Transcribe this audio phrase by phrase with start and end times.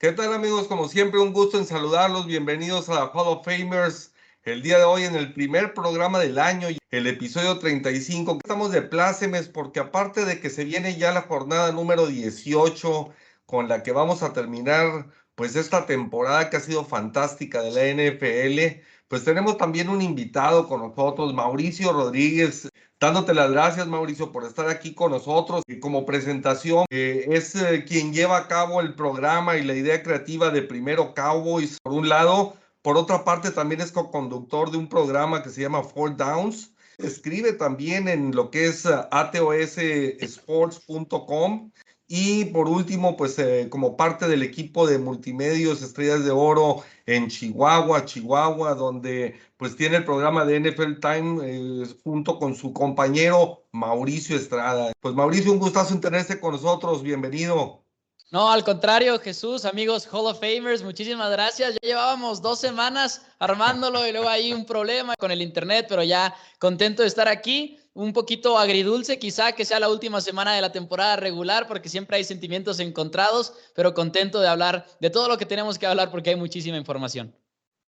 [0.00, 0.66] ¿Qué tal amigos?
[0.66, 2.24] Como siempre, un gusto en saludarlos.
[2.24, 4.14] Bienvenidos a Hall of Famers.
[4.44, 8.38] El día de hoy en el primer programa del año, el episodio 35.
[8.42, 13.10] Estamos de plácemes porque aparte de que se viene ya la jornada número 18
[13.44, 17.84] con la que vamos a terminar pues esta temporada que ha sido fantástica de la
[17.84, 24.44] NFL, pues tenemos también un invitado con nosotros, Mauricio Rodríguez, dándote las gracias, Mauricio, por
[24.44, 25.62] estar aquí con nosotros.
[25.80, 30.50] Como presentación, eh, es eh, quien lleva a cabo el programa y la idea creativa
[30.50, 32.56] de Primero Cowboys, por un lado.
[32.82, 36.72] Por otra parte, también es co-conductor de un programa que se llama Four Downs.
[36.98, 41.70] Escribe también en lo que es eh, atossports.com.
[42.12, 43.36] Y por último, pues
[43.68, 49.98] como parte del equipo de multimedios Estrellas de Oro en Chihuahua, Chihuahua, donde pues tiene
[49.98, 54.90] el programa de NFL Time eh, junto con su compañero Mauricio Estrada.
[54.98, 57.84] Pues Mauricio, un gustazo en tenerte con nosotros, bienvenido.
[58.32, 61.74] No, al contrario, Jesús, amigos Hall of Famers, muchísimas gracias.
[61.74, 66.34] Ya llevábamos dos semanas armándolo y luego hay un problema con el internet, pero ya
[66.58, 70.72] contento de estar aquí un poquito agridulce, quizá que sea la última semana de la
[70.72, 75.46] temporada regular, porque siempre hay sentimientos encontrados, pero contento de hablar de todo lo que
[75.46, 77.34] tenemos que hablar porque hay muchísima información.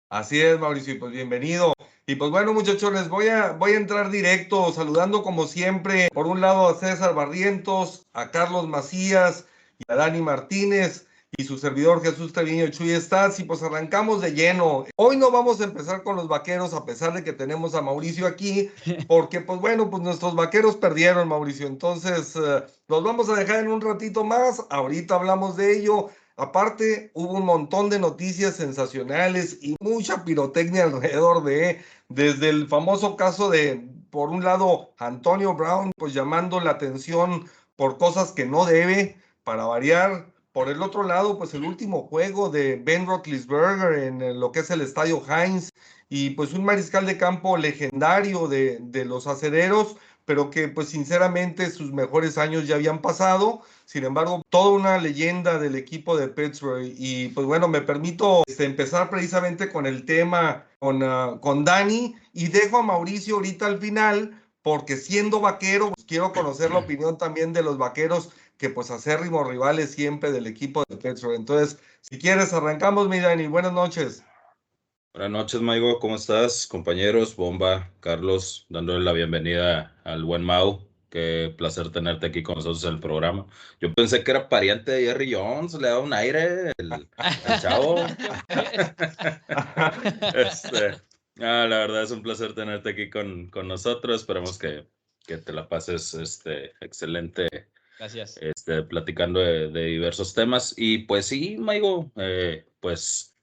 [0.10, 1.74] Así es, Mauricio, pues bienvenido.
[2.08, 6.26] Y pues bueno, muchachos, les voy a, voy a entrar directo saludando como siempre, por
[6.26, 9.46] un lado a César Barrientos, a Carlos Macías
[9.78, 14.34] y a Dani Martínez y su servidor Jesús Treviño Chuy Stats y pues arrancamos de
[14.34, 14.86] lleno.
[14.96, 18.26] Hoy no vamos a empezar con los vaqueros a pesar de que tenemos a Mauricio
[18.26, 18.70] aquí,
[19.08, 23.72] porque pues bueno, pues nuestros vaqueros perdieron Mauricio, entonces eh, los vamos a dejar en
[23.72, 26.10] un ratito más, ahorita hablamos de ello.
[26.36, 33.18] Aparte, hubo un montón de noticias sensacionales y mucha pirotecnia alrededor de, desde el famoso
[33.18, 37.46] caso de, por un lado, Antonio Brown, pues llamando la atención
[37.76, 40.28] por cosas que no debe, para variar,
[40.60, 44.70] por el otro lado, pues el último juego de Ben Roethlisberger en lo que es
[44.70, 45.70] el Estadio Heinz
[46.10, 51.72] y pues un mariscal de campo legendario de, de los acederos, pero que pues sinceramente
[51.72, 53.62] sus mejores años ya habían pasado.
[53.86, 56.92] Sin embargo, toda una leyenda del equipo de Pittsburgh.
[56.98, 62.16] Y pues bueno, me permito este, empezar precisamente con el tema con, uh, con Dani
[62.34, 67.18] y dejo a Mauricio ahorita al final, porque siendo vaquero, pues, quiero conocer la opinión
[67.18, 71.34] también de los vaqueros que pues acérrimos rivales siempre del equipo de Petro.
[71.34, 73.48] Entonces, si quieres, arrancamos, mi Dani.
[73.48, 74.22] Buenas noches.
[75.14, 75.98] Buenas noches, Maigo.
[76.00, 77.38] ¿Cómo estás, compañeros?
[77.38, 80.86] Bomba, Carlos, dándole la bienvenida al buen Mau.
[81.10, 83.46] Qué placer tenerte aquí con nosotros en el programa.
[83.80, 87.08] Yo pensé que era pariente de Jerry Jones, le da un aire el,
[87.62, 87.96] chavo.
[90.36, 90.98] este,
[91.40, 94.20] ah, la verdad es un placer tenerte aquí con, con nosotros.
[94.20, 94.86] Esperemos que,
[95.26, 97.48] que te la pases este, excelente
[98.00, 98.38] Gracias.
[98.38, 100.74] Este, platicando de, diversos temas.
[100.78, 103.36] Y pues sí, Maigo, eh, pues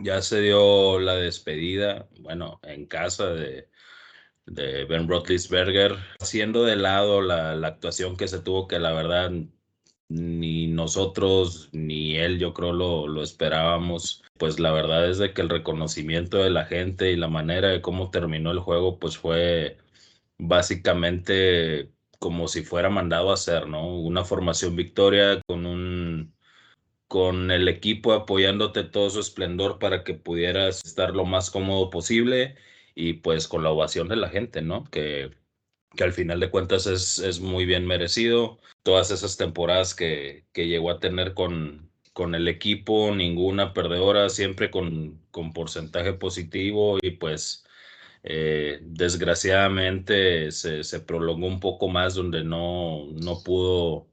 [0.00, 3.68] ya se dio la despedida, bueno, en casa de,
[4.46, 9.32] de Ben Roethlisberger, haciendo de lado la, la, actuación que se tuvo, que la verdad
[10.08, 14.22] ni nosotros ni él yo creo lo, lo esperábamos.
[14.38, 17.82] Pues la verdad es de que el reconocimiento de la gente y la manera de
[17.82, 19.76] cómo terminó el juego, pues fue
[20.38, 23.88] básicamente como si fuera mandado a hacer, ¿no?
[23.98, 26.34] Una formación victoria con un
[27.08, 32.56] con el equipo apoyándote todo su esplendor para que pudieras estar lo más cómodo posible
[32.94, 34.84] y pues con la ovación de la gente, ¿no?
[34.84, 35.30] Que,
[35.96, 38.58] que al final de cuentas es, es muy bien merecido.
[38.82, 44.70] Todas esas temporadas que, que llegó a tener con, con el equipo, ninguna perdedora, siempre
[44.70, 47.64] con, con porcentaje positivo y pues
[48.22, 54.08] eh, desgraciadamente se, prolongó un poco más donde no, no pudo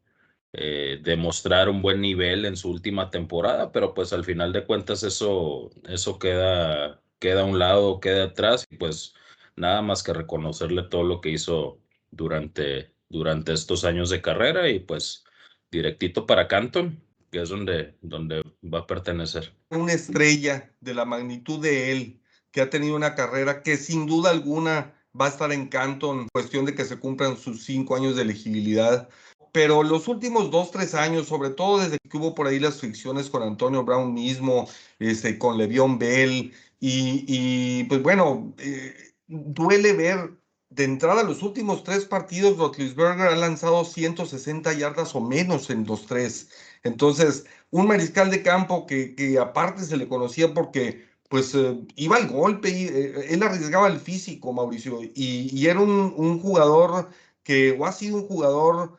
[0.54, 5.04] eh, demostrar un buen nivel en su última temporada, pero pues al final de cuentas
[5.04, 9.14] eso, eso queda, queda a un lado, queda atrás y pues
[9.56, 11.80] nada más que reconocerle todo lo que hizo
[12.12, 15.26] durante, durante estos años de carrera y pues
[15.72, 19.54] directito para Canton, que es donde, donde va a pertenecer.
[19.70, 22.22] Una estrella de la magnitud de él
[22.56, 26.30] que ha tenido una carrera que sin duda alguna va a estar en canto en
[26.30, 29.10] cuestión de que se cumplan sus cinco años de elegibilidad.
[29.52, 33.30] Pero los últimos dos, tres años, sobre todo desde que hubo por ahí las fricciones
[33.30, 34.70] con Antonio Brown mismo,
[35.00, 38.94] este, con Le'Veon Bell, y, pues bueno, eh,
[39.28, 40.38] duele ver
[40.70, 46.06] de entrada los últimos tres partidos, Rotlisberger ha lanzado 160 yardas o menos en los
[46.06, 46.50] tres.
[46.84, 52.30] Entonces, un mariscal de campo que aparte se le conocía porque pues eh, iba al
[52.30, 57.10] golpe, y, eh, él arriesgaba el físico, Mauricio, y, era un, jugador
[57.44, 58.96] que, o ha sido un jugador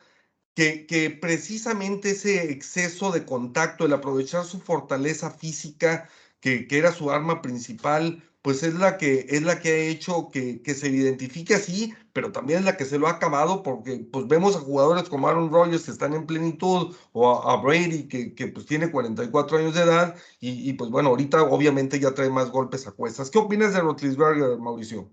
[0.53, 6.91] que, que precisamente ese exceso de contacto, el aprovechar su fortaleza física, que, que era
[6.91, 10.87] su arma principal, pues es la que, es la que ha hecho que, que, se
[10.87, 14.59] identifique así, pero también es la que se lo ha acabado porque pues vemos a
[14.59, 18.89] jugadores como Aaron Rodgers que están en plenitud o a, Brady que, que, pues tiene
[18.89, 22.93] 44 años de edad y, y, pues bueno, ahorita obviamente ya trae más golpes a
[22.93, 23.29] cuestas.
[23.29, 25.11] ¿Qué opinas de Rotlisberger, Mauricio?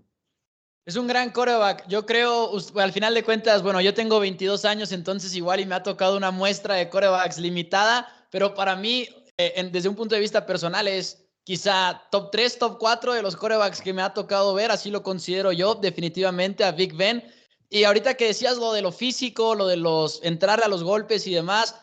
[0.85, 1.89] Es un gran coreback.
[1.89, 5.75] Yo creo, al final de cuentas, bueno, yo tengo 22 años, entonces igual y me
[5.75, 10.21] ha tocado una muestra de corebacks limitada, pero para mí, eh, desde un punto de
[10.21, 14.53] vista personal, es quizá top 3, top 4 de los corebacks que me ha tocado
[14.53, 17.23] ver, así lo considero yo definitivamente a Big Ben.
[17.69, 21.25] Y ahorita que decías lo de lo físico, lo de los entrar a los golpes
[21.27, 21.75] y demás,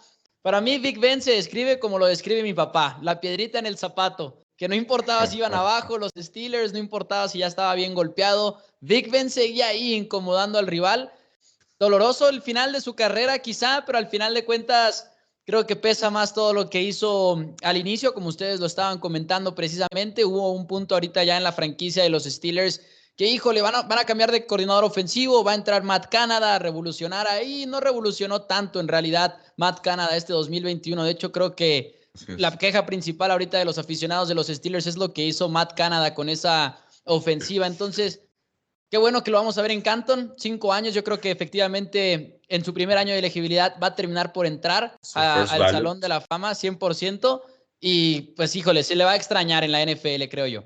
[0.42, 3.78] para mí Big Ben se describe como lo describe mi papá, la piedrita en el
[3.78, 7.94] zapato, que no importaba si iban abajo los Steelers, no importaba si ya estaba bien
[7.94, 11.12] golpeado, Big Ben seguía ahí incomodando al rival.
[11.78, 15.11] Doloroso el final de su carrera quizá, pero al final de cuentas
[15.44, 19.54] Creo que pesa más todo lo que hizo al inicio, como ustedes lo estaban comentando
[19.54, 20.24] precisamente.
[20.24, 22.80] Hubo un punto ahorita ya en la franquicia de los Steelers
[23.16, 26.54] que, híjole, van a, van a cambiar de coordinador ofensivo, va a entrar Matt Canada
[26.54, 27.66] a revolucionar ahí.
[27.66, 31.04] No revolucionó tanto en realidad Matt Canada este 2021.
[31.04, 34.96] De hecho, creo que la queja principal ahorita de los aficionados de los Steelers es
[34.96, 37.66] lo que hizo Matt Canada con esa ofensiva.
[37.66, 38.20] Entonces,
[38.92, 40.34] Qué bueno que lo vamos a ver en Canton.
[40.36, 44.34] Cinco años, yo creo que efectivamente en su primer año de elegibilidad va a terminar
[44.34, 47.40] por entrar al Salón de la Fama 100%.
[47.80, 50.64] Y pues híjole, se le va a extrañar en la NFL, creo yo.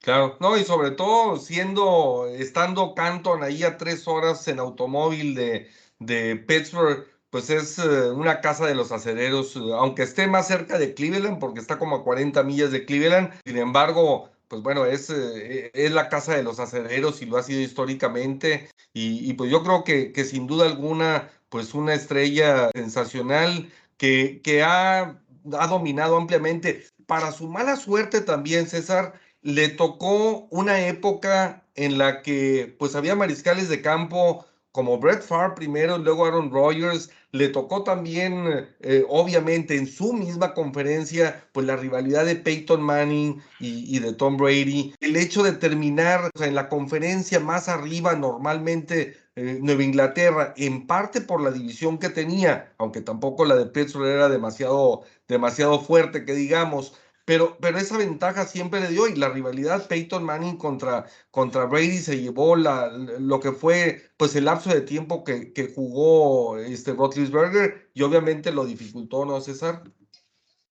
[0.00, 5.68] Claro, no, y sobre todo siendo, estando Canton ahí a tres horas en automóvil de,
[5.98, 10.94] de Pittsburgh, pues es eh, una casa de los acereros, aunque esté más cerca de
[10.94, 15.70] Cleveland, porque está como a 40 millas de Cleveland, sin embargo, pues bueno, es, eh,
[15.74, 18.68] es la casa de los acereros y lo ha sido históricamente.
[18.92, 24.64] Y, pues yo creo que, que, sin duda alguna, pues una estrella sensacional que, que
[24.64, 25.22] ha,
[25.58, 26.84] ha dominado ampliamente.
[27.06, 33.14] Para su mala suerte también, César, le tocó una época en la que pues había
[33.14, 39.76] mariscales de campo como Brett Favre primero, luego Aaron Rodgers, le tocó también, eh, obviamente,
[39.76, 44.94] en su misma conferencia, pues la rivalidad de Peyton Manning y, de Tom Brady.
[45.00, 51.20] El hecho de terminar en la conferencia más arriba, normalmente eh, Nueva Inglaterra, en parte
[51.20, 56.34] por la división que tenía, aunque tampoco la de Pittsburgh era demasiado, demasiado fuerte, que
[56.34, 56.94] digamos,
[57.30, 61.98] pero, pero esa ventaja siempre le dio y la rivalidad Peyton Manning contra, contra Brady
[61.98, 66.92] se llevó la, lo que fue pues el lapso de tiempo que, que jugó este
[66.92, 69.84] Roethlisberger y obviamente lo dificultó, ¿no, César?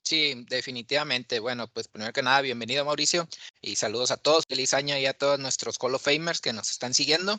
[0.08, 1.38] Sí, definitivamente.
[1.38, 3.28] Bueno, pues primero que nada, bienvenido Mauricio
[3.60, 4.44] y saludos a todos.
[4.48, 7.36] Feliz año y a todos nuestros Hall of Famers que nos están siguiendo.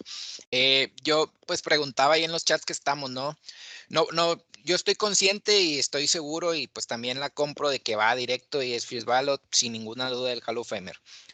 [0.52, 3.36] Eh, yo pues preguntaba ahí en los chats que estamos, ¿no?
[3.90, 7.96] No, no, yo estoy consciente y estoy seguro y pues también la compro de que
[7.96, 10.72] va directo y es Fierce Ballot sin ninguna duda del Hall of.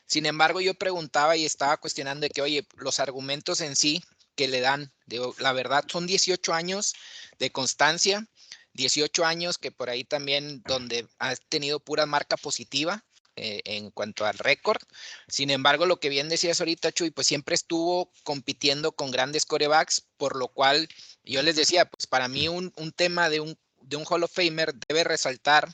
[0.05, 4.01] Sin embargo, yo preguntaba y estaba cuestionando de que, oye, los argumentos en sí
[4.35, 6.93] que le dan, digo, la verdad son 18 años
[7.37, 8.25] de constancia,
[8.71, 13.03] 18 años que por ahí también donde ha tenido pura marca positiva.
[13.37, 14.81] Eh, en cuanto al récord.
[15.27, 20.05] Sin embargo, lo que bien decías ahorita, Chuy, pues siempre estuvo compitiendo con grandes corebacks,
[20.15, 20.87] por lo cual
[21.25, 24.33] yo les decía, pues para mí un, un tema de un, de un Hall of
[24.33, 25.73] Famer debe resaltar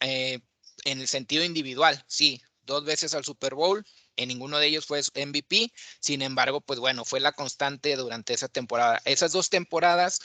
[0.00, 0.40] eh,
[0.84, 3.84] en el sentido individual, sí, dos veces al Super Bowl,
[4.16, 8.48] en ninguno de ellos fue MVP, sin embargo, pues bueno, fue la constante durante esa
[8.48, 9.00] temporada.
[9.04, 10.20] Esas dos temporadas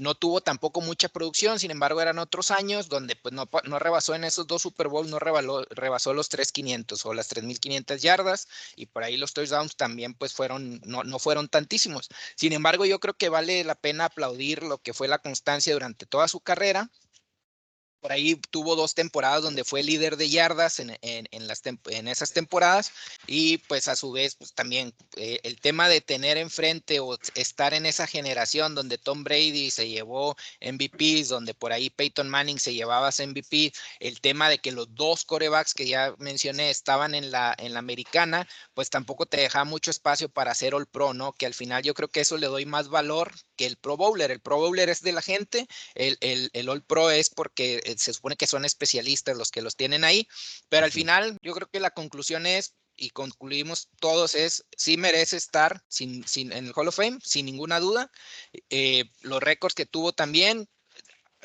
[0.00, 4.14] no tuvo tampoco mucha producción, sin embargo eran otros años donde pues no, no rebasó
[4.14, 8.86] en esos dos Super Bowl, no rebasó, rebasó los 3.500 o las 3.500 yardas y
[8.86, 12.08] por ahí los touchdowns también pues fueron, no, no fueron tantísimos.
[12.34, 16.06] Sin embargo yo creo que vale la pena aplaudir lo que fue la constancia durante
[16.06, 16.90] toda su carrera
[18.00, 22.32] por ahí tuvo dos temporadas donde fue líder de yardas en, en, las en esas
[22.32, 22.92] temporadas
[23.26, 27.74] y pues a su vez pues también eh, el tema de tener enfrente o estar
[27.74, 32.74] en esa generación donde Tom Brady se llevó MVPs, donde por ahí Peyton Manning se
[32.74, 37.54] llevaba MVP, el tema de que los dos corebacks que ya mencioné estaban en la,
[37.58, 41.32] en la americana, pues tampoco te deja mucho espacio para hacer All Pro, ¿no?
[41.32, 44.30] Que al final yo creo que eso le doy más valor que el Pro Bowler.
[44.30, 48.12] El Pro Bowler es de la gente, el, el, el All Pro es porque se
[48.12, 50.26] supone que son especialistas los que los tienen ahí,
[50.68, 55.36] pero al final yo creo que la conclusión es, y concluimos todos, es, sí merece
[55.36, 58.10] estar sin, sin, en el Hall of Fame, sin ninguna duda.
[58.68, 60.68] Eh, los récords que tuvo también,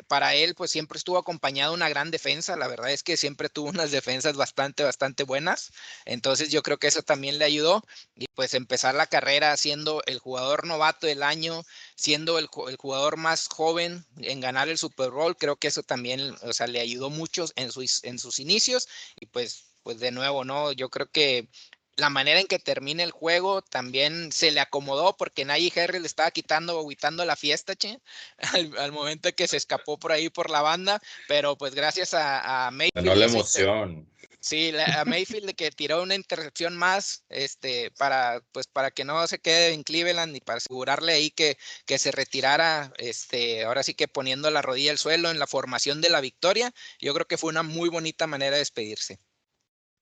[0.08, 2.56] para él, pues siempre estuvo acompañado de una gran defensa.
[2.56, 5.72] La verdad es que siempre tuvo unas defensas bastante, bastante buenas.
[6.06, 7.84] Entonces yo creo que eso también le ayudó.
[8.16, 11.64] Y pues empezar la carrera siendo el jugador novato del año,
[11.96, 16.54] siendo el, jugador más joven en ganar el Super Bowl, creo que eso también, o
[16.54, 18.88] sea, le ayudó mucho en sus, en sus inicios.
[19.20, 20.72] Y pues pues de nuevo, ¿no?
[20.72, 21.48] Yo creo que
[21.96, 26.08] la manera en que termina el juego también se le acomodó porque Najee Harris le
[26.08, 28.00] estaba quitando, aguitando la fiesta, che,
[28.80, 32.72] al, momento que se escapó por ahí por la banda, pero pues gracias a, a
[32.72, 33.06] Mayfield.
[33.06, 34.08] No la emoción.
[34.46, 39.40] Sí, a Mayfield que tiró una intercepción más, este, para, pues para que no se
[39.40, 44.08] quede en Cleveland y para asegurarle ahí que, que se retirara, este, ahora sí que
[44.08, 47.50] poniendo la rodilla al suelo en la formación de la victoria, yo creo que fue
[47.50, 49.20] una muy bonita manera de despedirse.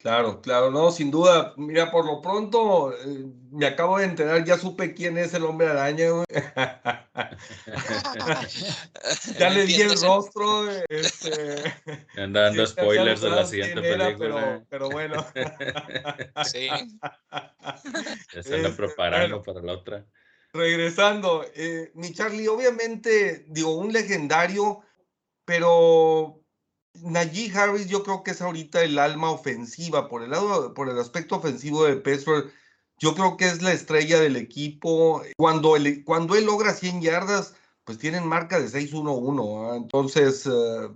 [0.04, 1.54] Claro, claro, no, sin duda.
[1.56, 5.70] Mira, por lo pronto, eh, me acabo de enterar, ya supe quién es el hombre
[5.70, 6.10] araña,
[9.40, 10.70] ya le di el rostro.
[10.90, 11.74] Este,
[12.18, 14.62] Anda dando spoilers de la siguiente película.
[14.68, 15.26] pero, bueno.
[16.44, 16.68] sí.
[16.68, 20.06] Ya se anda este, preparando para la otra.
[20.52, 24.82] Regresando, eh, mi Charlie, obviamente, digo, un legendario,
[25.46, 26.43] pero
[27.02, 31.00] Najee Harris yo creo que es ahorita el alma ofensiva, por el lado, por el
[31.00, 32.52] aspecto ofensivo de Pittsburgh,
[33.00, 35.24] yo creo que es la estrella del equipo.
[35.38, 39.72] Cuando él, cuando él logra 100 yardas, pues tienen marca de 6-1-1.
[39.72, 39.76] ¿ah?
[39.76, 40.90] Entonces, eh,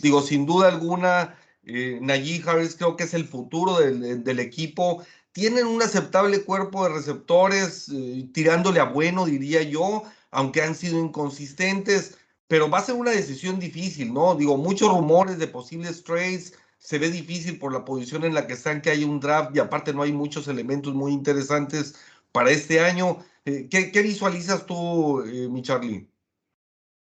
[0.00, 5.04] digo, sin duda alguna, eh, Najee Harris creo que es el futuro del, del equipo.
[5.32, 10.98] Tienen un aceptable cuerpo de receptores, eh, tirándole a bueno, diría yo, aunque han sido
[10.98, 12.18] inconsistentes
[12.52, 14.34] pero va a ser una decisión difícil, ¿no?
[14.34, 18.52] Digo, muchos rumores de posibles trades, se ve difícil por la posición en la que
[18.52, 21.94] están, que hay un draft y aparte no hay muchos elementos muy interesantes
[22.30, 23.24] para este año.
[23.46, 26.06] Eh, ¿qué, visualizas tú, eh, mi Charlie?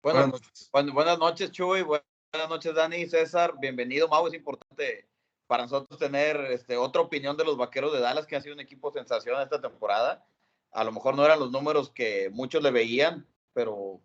[0.02, 0.70] buenas, noches.
[0.72, 1.82] buenas noches, Chuy.
[1.82, 3.56] Buenas noches, Dani César.
[3.60, 4.26] Bienvenido, Mau.
[4.26, 5.06] Es importante
[5.46, 8.60] para nosotros tener este, otra opinión de los vaqueros de Dallas, que han sido un
[8.60, 10.26] equipo sensación esta temporada.
[10.72, 14.00] A lo mejor no eran los números que muchos le veían, pero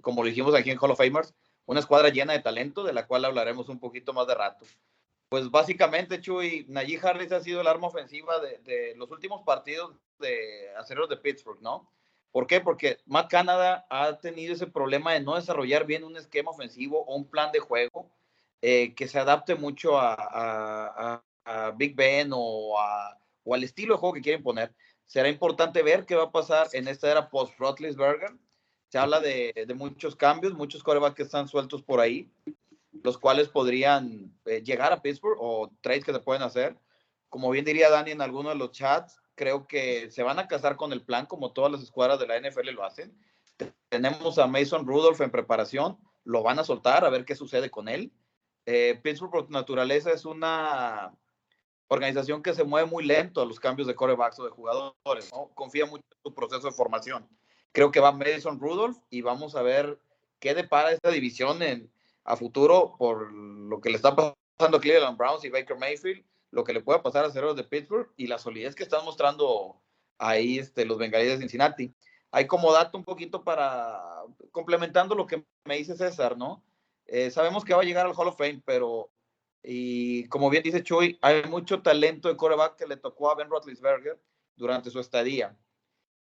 [0.00, 1.34] como lo dijimos aquí en Hall of Famers,
[1.66, 4.66] una escuadra llena de talento, de la cual hablaremos un poquito más de rato.
[5.28, 10.70] Pues básicamente, Chuy, Najee Harris ha sido el arma ofensiva de, los últimos partidos de
[10.76, 11.90] aceros de Pittsburgh, ¿no?
[12.30, 12.60] ¿Por qué?
[12.60, 17.16] Porque Matt Canada ha tenido ese problema de no desarrollar bien un esquema ofensivo o
[17.16, 18.10] un plan de juego
[18.60, 21.22] eh, que se adapte mucho a,
[21.76, 22.74] Big Ben o,
[23.44, 24.74] o, al estilo de juego que quieren poner.
[25.04, 28.32] Será importante ver qué va a pasar en esta era post-Rotlisberger
[28.94, 32.30] se habla de, muchos cambios, muchos corebacks que están sueltos por ahí,
[33.02, 36.78] los cuales podrían eh, llegar a Pittsburgh o trades que se pueden hacer.
[37.28, 40.76] Como bien diría Dani en alguno de los chats, creo que se van a casar
[40.76, 43.12] con el plan como todas las escuadras de la NFL lo hacen.
[43.88, 47.88] Tenemos a Mason Rudolph en preparación, lo van a soltar a ver qué sucede con
[47.88, 48.12] él.
[48.64, 51.12] Eh, Pittsburgh por naturaleza es una
[51.88, 55.84] organización que se mueve muy lento a los cambios de corebacks o de jugadores, confía
[55.84, 57.28] mucho en su proceso de formación.
[57.74, 59.98] Creo que va Madison Rudolph y vamos a ver
[60.38, 61.90] qué depara esta división en,
[62.22, 66.62] a futuro por lo que le está pasando a Cleveland Browns y Baker Mayfield, lo
[66.62, 69.82] que le pueda pasar a Ceros de Pittsburgh y la solidez que están mostrando
[70.18, 71.92] ahí este, los bengalíes de Cincinnati.
[72.30, 74.00] Hay como dato un poquito para,
[74.52, 76.62] complementando lo que me dice César, ¿no?
[77.06, 79.10] Eh, sabemos que va a llegar al Hall of Fame, pero,
[79.64, 83.50] y como bien dice Chuy, hay mucho talento de coreback que le tocó a Ben
[83.50, 84.16] Roethlisberger
[84.54, 85.58] durante su estadía.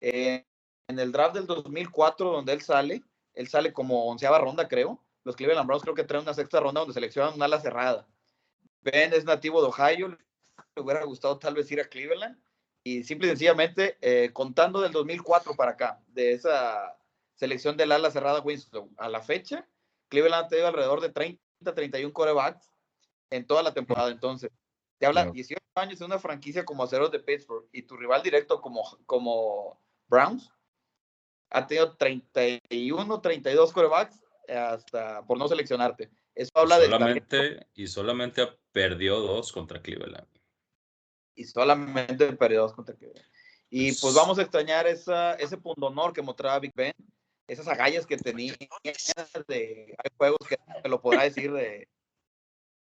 [0.01, 0.45] Eh,
[0.87, 3.03] en el draft del 2004, donde él sale,
[3.33, 5.03] él sale como onceava ronda, creo.
[5.23, 8.07] Los Cleveland Browns creo que traen una sexta ronda donde seleccionan una ala cerrada.
[8.81, 12.41] Ben es nativo de Ohio, le hubiera gustado tal vez ir a Cleveland.
[12.83, 16.97] Y simple y sencillamente, eh, contando del 2004 para acá, de esa
[17.35, 19.67] selección del ala cerrada Winston a la fecha,
[20.07, 21.41] Cleveland ha tenido alrededor de 30,
[21.75, 22.71] 31 corebacks
[23.29, 24.09] en toda la temporada.
[24.09, 24.49] Entonces,
[24.99, 28.61] te habla 18 años de una franquicia como Aceros de Pittsburgh y tu rival directo
[28.61, 30.49] como, como Browns
[31.49, 36.09] ha tenido 31, 32 corebacks hasta por no seleccionarte.
[36.35, 37.67] Eso habla solamente, de.
[37.73, 40.27] Y solamente perdió dos contra Cleveland.
[41.35, 43.25] Y solamente perdió dos contra Cleveland.
[43.69, 46.93] Y pues, vamos a extrañar esa, ese punto honor que mostraba Big Ben,
[47.47, 48.53] esas agallas que tenía.
[49.47, 51.87] De, hay juegos que te lo podrá decir de.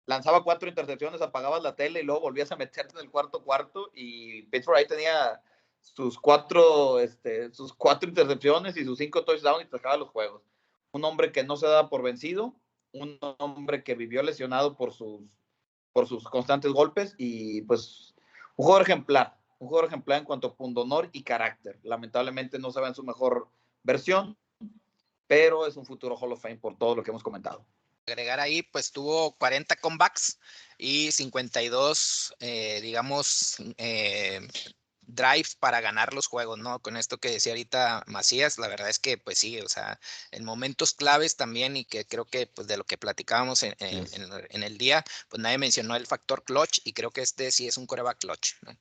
[0.07, 3.91] Lanzaba cuatro intercepciones, apagabas la tele y luego volvías a meterte en el cuarto cuarto.
[3.95, 5.41] Y Pittsburgh ahí tenía
[5.85, 10.43] sus cuatro, este, sus cuatro intercepciones y sus cinco touchdowns y sacaba los juegos.
[10.93, 12.55] Un hombre que no se daba por vencido,
[12.93, 15.23] un hombre que vivió lesionado por sus,
[15.93, 18.15] por sus constantes golpes y pues
[18.57, 21.79] un jugador ejemplar, un jugador ejemplar en cuanto a honor y carácter.
[21.83, 23.49] Lamentablemente no se ve en su mejor
[23.83, 24.37] versión.
[25.27, 27.65] pero es un futuro Hall of Fame por todo lo que hemos comentado.
[28.07, 30.39] Agregar ahí, pues tuvo 40 comebacks
[30.77, 34.47] y 52, eh, digamos, eh,
[35.07, 36.81] drives para ganar los juegos, ¿no?
[36.81, 39.99] Con esto que decía ahorita Macías, la verdad es que pues sí, o sea,
[40.31, 44.63] en momentos claves también y que creo que pues de lo que platicábamos en, en
[44.63, 47.87] el día, pues nadie mencionó el factor clutch y creo que este sí es un
[47.87, 48.77] coreback clutch, ¿no?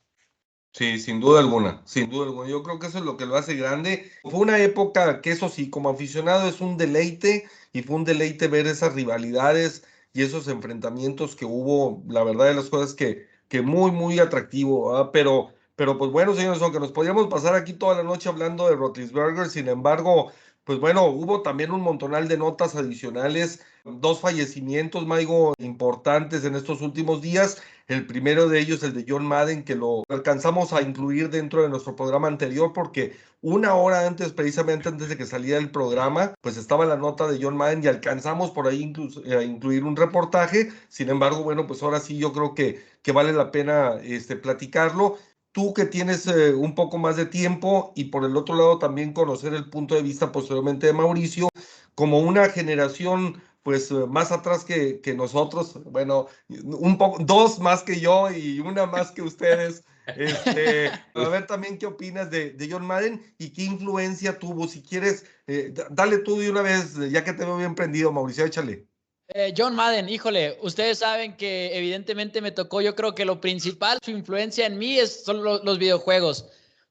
[0.74, 2.50] Sí, sin duda alguna, sin duda alguna.
[2.50, 4.12] Yo creo que eso es lo que lo hace grande.
[4.24, 8.48] Fue una época que eso sí, como aficionado es un deleite y fue un deleite
[8.48, 13.62] ver esas rivalidades y esos enfrentamientos que hubo, la verdad de las cosas que, que
[13.62, 18.04] muy, muy atractivo, pero, pero pues bueno, señores, aunque nos podíamos pasar aquí toda la
[18.04, 20.32] noche hablando de Rotlisberger, sin embargo,
[20.64, 26.82] pues bueno, hubo también un montonal de notas adicionales, dos fallecimientos, Maigo, importantes en estos
[26.82, 27.62] últimos días.
[27.88, 31.70] El primero de ellos, el de John Madden, que lo alcanzamos a incluir dentro de
[31.70, 36.56] nuestro programa anterior, porque una hora antes, precisamente antes de que saliera el programa, pues
[36.56, 40.72] estaba la nota de John Madden y alcanzamos por ahí incluso, a incluir un reportaje.
[40.88, 45.18] Sin embargo, bueno, pues ahora sí yo creo que, que vale la pena este, platicarlo
[45.54, 49.14] tú que tienes eh, un poco más de tiempo y por el otro lado también
[49.14, 51.50] conocer el punto de vista posteriormente de Mauricio,
[51.96, 57.84] como una generación pues eh, más atrás que, que nosotros, bueno, un poco, dos más
[57.84, 59.86] que yo y una más que ustedes.
[60.18, 64.68] Este, a ver también qué opinas de, de, John Madden y qué influencia tuvo.
[64.68, 68.44] Si quieres, eh, dale tú de una vez, ya que te veo bien prendido, Mauricio,
[68.46, 68.93] échale.
[69.30, 73.98] Eh, John Madden, híjole, ustedes saben que evidentemente me tocó, yo creo que lo principal,
[74.04, 76.46] su influencia en mí es, son los videojuegos.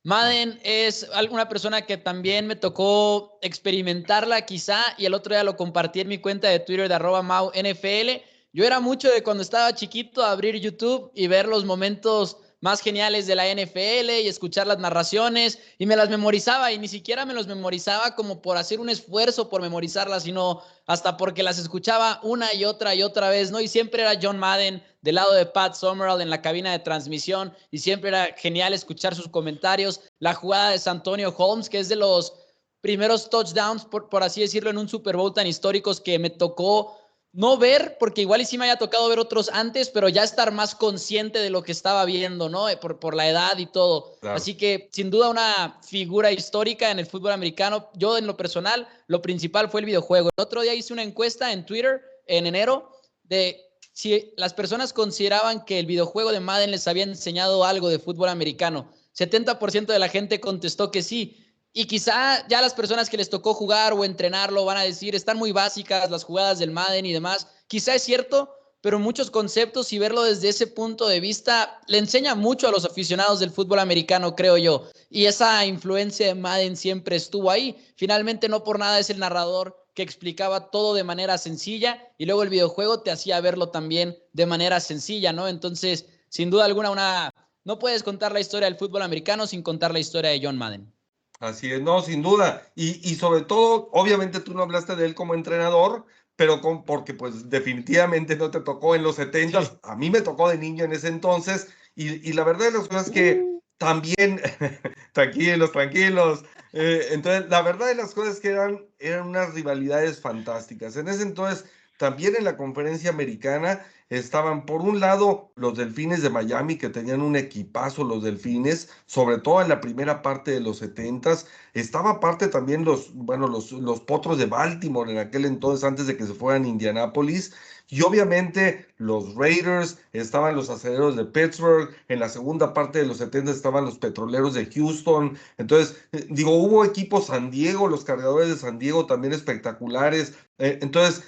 [0.05, 5.57] Madden es alguna persona que también me tocó experimentarla quizá y el otro día lo
[5.57, 8.23] compartí en mi cuenta de Twitter de arroba Mau NFL.
[8.53, 13.27] Yo era mucho de cuando estaba chiquito abrir YouTube y ver los momentos más geniales
[13.27, 17.35] de la NFL y escuchar las narraciones y me las memorizaba y ni siquiera me
[17.35, 22.55] los memorizaba como por hacer un esfuerzo por memorizarlas, sino hasta porque las escuchaba una
[22.55, 23.61] y otra y otra vez, ¿no?
[23.61, 27.53] Y siempre era John Madden del lado de Pat Summerall en la cabina de transmisión
[27.73, 30.01] y siempre era genial escuchar sus comentarios.
[30.21, 32.33] La jugada de Santonio Holmes, que es de los
[32.81, 36.97] primeros touchdowns, por, por así decirlo, en un Super Bowl tan históricos que me tocó
[37.35, 40.53] no ver, porque igual y sí me haya tocado ver otros antes, pero ya estar
[40.53, 42.69] más consciente de lo que estaba viendo, ¿no?
[42.69, 44.19] Eh, por, por la edad y todo.
[44.23, 47.91] Así que sin duda una figura histórica en el fútbol americano.
[47.95, 50.29] Yo en lo personal, lo principal fue el videojuego.
[50.37, 52.91] El otro día hice una encuesta en Twitter en enero
[53.25, 57.99] de si las personas consideraban que el videojuego de Madden les había enseñado algo de
[57.99, 58.93] fútbol americano.
[59.17, 61.39] 70% de la gente contestó que sí.
[61.73, 65.39] Y quizá ya las personas que les tocó jugar o entrenarlo van a decir, están
[65.39, 67.47] muy básicas las jugadas del Madden y demás.
[67.67, 72.35] Quizá es cierto, pero muchos conceptos y verlo desde ese punto de vista le enseña
[72.35, 74.89] mucho a los aficionados del fútbol americano, creo yo.
[75.09, 77.77] Y esa influencia de Madden siempre estuvo ahí.
[77.97, 82.43] Finalmente, no por nada es el narrador que explicaba todo de manera sencilla y luego
[82.43, 85.49] el videojuego te hacía verlo también de manera sencilla, ¿no?
[85.49, 87.31] Entonces, sin duda alguna, una
[87.65, 90.93] no puedes contar la historia del fútbol americano sin contar la historia de John Madden.
[91.43, 92.71] Así es, no, sin duda.
[92.77, 97.15] Y, y sobre todo, obviamente tú no hablaste de él como entrenador, pero con, porque
[97.15, 100.93] pues definitivamente no te tocó en los 70, a mí me tocó de niño en
[100.93, 103.61] ese entonces, y, y la verdad de las cosas es que uh.
[103.77, 104.41] también,
[105.13, 110.21] tranquilos, tranquilos, eh, entonces la verdad de las cosas es que eran, eran unas rivalidades
[110.21, 110.97] fantásticas.
[110.97, 111.65] En ese entonces,
[111.99, 113.85] también en la conferencia americana,
[114.19, 119.39] estaban por un lado los delfines de Miami, que tenían un equipazo los delfines, sobre
[119.39, 121.47] todo en la primera parte de los setentas.
[121.73, 126.17] Estaba aparte también los, bueno, los, los potros de Baltimore en aquel entonces, antes de
[126.17, 127.55] que se fueran a Indianápolis.
[127.89, 133.19] Y obviamente los Raiders, estaban los aceleros de Pittsburgh, en la segunda parte de los
[133.19, 135.39] 70 estaban los petroleros de Houston.
[135.59, 140.35] Entonces, eh, digo, hubo equipos San Diego, los cargadores de San Diego también espectaculares.
[140.59, 141.25] Eh, entonces,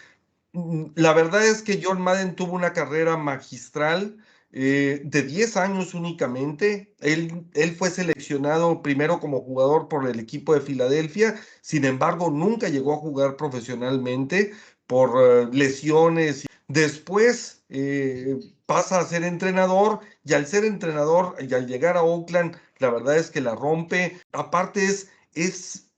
[0.95, 4.17] la verdad es que John Madden tuvo una carrera magistral
[4.53, 6.95] eh, de 10 años únicamente.
[7.01, 12.69] Él, él fue seleccionado primero como jugador por el equipo de Filadelfia, sin embargo nunca
[12.69, 14.53] llegó a jugar profesionalmente
[14.87, 16.47] por eh, lesiones.
[16.69, 22.57] Después eh, pasa a ser entrenador y al ser entrenador y al llegar a Oakland,
[22.79, 24.21] la verdad es que la rompe.
[24.33, 25.91] Aparte es, es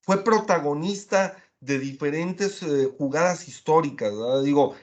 [0.00, 4.74] fue protagonista de diferentes eh, jugadas históricas, digo,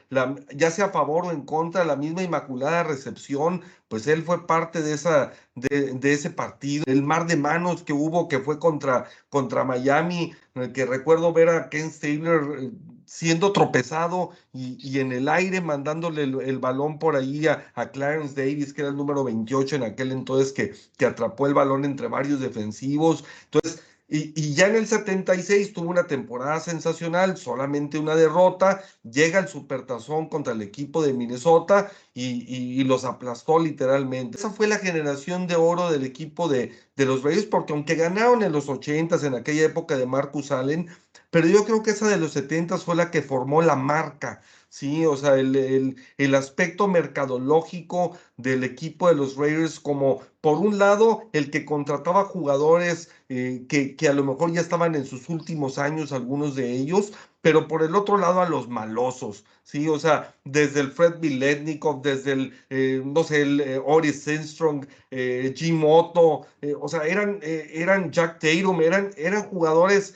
[0.56, 4.82] ya sea a favor o en contra, la misma Inmaculada Recepción, pues él fue parte
[4.84, 9.64] de, esa, de, ese partido, el mar de manos que hubo que fue contra, contra
[9.64, 10.34] Miami,
[10.74, 12.72] que recuerdo ver a Ken Stabler eh,
[13.06, 18.74] siendo tropezado y, en el aire mandándole el, balón por ahí a, a, Clarence Davis,
[18.74, 22.40] que era el número 28 en aquel entonces, que, que atrapó el balón entre varios
[22.42, 23.24] defensivos.
[23.46, 29.50] Entonces, Y, ya en el 76 tuvo una temporada sensacional, solamente una derrota, llega el
[29.50, 34.38] supertazón contra el equipo de Minnesota y, los aplastó literalmente.
[34.38, 38.44] Esa fue la generación de oro del equipo de, de los Reyes, porque aunque ganaron
[38.44, 40.88] en los 80s, en aquella época de Marcus Allen,
[41.30, 45.06] pero yo creo que esa de los 70s fue la que formó la marca ¿sí?
[45.06, 51.30] O sea, el, el, aspecto mercadológico del equipo de los Raiders como, por un lado,
[51.34, 55.78] el que contrataba jugadores eh, que, que, a lo mejor ya estaban en sus últimos
[55.78, 59.88] años, algunos de ellos, pero por el otro lado a los malosos, ¿sí?
[59.88, 64.86] O sea, desde el Fred Miletnikov, desde el, eh, no sé, el eh, Oris Sandstrom,
[65.10, 66.46] Jim Otto,
[66.80, 70.16] o sea, eran, eran Jack Tatum, eran, eran jugadores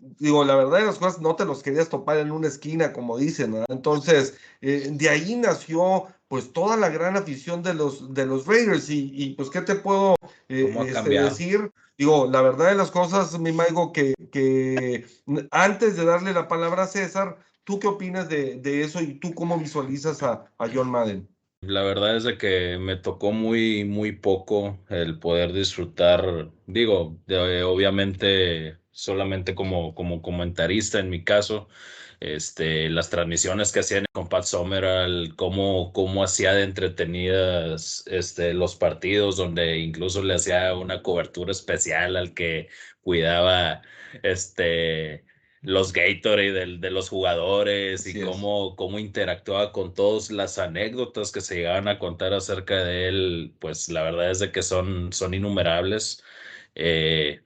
[0.00, 3.18] digo, la verdad de las cosas no te los querías topar en una esquina, como
[3.18, 3.66] dicen, ¿verdad?
[3.70, 8.88] Entonces, eh, de ahí nació pues toda la gran afición de los, de los Raiders
[8.88, 10.14] y, pues, ¿qué te puedo
[10.48, 11.72] eh, este, decir?
[11.98, 15.06] Digo, la verdad de las cosas, mi Maigo, que, que
[15.50, 19.58] antes de darle la palabra a César, ¿tú qué opinas de, eso y tú cómo
[19.58, 21.28] visualizas a, a John Madden?
[21.62, 28.79] La verdad es de que me tocó muy, muy poco el poder disfrutar, digo, obviamente
[28.92, 31.68] solamente como, como comentarista en mi caso,
[32.20, 38.76] este, las transmisiones que hacían con Pat Sommer, cómo, cómo hacía de entretenidas este, los
[38.76, 42.68] partidos, donde incluso le hacía una cobertura especial al que
[43.02, 43.82] cuidaba
[44.22, 45.24] este,
[45.62, 51.40] los Gatorade de, de los jugadores y cómo, cómo interactuaba con todas las anécdotas que
[51.40, 55.34] se llegaban a contar acerca de él, pues la verdad es de que son, son
[55.34, 56.22] innumerables.
[56.74, 57.42] Eh,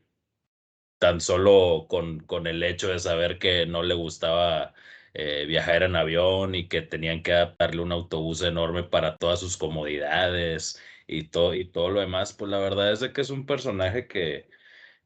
[1.05, 4.73] tan solo con, con el hecho de saber que no le gustaba
[5.12, 9.59] eh, viajar en avión y que tenían que adaptarle un autobús enorme para todas sus
[9.59, 13.45] comodidades y, todo y todo lo demás, pues la verdad es de que es un
[13.45, 14.49] personaje que,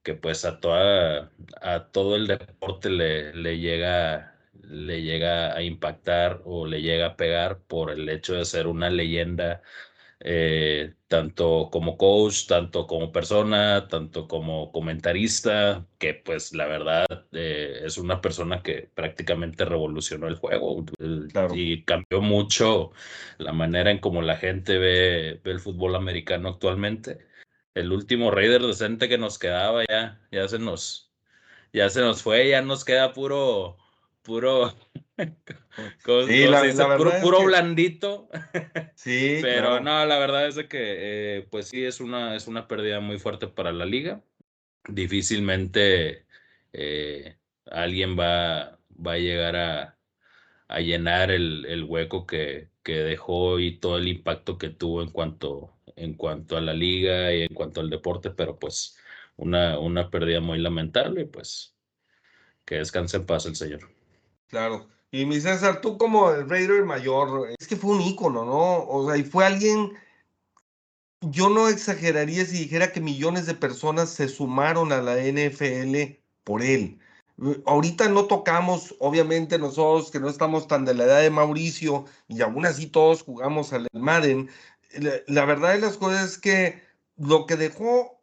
[0.03, 1.33] que pues a, toda,
[1.63, 7.17] a todo el deporte le, le, llega, le llega a impactar o le llega a
[7.17, 9.63] pegar por el hecho de ser una leyenda
[10.21, 17.81] eh, tanto como coach, tanto como persona, tanto como comentarista, que pues la verdad eh,
[17.85, 20.85] es una persona que prácticamente revolucionó el juego
[21.55, 22.93] y cambió mucho
[23.39, 27.19] la manera en cómo la gente ve, el fútbol americano actualmente.
[27.75, 31.13] El último Raider decente que nos quedaba ya, ya se nos,
[31.73, 33.79] ya se nos fue, ya nos queda puro,
[34.29, 34.73] puro
[36.27, 38.29] sí, la, puro, blandito.
[38.95, 39.39] Sí.
[39.43, 43.01] Pero no, la verdad es de que, eh, pues sí, es una, es una pérdida
[43.01, 44.23] muy fuerte para la liga.
[44.87, 46.27] Difícilmente
[46.73, 47.37] eh,
[47.67, 49.99] alguien va, va a llegar a,
[50.69, 55.11] a llenar el, el hueco que, que, dejó y todo el impacto que tuvo en
[55.11, 58.99] cuanto, en cuanto a la liga y en cuanto al deporte, pero pues
[59.37, 61.75] una, una pérdida muy lamentable, pues
[62.65, 63.98] que descanse en paz el señor.
[64.49, 64.87] Claro.
[65.11, 68.87] Y mi César, tú como el Raider mayor, es que fue un ícono, ¿no?
[68.87, 69.93] O sea, y fue alguien,
[71.23, 76.63] yo no exageraría si dijera que millones de personas se sumaron a la NFL por
[76.63, 76.99] él.
[77.67, 82.43] Ahorita no tocamos, obviamente nosotros que no estamos tan de la edad de Mauricio y
[82.43, 84.51] aún así todos jugamos al Madden.
[85.27, 86.83] La, verdad de las cosas es que
[87.17, 88.21] lo que dejó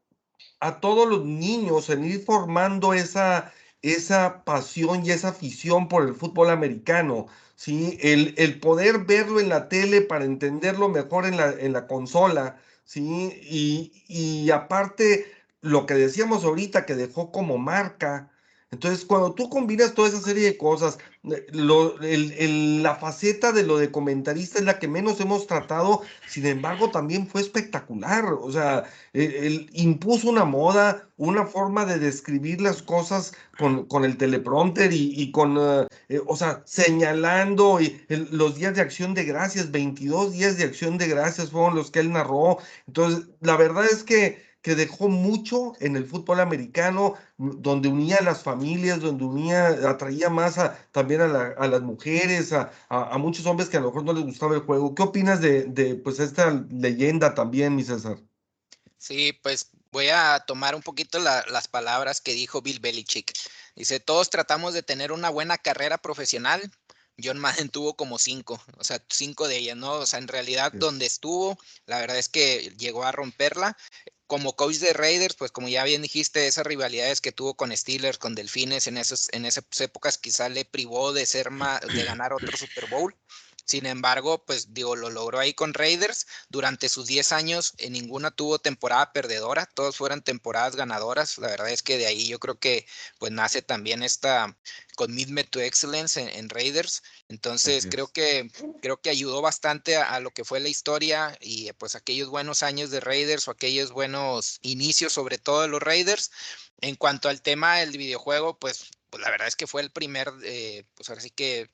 [0.59, 3.53] a todos los niños en ir formando esa,
[3.93, 7.97] esa pasión y esa afición por el fútbol americano, ¿sí?
[8.01, 12.57] El, el poder verlo en la tele para entenderlo mejor en la, en la consola,
[12.83, 13.39] ¿sí?
[13.43, 15.25] Y, y aparte,
[15.61, 18.31] lo que decíamos ahorita que dejó como marca,
[18.75, 23.89] entonces, cuando tú combinas toda esa serie de cosas, eh, la faceta de lo de
[23.89, 28.25] comentarista es la que menos hemos tratado, sin embargo, también fue espectacular.
[28.33, 28.83] O sea,
[29.13, 35.31] él, impuso una moda, una forma de describir las cosas con, con el teleprompter y,
[35.31, 40.57] con, eh, eh, o sea, señalando y los días de acción de gracias, 22 días
[40.57, 42.57] de acción de gracias fueron los que él narró.
[42.87, 48.23] Entonces, la verdad es que que dejó mucho en el fútbol americano, donde unía a
[48.23, 53.77] las familias, donde unía, atraía más a, también a, las mujeres, a, muchos hombres que
[53.77, 54.95] a lo mejor no les gustaba el juego.
[54.95, 58.17] ¿Qué opinas de, de pues esta leyenda también, mi César?
[58.97, 63.33] Sí, pues voy a tomar un poquito las palabras que dijo Bill Belichick.
[63.75, 66.71] Dice, todos tratamos de tener una buena carrera profesional,
[67.23, 69.93] John Madden tuvo como cinco, o sea, cinco de ellas, ¿no?
[69.93, 73.77] O sea, en realidad donde estuvo, la verdad es que llegó a romperla
[74.27, 78.17] como coach de Raiders, pues como ya bien dijiste, esas rivalidades que tuvo con Steelers,
[78.17, 82.55] con Delfines, en, esos, en esas épocas quizá le privó de ser de ganar otro
[82.57, 83.15] Super Bowl.
[83.65, 86.27] Sin embargo, pues digo, lo logró ahí con Raiders.
[86.49, 91.37] Durante sus 10 años, en ninguna tuvo temporada perdedora, todos fueron temporadas ganadoras.
[91.39, 92.85] La verdad es que de ahí yo creo que
[93.17, 94.55] pues nace también esta
[94.95, 97.03] commitment to excellence en, Raiders.
[97.27, 98.51] Entonces creo que
[98.81, 102.91] creo que ayudó bastante a, lo que fue la historia y pues aquellos buenos años
[102.91, 106.31] de Raiders o aquellos buenos inicios, sobre todo de los Raiders.
[106.81, 110.31] En cuanto al tema del videojuego, pues, pues la verdad es que fue el primer,
[110.43, 111.69] eh, pues ahora sí que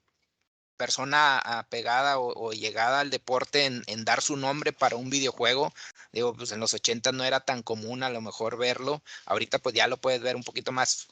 [0.82, 5.72] persona apegada o, llegada al deporte en, dar su nombre para un videojuego.
[6.12, 9.04] Digo, pues en los 80 no era tan común a lo mejor verlo.
[9.28, 11.08] Ahorita pues ya lo puedes ver un poquito más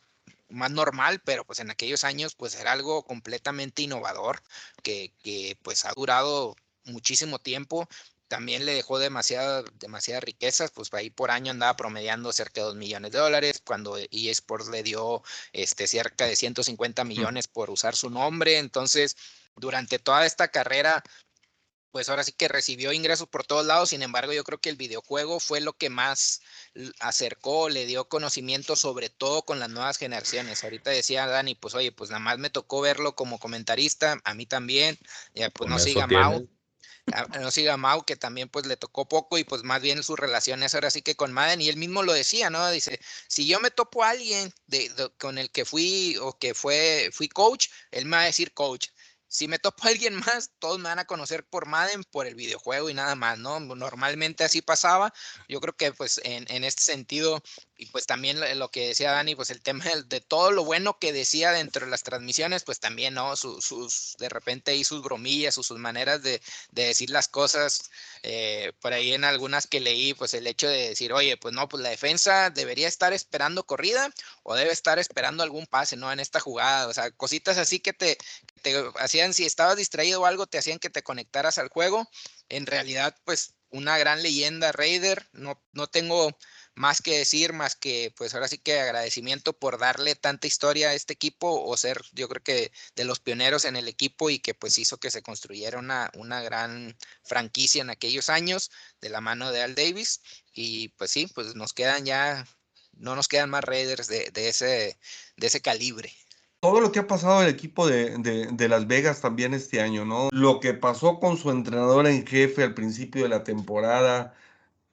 [0.50, 4.42] más normal, pero pues en aquellos años pues era algo completamente innovador
[4.82, 6.56] que, que pues ha durado
[6.86, 7.88] muchísimo tiempo
[8.30, 12.76] también le dejó demasiada, demasiadas riquezas, pues ahí por año andaba promediando cerca de 2
[12.76, 17.08] millones de dólares, cuando eSports le dio este, cerca de 150 mm.
[17.08, 19.18] millones por usar su nombre, entonces
[19.56, 21.04] durante toda esta carrera,
[21.92, 24.76] pues ahora sí que recibió ingresos por todos lados, sin embargo yo creo que el
[24.76, 26.42] videojuego fue lo que más
[27.00, 30.64] acercó, le dio conocimiento sobre todo con las nuevas generaciones.
[30.64, 34.46] Ahorita decía Dani, pues oye, pues nada más me tocó verlo como comentarista, a mí
[34.46, 34.98] también,
[35.34, 36.48] ya pues no siga Mau
[37.40, 40.74] no siga Mau, que también pues le tocó poco y pues más bien sus relaciones
[40.74, 42.70] ahora sí que con Madden, y él mismo lo decía, ¿no?
[42.72, 47.10] Dice, si yo me topo a alguien de, con el que fui o que fue,
[47.12, 48.88] fui coach, él me va a decir coach
[49.30, 52.36] si me topo a alguien más, todos me van a conocer por Madden, por el
[52.36, 53.60] videojuego y nada más, ¿no?
[53.60, 55.14] Normalmente así pasaba.
[55.48, 57.42] Yo creo que pues en, en este sentido,
[57.80, 61.14] y pues también lo que decía Dani, pues el tema de, todo lo bueno que
[61.14, 63.38] decía dentro de las transmisiones, pues también, ¿no?
[63.38, 67.90] Sus, de repente y sus bromillas o sus maneras de, de decir las cosas,
[68.22, 71.70] eh, por ahí en algunas que leí, pues el hecho de decir, oye, pues no,
[71.70, 74.10] pues la defensa debería estar esperando corrida
[74.44, 76.12] o debe estar esperando algún pase, ¿no?
[76.12, 78.18] En esta jugada, o sea, cositas así que te,
[78.62, 82.10] te hacían, si estabas distraído o algo, te hacían que te conectaras al juego.
[82.50, 86.36] En realidad, pues una gran leyenda Raider, no, no tengo
[86.76, 90.94] más que decir, más que pues ahora sí que agradecimiento por darle tanta historia a
[90.94, 94.54] este equipo o ser yo creo que de los pioneros en el equipo y que
[94.54, 99.52] pues hizo que se construyera una, una gran franquicia en aquellos años de la mano
[99.52, 100.22] de Al Davis
[100.54, 102.46] y pues sí, pues nos quedan ya,
[102.94, 105.00] no nos quedan más Raiders de, de ese,
[105.38, 106.14] de ese calibre
[106.60, 108.18] todo lo que ha pasado el equipo de,
[108.52, 110.30] de, Las Vegas también este año, ¿no?
[110.32, 114.36] Lo que pasó con su entrenador en jefe al principio de la temporada,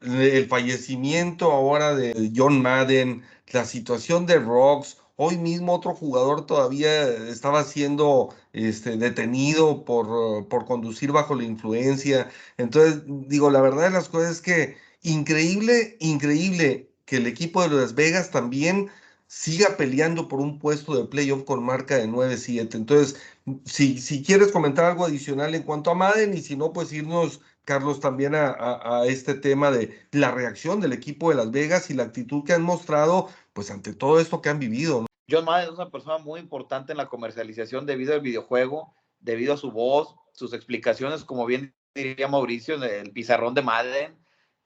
[0.01, 7.09] el fallecimiento ahora de John Madden, la situación de Rocks, hoy mismo otro jugador todavía
[7.29, 12.31] estaba siendo este, detenido por, por conducir bajo la influencia.
[12.59, 17.75] Entonces, digo, la verdad de las cosas es que increíble, increíble que el equipo de
[17.75, 18.91] Las Vegas también
[19.29, 22.75] siga peleando por un puesto de playoff con marca de 9-7.
[22.75, 23.17] Entonces,
[23.65, 27.41] si, si quieres comentar algo adicional en cuanto a Madden y si no, pues irnos,
[27.67, 32.05] Carlos, también a, este tema de la reacción del equipo de Las Vegas y la
[32.05, 35.05] actitud que han mostrado, pues ante todo esto que han vivido.
[35.29, 39.57] John Madden es una persona muy importante en la comercialización debido al videojuego, debido a
[39.59, 44.17] su voz, sus explicaciones, como bien diría Mauricio, el pizarrón de Madden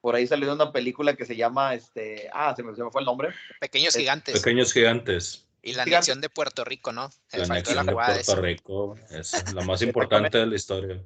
[0.00, 3.30] por ahí salió una película que se llama, este, ah, se me, fue el nombre.
[3.60, 4.40] Pequeños Gigantes.
[4.40, 5.46] Pequeños Gigantes.
[5.62, 7.10] Y la anexión de Puerto Rico, ¿no?
[7.32, 11.02] la anexión de, Puerto Rico es la más importante de la historia.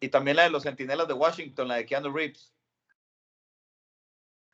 [0.00, 2.52] Y también la de los Centinelas de Washington, la de Keanu Reeves.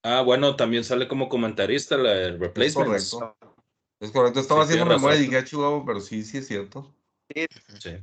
[0.05, 3.05] Ah, bueno, también sale como comentarista la de Replacements.
[3.05, 3.57] Es correcto.
[4.00, 4.40] Es correcto.
[4.40, 6.92] Estaba haciendo memoria y dije, Chihuahua, pero sí, sí es cierto.
[7.35, 7.46] Sí,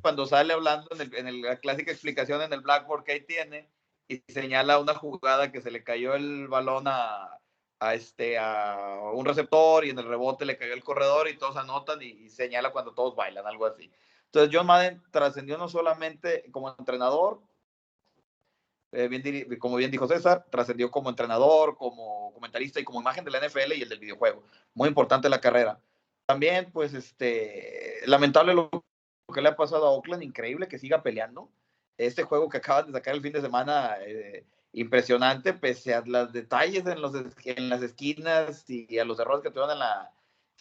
[0.02, 3.70] cuando sale hablando en, el, en la clásica explicación en el Blackboard que ahí tiene,
[4.08, 7.40] y señala una jugada que se le cayó el balón a,
[7.80, 11.58] a, este, a un receptor y en el rebote le cayó el corredor y todos
[11.58, 13.92] anotan y, señala cuando todos bailan, algo así.
[14.32, 17.42] Entonces John Madden trascendió no solamente como entrenador,
[18.92, 23.40] eh, como bien dijo César, trascendió como entrenador, como comentarista y como imagen de la
[23.40, 24.44] NFL y el del videojuego.
[24.74, 25.80] Muy importante la carrera.
[26.26, 28.70] También, pues, este, lamentable lo
[29.34, 31.50] que le ha pasado a Oakland, increíble que siga peleando
[31.98, 36.32] este juego que acaban de sacar el fin de semana, eh, impresionante, pese a los
[36.32, 40.12] detalles en las esquinas y a los errores que tuvieron en la,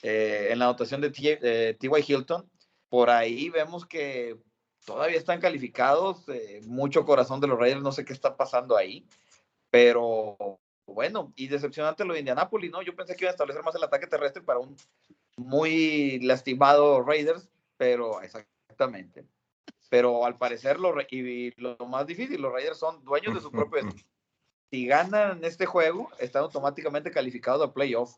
[0.02, 2.12] eh, en la anotación de T.Y.
[2.12, 2.48] Hilton.
[2.88, 4.36] Por ahí vemos que
[4.84, 9.06] todavía están calificados, eh, mucho corazón de los Raiders, no sé qué está pasando ahí,
[9.70, 10.36] pero
[10.86, 12.82] bueno, y decepcionante lo de Indianapolis, ¿no?
[12.82, 14.76] Yo pensé que iba a establecer más el ataque terrestre para un
[15.36, 19.26] muy lastimado Raiders, pero exactamente
[19.88, 23.82] pero al parecer lo, y lo más difícil, los Raiders son dueños de su propio
[24.70, 28.16] Si ganan este juego, están automáticamente calificados a playoff.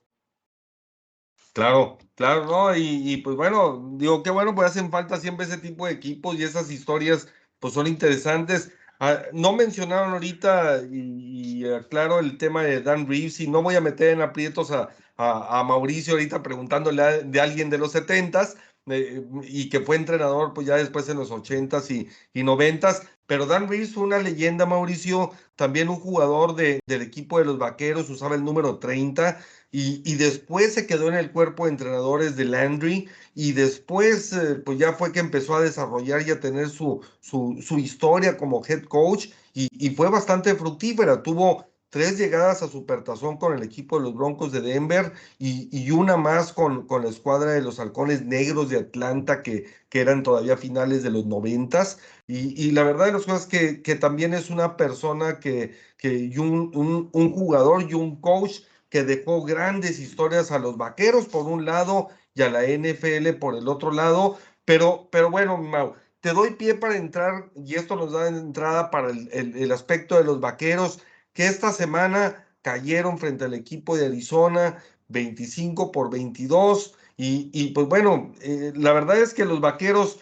[1.53, 2.76] Claro, claro, ¿no?
[2.76, 6.44] Y, pues bueno, digo, qué bueno, pues hacen falta siempre ese tipo de equipos y
[6.44, 8.72] esas historias pues son interesantes.
[9.00, 13.81] Ah, no mencionaron ahorita, y, aclaro el tema de Dan Reeves, y no voy a
[13.81, 19.68] meter en aprietos a, a, Mauricio ahorita preguntándole de alguien de los setentas, eh, y
[19.68, 23.95] que fue entrenador pues ya después en los ochentas y, y noventas, pero Dan Reeves
[23.95, 28.43] fue una leyenda, Mauricio, también un jugador de, del equipo de los Vaqueros, usaba el
[28.43, 29.40] número 30
[29.71, 34.57] y, y, después se quedó en el cuerpo de entrenadores de Landry y después eh,
[34.57, 38.64] pues ya fue que empezó a desarrollar y a tener su, su, su historia como
[38.66, 41.23] head coach y, y, fue bastante fructífera.
[41.23, 45.90] Tuvo tres llegadas a Supertazón con el equipo de los Broncos de Denver y, y
[45.90, 50.22] una más con, con, la escuadra de los Halcones Negros de Atlanta que, que eran
[50.22, 51.98] todavía finales de los noventas.
[52.26, 56.14] Y, y, la verdad de las cosas que, que también es una persona que, que
[56.14, 61.46] y un, un, jugador y un coach que dejó grandes historias a los vaqueros por
[61.46, 64.38] un lado y a la NFL por el otro lado.
[64.64, 69.11] Pero, pero bueno, Mau, te doy pie para entrar, y esto nos da entrada para
[69.11, 71.00] el, el, aspecto de los vaqueros,
[71.33, 76.95] que esta semana cayeron frente al equipo de Arizona 25 por 22.
[77.16, 80.21] Y, y pues bueno, eh, la verdad es que los vaqueros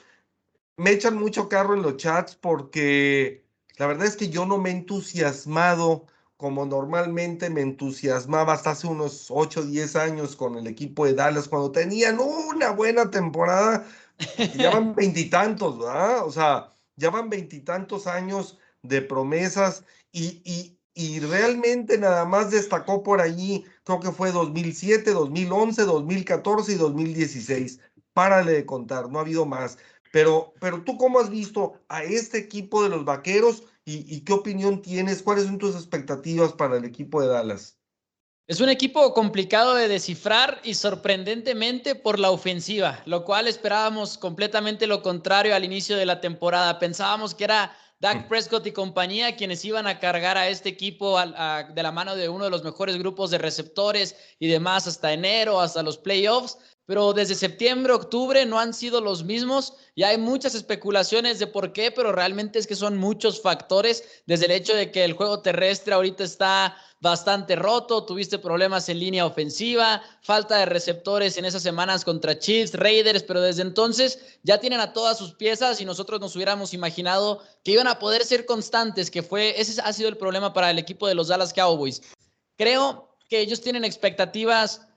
[0.77, 3.44] me echan mucho carro en los chats porque
[3.77, 6.07] la verdad es que yo no me he entusiasmado
[6.38, 11.14] como normalmente me entusiasmaba hasta hace unos 8 o 10 años con el equipo de
[11.14, 13.85] Dallas, cuando tenían una buena temporada,
[14.57, 16.25] ya van veintitantos, ¿verdad?
[16.25, 23.02] O sea, ya van veintitantos años de promesas y, y, y realmente nada más destacó
[23.02, 27.80] por allí, creo que fue 2007, 2011, 2014 y 2016.
[28.12, 29.78] Párale de contar, no ha habido más.
[30.12, 34.82] Pero, pero tú cómo has visto a este equipo de los Vaqueros ¿Y, qué opinión
[34.82, 35.22] tienes?
[35.22, 37.78] ¿Cuáles son tus expectativas para el equipo de Dallas?
[38.46, 44.87] Es un equipo complicado de descifrar y sorprendentemente por la ofensiva, lo cual esperábamos completamente
[44.87, 46.78] lo contrario al inicio de la temporada.
[46.78, 48.28] Pensábamos que era Dak mm.
[48.28, 52.44] Prescott y compañía quienes iban a cargar a este equipo de la mano de uno
[52.44, 56.58] de los mejores grupos de receptores y demás hasta enero, hasta los playoffs
[56.88, 61.74] pero desde septiembre, octubre no han sido los mismos y hay muchas especulaciones de por
[61.74, 65.42] qué, pero realmente es que son muchos factores, desde el hecho de que el juego
[65.42, 71.62] terrestre ahorita está bastante roto, tuviste problemas en línea ofensiva, falta de receptores en esas
[71.62, 76.22] semanas contra Chiefs, Raiders, pero desde entonces ya tienen a todas sus piezas y nosotros
[76.22, 80.16] nos hubiéramos imaginado que iban a poder ser constantes, que fue ese ha sido el
[80.16, 82.01] problema para el equipo de los Dallas Cowboys.
[82.57, 84.88] Creo que ellos tienen expectativas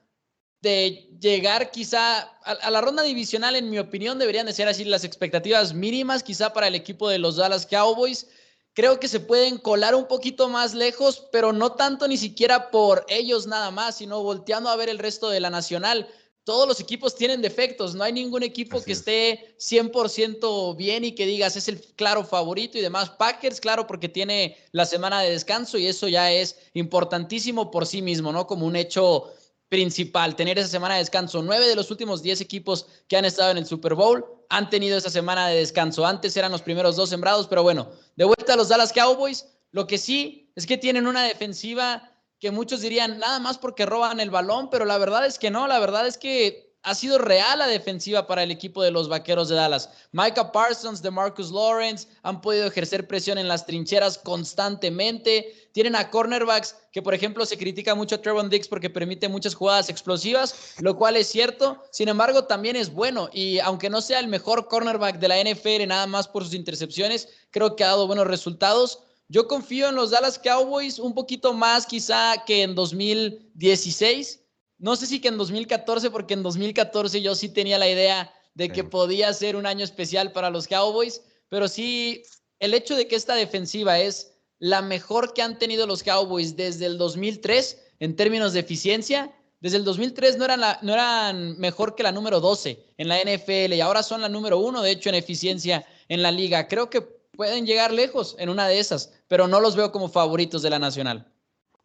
[0.62, 5.04] de llegar quizá a, la ronda divisional, en mi opinión, deberían de ser así las
[5.04, 8.28] expectativas mínimas quizá para el equipo de los Dallas Cowboys.
[8.72, 13.04] Creo que se pueden colar un poquito más lejos, pero no tanto ni siquiera por
[13.08, 16.08] ellos nada más, sino volteando a ver el resto de la nacional.
[16.44, 21.26] Todos los equipos tienen defectos, no hay ningún equipo que esté 100% bien y que
[21.26, 23.10] digas es el claro favorito y demás.
[23.10, 28.02] Packers, claro, porque tiene la semana de descanso y eso ya es importantísimo por sí
[28.02, 28.46] mismo, ¿no?
[28.46, 29.32] Como un hecho
[29.72, 31.40] principal, tener esa semana de descanso.
[31.40, 34.98] Nueve de los últimos diez equipos que han estado en el Super Bowl han tenido
[34.98, 36.04] esa semana de descanso.
[36.04, 39.86] Antes eran los primeros dos sembrados, pero bueno, de vuelta a los Dallas Cowboys, lo
[39.86, 44.28] que sí es que tienen una defensiva que muchos dirían nada más porque roban el
[44.28, 47.68] balón, pero la verdad es que no, la verdad es que ha sido real la
[47.68, 49.88] defensiva para el equipo de los Vaqueros de Dallas.
[50.10, 55.68] Micah Parsons, de Marcus Lawrence han podido ejercer presión en las trincheras constantemente.
[55.72, 59.54] Tienen a cornerbacks que, por ejemplo, se critica mucho a Trevon Dix porque permite muchas
[59.54, 61.82] jugadas explosivas, lo cual es cierto.
[61.92, 63.30] Sin embargo, también es bueno.
[63.32, 67.28] Y aunque no sea el mejor cornerback de la NFL, nada más por sus intercepciones,
[67.50, 68.98] creo que ha dado buenos resultados.
[69.28, 74.41] Yo confío en los Dallas Cowboys un poquito más quizá que en 2016
[74.82, 78.68] no sé si que en 2014, porque en 2014 yo sí tenía la idea de
[78.68, 82.24] que podía ser un año especial para los Cowboys, pero sí
[82.58, 86.86] el hecho de que esta defensiva es la mejor que han tenido los Cowboys desde
[86.86, 89.32] el 2003 en términos de eficiencia.
[89.60, 93.20] Desde el 2003 no eran, la, no eran mejor que la número 12 en la
[93.20, 96.66] NFL y ahora son la número uno, de hecho, en eficiencia en la liga.
[96.66, 100.62] Creo que pueden llegar lejos en una de esas, pero no los veo como favoritos
[100.62, 101.32] de la Nacional.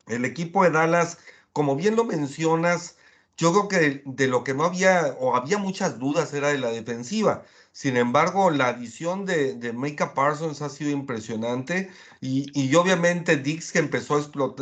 [0.07, 1.19] El equipo de Dallas
[1.57, 2.97] como bien lo mencionas,
[3.35, 6.69] yo creo que de, lo que no había o había muchas dudas era de la
[6.69, 7.43] defensiva.
[7.71, 11.89] Sin embargo, la adición de, de Micah Parsons ha sido impresionante
[12.21, 14.19] y, y obviamente Dix que empezó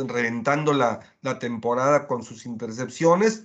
[0.08, 3.44] reventando la, la temporada con sus intercepciones.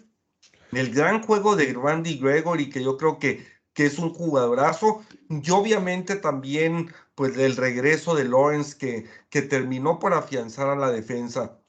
[0.71, 5.51] El gran juego de Randy Gregory, que yo creo que, que es un jugadorazo, y
[5.51, 11.60] obviamente también pues el regreso de Lawrence que, que terminó por afianzar a la defensa.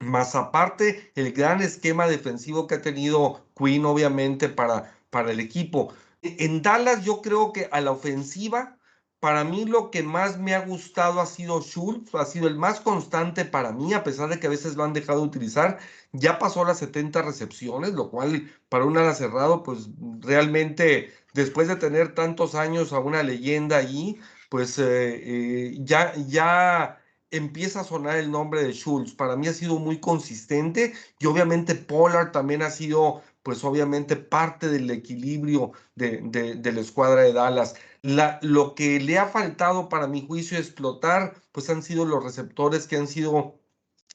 [0.00, 5.92] Más aparte, el gran esquema defensivo que ha tenido Quinn, obviamente, para, para el equipo.
[6.22, 8.78] En Dallas, yo creo que a la ofensiva
[9.20, 12.80] para mí lo que más me ha gustado ha sido Schultz, ha sido el más
[12.80, 15.78] constante para mí, a pesar de que a veces lo han dejado de utilizar.
[16.12, 19.88] Ya pasó las 70 recepciones, lo cual para un ala cerrado, pues
[20.20, 27.00] realmente después de tener tantos años a una leyenda ahí, pues eh, eh, ya, ya
[27.30, 29.14] empieza a sonar el nombre de Schultz.
[29.14, 34.68] Para mí ha sido muy consistente y obviamente Pollard también ha sido, pues obviamente parte
[34.68, 37.74] del equilibrio de, de la escuadra de Dallas.
[38.02, 42.86] La, lo que le ha faltado para mi juicio explotar, pues han sido los receptores
[42.86, 43.58] que han sido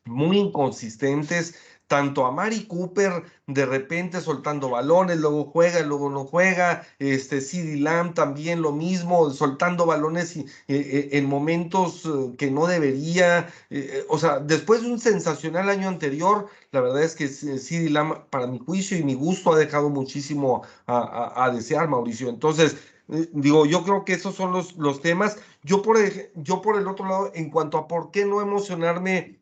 [0.05, 1.55] muy inconsistentes,
[1.93, 7.77] tanto a Mari Cooper de repente soltando balones, luego juega, luego no juega, este CD
[7.77, 14.03] Lamb también lo mismo, soltando balones y, eh, en momentos eh, que no debería, eh,
[14.09, 18.47] o sea, después de un sensacional año anterior, la verdad es que CD Lamb para
[18.47, 22.27] mi juicio y mi gusto ha dejado muchísimo a, a desear, Mauricio.
[22.27, 22.75] Entonces,
[23.09, 25.37] eh, digo, yo creo que esos son los, los temas.
[25.63, 29.39] Yo por, el, yo por el otro lado, en cuanto a por qué no emocionarme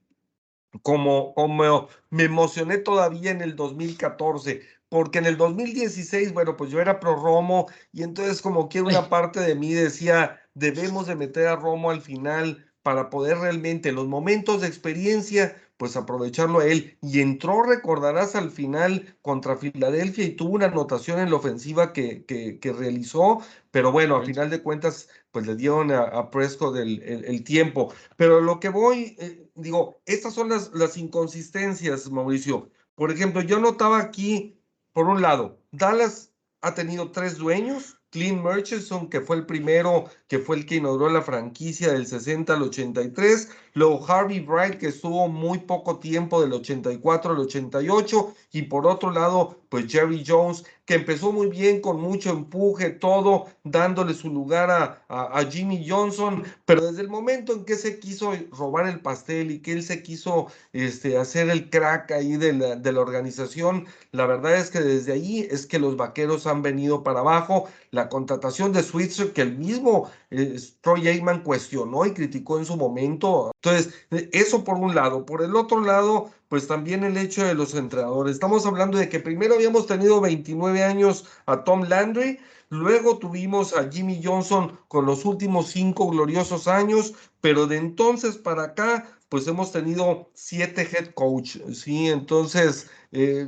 [0.82, 6.82] como, como me emocioné todavía en el 2014, porque en el 2016, bueno, pues yo
[6.82, 11.48] era pro Romo y entonces como que una parte de mí decía, debemos de meter
[11.48, 16.68] a Romo al final para poder realmente en los momentos de experiencia pues aprovecharlo a
[16.68, 16.96] él.
[17.02, 22.24] Y entró, recordarás, al final contra Filadelfia y tuvo una anotación en la ofensiva que,
[22.24, 27.44] que, realizó, pero bueno, a final de cuentas, pues le dieron a, Prescott el, el,
[27.44, 27.92] tiempo.
[28.16, 32.70] Pero lo que voy, eh, digo, estas son las, las inconsistencias, Mauricio.
[32.94, 34.62] Por ejemplo, yo notaba aquí,
[34.94, 40.38] por un lado, Dallas ha tenido tres dueños, Clint Murchison, que fue el primero, que
[40.38, 45.28] fue el que inauguró la franquicia del 60 al 83, luego Harvey Bright, que estuvo
[45.28, 50.96] muy poco tiempo del 84 al 88, y por otro lado, pues Jerry Jones, que
[50.96, 56.86] empezó muy bien con mucho empuje, todo dándole su lugar a, a, Jimmy Johnson, pero
[56.86, 60.48] desde el momento en que se quiso robar el pastel y que él se quiso
[60.74, 65.14] este, hacer el crack ahí de la, de la organización, la verdad es que desde
[65.14, 67.70] ahí es que los vaqueros han venido para abajo.
[67.92, 72.76] La contratación de Switzer, que el mismo eh, Troy Aikman cuestionó y criticó en su
[72.76, 73.52] momento.
[73.64, 73.94] Entonces,
[74.32, 75.26] eso por un lado.
[75.26, 78.34] Por el otro lado, pues también el hecho de los entrenadores.
[78.34, 82.40] Estamos hablando de que primero habíamos tenido 29 años a Tom Landry,
[82.70, 88.64] luego tuvimos a Jimmy Johnson con los últimos cinco gloriosos años, pero de entonces para
[88.64, 92.08] acá, pues hemos tenido siete head coach, ¿sí?
[92.10, 93.48] Entonces, eh,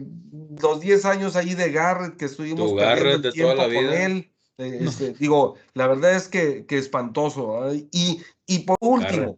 [0.61, 5.55] los 10 años ahí de Garrett que estuvimos el tiempo con él, eh, este, digo,
[5.73, 7.73] la verdad es que, que espantoso.
[7.91, 9.37] Y, y por último,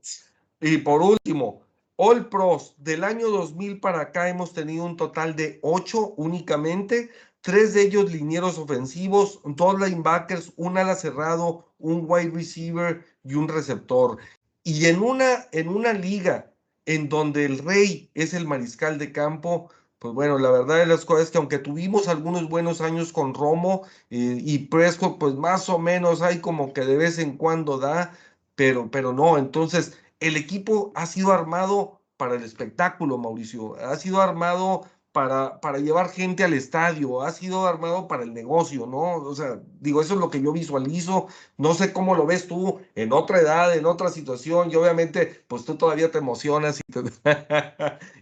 [0.62, 1.62] y por último,
[1.98, 7.10] All Pros del año 2000 para acá hemos tenido un total de ocho únicamente,
[7.42, 13.48] tres de ellos linieros ofensivos, dos linebackers, un ala cerrado, un wide receiver y un
[13.48, 14.18] receptor.
[14.64, 16.52] Y en una, en una liga
[16.86, 21.06] en donde el rey es el mariscal de campo, pues bueno, la verdad de las
[21.06, 25.70] cosas es que aunque tuvimos algunos buenos años con Romo eh, y Prescott, pues más
[25.70, 28.14] o menos hay como que de vez en cuando da,
[28.56, 34.22] pero, pero no, entonces el equipo ha sido armado para el espectáculo, Mauricio, ha sido
[34.22, 39.16] armado para, para llevar gente al estadio, ha sido armado para el negocio, ¿no?
[39.16, 42.82] O sea, digo, eso es lo que yo visualizo, no sé cómo lo ves tú
[42.96, 46.82] en otra edad, en otra situación, y obviamente, pues tú todavía te emocionas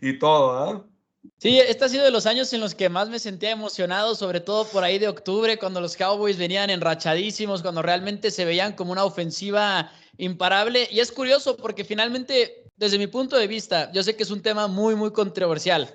[0.01, 0.85] y, todo, ¿ah?
[1.37, 4.39] Sí, este ha sido de los años en los que más me sentía emocionado, sobre
[4.39, 8.91] todo por ahí de octubre, cuando los Cowboys venían enrachadísimos, cuando realmente se veían como
[8.91, 10.87] una ofensiva imparable.
[10.91, 14.41] Y es curioso porque finalmente, desde mi punto de vista, yo sé que es un
[14.41, 15.93] tema muy, muy controversial.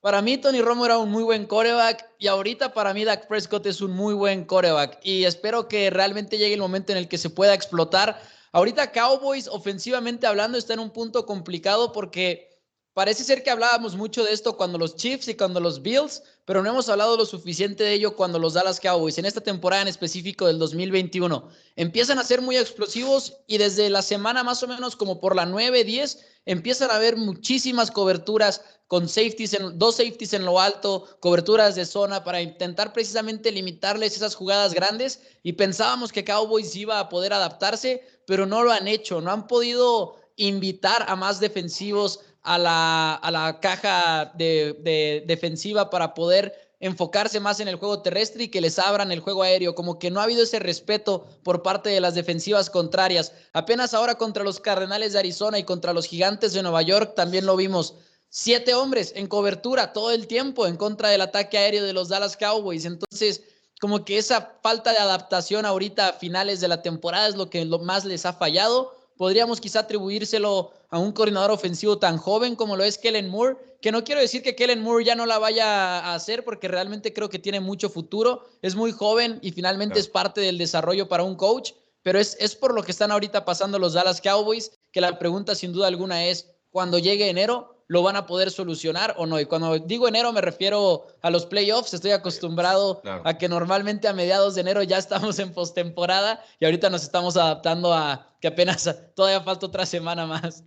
[0.00, 3.66] Para mí, Tony Romo era un muy buen coreback y ahorita para mí, Dak Prescott
[3.66, 4.98] es un muy buen coreback.
[5.02, 8.20] Y espero que realmente llegue el momento en el que se pueda explotar.
[8.52, 12.53] Ahorita Cowboys, ofensivamente hablando, está en un punto complicado porque
[12.94, 16.62] Parece ser que hablábamos mucho de esto cuando los Chiefs y cuando los Bills, pero
[16.62, 19.88] no hemos hablado lo suficiente de ello cuando los Dallas Cowboys, en esta temporada en
[19.88, 24.94] específico del 2021, empiezan a ser muy explosivos y desde la semana más o menos
[24.94, 30.44] como por la 9-10 empiezan a haber muchísimas coberturas con safeties, en, dos safeties en
[30.44, 36.24] lo alto, coberturas de zona para intentar precisamente limitarles esas jugadas grandes y pensábamos que
[36.24, 41.16] Cowboys iba a poder adaptarse, pero no lo han hecho, no han podido invitar a
[41.16, 47.76] más defensivos a la, a la caja de, defensiva para poder enfocarse más en el
[47.76, 50.58] juego terrestre y que les abran el juego aéreo, como que no ha habido ese
[50.58, 53.32] respeto por parte de las defensivas contrarias.
[53.54, 57.46] Apenas ahora contra los Cardenales de Arizona y contra los Gigantes de Nueva York también
[57.46, 57.94] lo vimos.
[58.28, 62.36] Siete hombres en cobertura todo el tiempo en contra del ataque aéreo de los Dallas
[62.36, 62.84] Cowboys.
[62.84, 63.42] Entonces,
[63.80, 67.64] como que esa falta de adaptación ahorita a finales de la temporada es lo que
[67.64, 69.03] más les ha fallado.
[69.16, 73.92] Podríamos quizá atribuírselo a un coordinador ofensivo tan joven como lo es Kellen Moore, que
[73.92, 77.28] no quiero decir que Kellen Moore ya no la vaya a hacer porque realmente creo
[77.28, 81.36] que tiene mucho futuro, es muy joven y finalmente es parte del desarrollo para un
[81.36, 85.18] coach, pero es, es por lo que están ahorita pasando los Dallas Cowboys, que la
[85.18, 89.38] pregunta sin duda alguna es, cuando llegue enero, lo van a poder solucionar o no.
[89.40, 91.94] Y cuando digo enero me refiero a los playoffs.
[91.94, 96.90] Estoy acostumbrado a que normalmente a mediados de enero ya estamos en postemporada y ahorita
[96.90, 100.64] nos estamos adaptando a que apenas todavía falta otra semana más.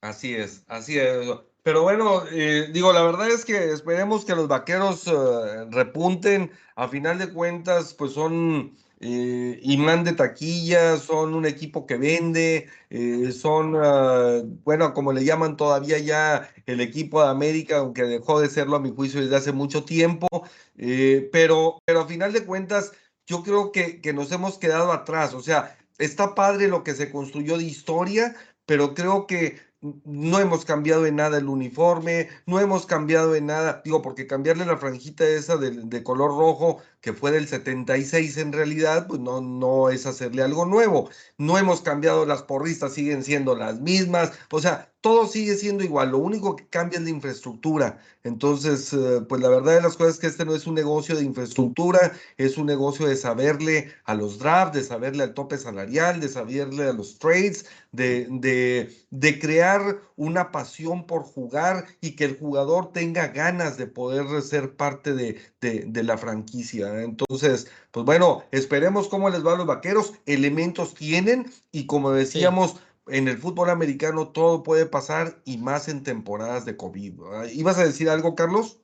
[0.00, 1.26] Así es, así es.
[1.62, 6.50] Pero bueno, eh, digo, la verdad es que esperemos que los vaqueros eh, repunten.
[6.76, 12.68] A final de cuentas, pues son eh, imán de taquilla, son un equipo que vende,
[12.90, 18.40] eh, son, ah, bueno, como le llaman todavía ya el equipo de América, aunque dejó
[18.40, 20.26] de serlo a mi juicio desde hace mucho tiempo,
[20.76, 22.92] eh, pero, pero a final de cuentas,
[23.26, 27.10] yo creo que, que nos hemos quedado atrás, o sea, está padre lo que se
[27.10, 28.34] construyó de historia,
[28.66, 33.80] pero creo que no hemos cambiado en nada el uniforme, no hemos cambiado en nada,
[33.84, 38.52] digo, porque cambiarle la franjita esa de, de, color rojo, que fue del 76 en
[38.52, 41.10] realidad, pues no, no es hacerle algo nuevo.
[41.38, 46.10] No hemos cambiado, las porristas siguen siendo las mismas, o sea, todo sigue siendo igual,
[46.10, 47.98] lo único que cambia es la infraestructura.
[48.24, 51.14] Entonces, eh, pues la verdad de las cosas es que este no es un negocio
[51.16, 56.20] de infraestructura, es un negocio de saberle a los drafts, de saberle al tope salarial,
[56.20, 62.24] de saberle a los trades, de, de, de crear una pasión por jugar y que
[62.24, 66.87] el jugador tenga ganas de poder ser parte de, de, de la franquicia.
[66.96, 70.14] Entonces, pues bueno, esperemos cómo les va a los vaqueros.
[70.26, 72.76] Elementos tienen y como decíamos,
[73.06, 77.20] en el fútbol americano todo puede pasar y más en temporadas de COVID.
[77.52, 78.80] ¿Ibas a decir algo, Carlos?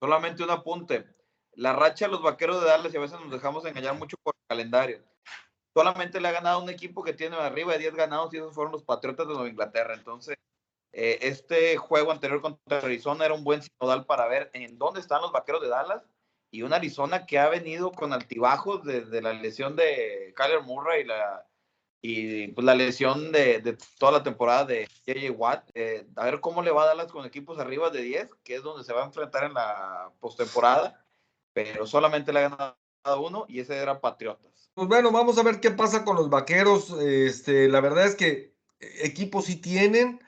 [0.00, 1.06] Solamente un apunte.
[1.52, 4.34] La racha de los vaqueros de Dallas y a veces nos dejamos engañar mucho por
[4.34, 5.02] el calendario.
[5.74, 8.72] Solamente le ha ganado un equipo que tiene arriba de 10 ganados y esos fueron
[8.72, 9.94] los Patriotas de Nueva Inglaterra.
[9.94, 10.36] Entonces,
[10.92, 15.20] eh, este juego anterior contra Arizona era un buen sinodal para ver en dónde están
[15.20, 16.02] los vaqueros de Dallas
[16.56, 21.04] y una Arizona que ha venido con altibajos desde la lesión de Kyler Murray y
[21.04, 21.46] la
[22.00, 25.70] y pues la lesión de, de toda la temporada de JJ Watt.
[25.74, 28.62] Eh, a ver cómo le va a Dallas con equipos arriba de 10, que es
[28.62, 31.04] donde se va a enfrentar en la postemporada,
[31.52, 34.70] pero solamente le ha ganado uno y ese era Patriotas.
[34.74, 36.90] Pues bueno, vamos a ver qué pasa con los vaqueros.
[37.00, 40.20] Este, la verdad es que equipos sí tienen,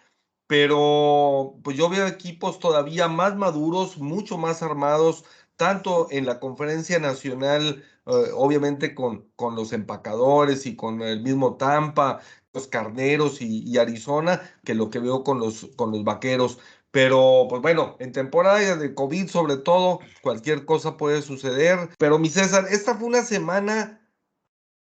[0.47, 5.25] pero pues yo veo equipos todavía más maduros, mucho más armados,
[5.59, 11.57] tanto en la conferencia nacional eh, obviamente con, con los empacadores y con el mismo
[11.59, 12.21] Tampa,
[12.55, 16.59] los Carneros y, Arizona, que lo que veo con los, con los Vaqueros.
[16.91, 21.91] Pero, pues bueno, en temporada de COVID sobre todo, cualquier cosa puede suceder.
[21.99, 24.01] Pero mi César, esta fue una semana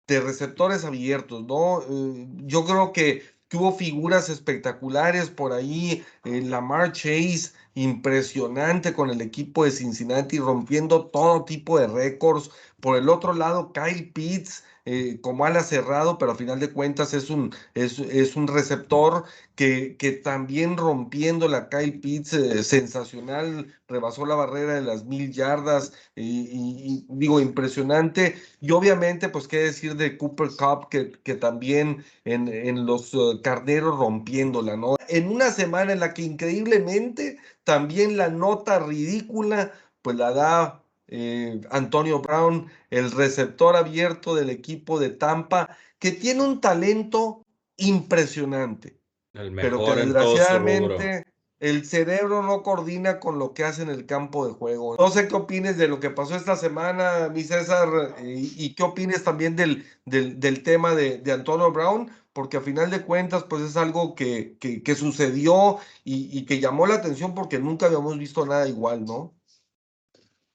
[0.08, 1.82] de receptores abiertos, ¿no?
[1.90, 3.24] Eh, yo creo que,
[3.58, 11.06] hubo figuras espectaculares por ahí, eh, Lamar Chase, impresionante con el equipo de Cincinnati, rompiendo
[11.08, 12.52] todo tipo de récords.
[12.80, 17.14] Por el otro lado, Kyle Pitts eh, como ala cerrado, pero a final de cuentas
[17.14, 19.24] es un, es, es un receptor
[19.56, 25.32] que, que, también rompiendo la Kyle Pitts eh, sensacional, rebasó la barrera de las mil
[25.32, 28.36] yardas y, digo, impresionante.
[28.60, 33.42] Y obviamente, pues qué decir de Cooper Cup, que, que también en, en los uh,
[33.42, 34.96] carneros rompiéndola, ¿no?
[35.08, 39.72] En una semana en la que increíblemente también la nota ridícula,
[40.02, 40.83] pues la da
[41.16, 47.46] eh, Antonio Brown, el receptor abierto del equipo de Tampa, que tiene un talento
[47.78, 48.98] impresionante,
[49.32, 51.24] pero que desgraciadamente
[51.60, 54.96] el cerebro no coordina con lo que hace en el campo de juego.
[54.98, 59.24] No sé qué opines de lo que pasó esta semana, mi César, y, qué opines
[59.24, 64.16] también del, del, tema de, Antonio Brown, porque a final de cuentas, pues es algo
[64.16, 69.06] que, que, sucedió y, y que llamó la atención porque nunca habíamos visto nada igual,
[69.06, 69.36] ¿no?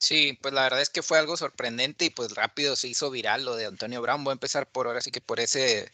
[0.00, 3.44] Sí, pues la verdad es que fue algo sorprendente y pues rápido se hizo viral
[3.44, 4.22] lo de Antonio Brown.
[4.22, 5.90] Voy a empezar por ahora sí que por ese,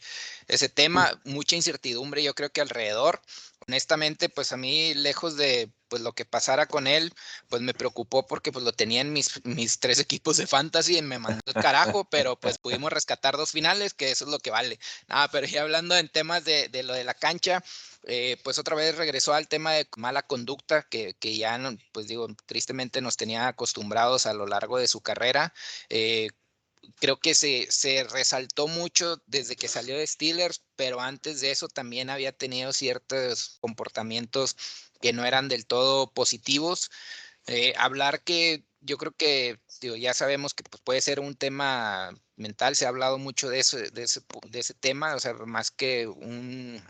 [0.47, 3.21] ese tema, mucha incertidumbre yo creo que alrededor.
[3.67, 7.13] Honestamente, pues a mí lejos de pues lo que pasara con él,
[7.49, 11.01] pues me preocupó porque pues lo tenía en mis, mis tres equipos de fantasy y
[11.01, 14.51] me mandó el carajo, pero pues pudimos rescatar dos finales, que eso es lo que
[14.51, 14.79] vale.
[15.07, 17.63] Nada, pero ya hablando en temas de, de lo de la cancha,
[18.03, 21.59] eh, pues otra vez regresó al tema de mala conducta que, que, ya,
[21.91, 25.53] pues digo, tristemente nos tenía acostumbrados a lo largo de su carrera.
[25.89, 26.29] Eh,
[26.99, 31.67] creo que se, se, resaltó mucho desde que salió de Steelers, pero antes de eso
[31.67, 34.55] también había tenido ciertos comportamientos
[35.01, 36.91] que no eran del todo positivos.
[37.47, 42.11] Eh, hablar que yo creo que digo, ya sabemos que pues, puede ser un tema
[42.35, 45.71] mental, se ha hablado mucho de, eso, de, ese, de ese tema, o sea, más
[45.71, 46.81] que un,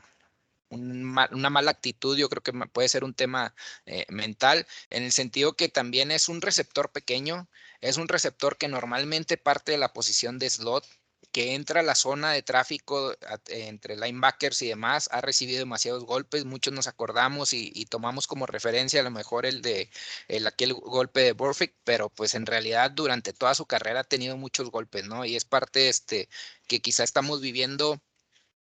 [0.70, 5.56] una mala actitud, yo creo que puede ser un tema eh, mental, en el sentido
[5.56, 7.48] que también es un receptor pequeño,
[7.86, 10.86] es un receptor que normalmente parte de la posición de slot,
[11.32, 13.14] que entra a la zona de tráfico
[13.48, 19.02] entre linebackers y demás, ha recibido demasiados golpes, muchos nos acordamos y, tomamos como referencia
[19.02, 19.90] a lo mejor el de
[20.28, 24.38] el, aquel golpe de Burfict, pero pues en realidad durante toda su carrera ha tenido
[24.38, 25.26] muchos golpes, ¿no?
[25.26, 26.30] Y es parte este
[26.68, 28.02] que quizá estamos viviendo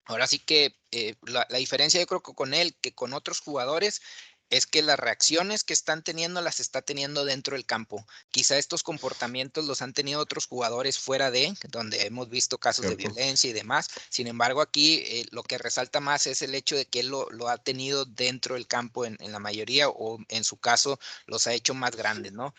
[0.08, 3.40] Ahora sí que eh, la, la, diferencia yo creo que con él, que con otros
[3.40, 4.02] jugadores,
[4.50, 8.06] es que las reacciones que están teniendo las está teniendo dentro del campo.
[8.30, 12.94] Quizá estos comportamientos los han tenido otros jugadores fuera de, donde hemos visto casos de
[12.94, 13.88] violencia y demás.
[14.08, 17.28] Sin embargo, aquí eh, lo que resalta más es el hecho de que él lo,
[17.30, 21.46] lo ha tenido dentro del campo en, en, la mayoría o en su caso los
[21.46, 22.54] ha hecho más grandes, ¿no?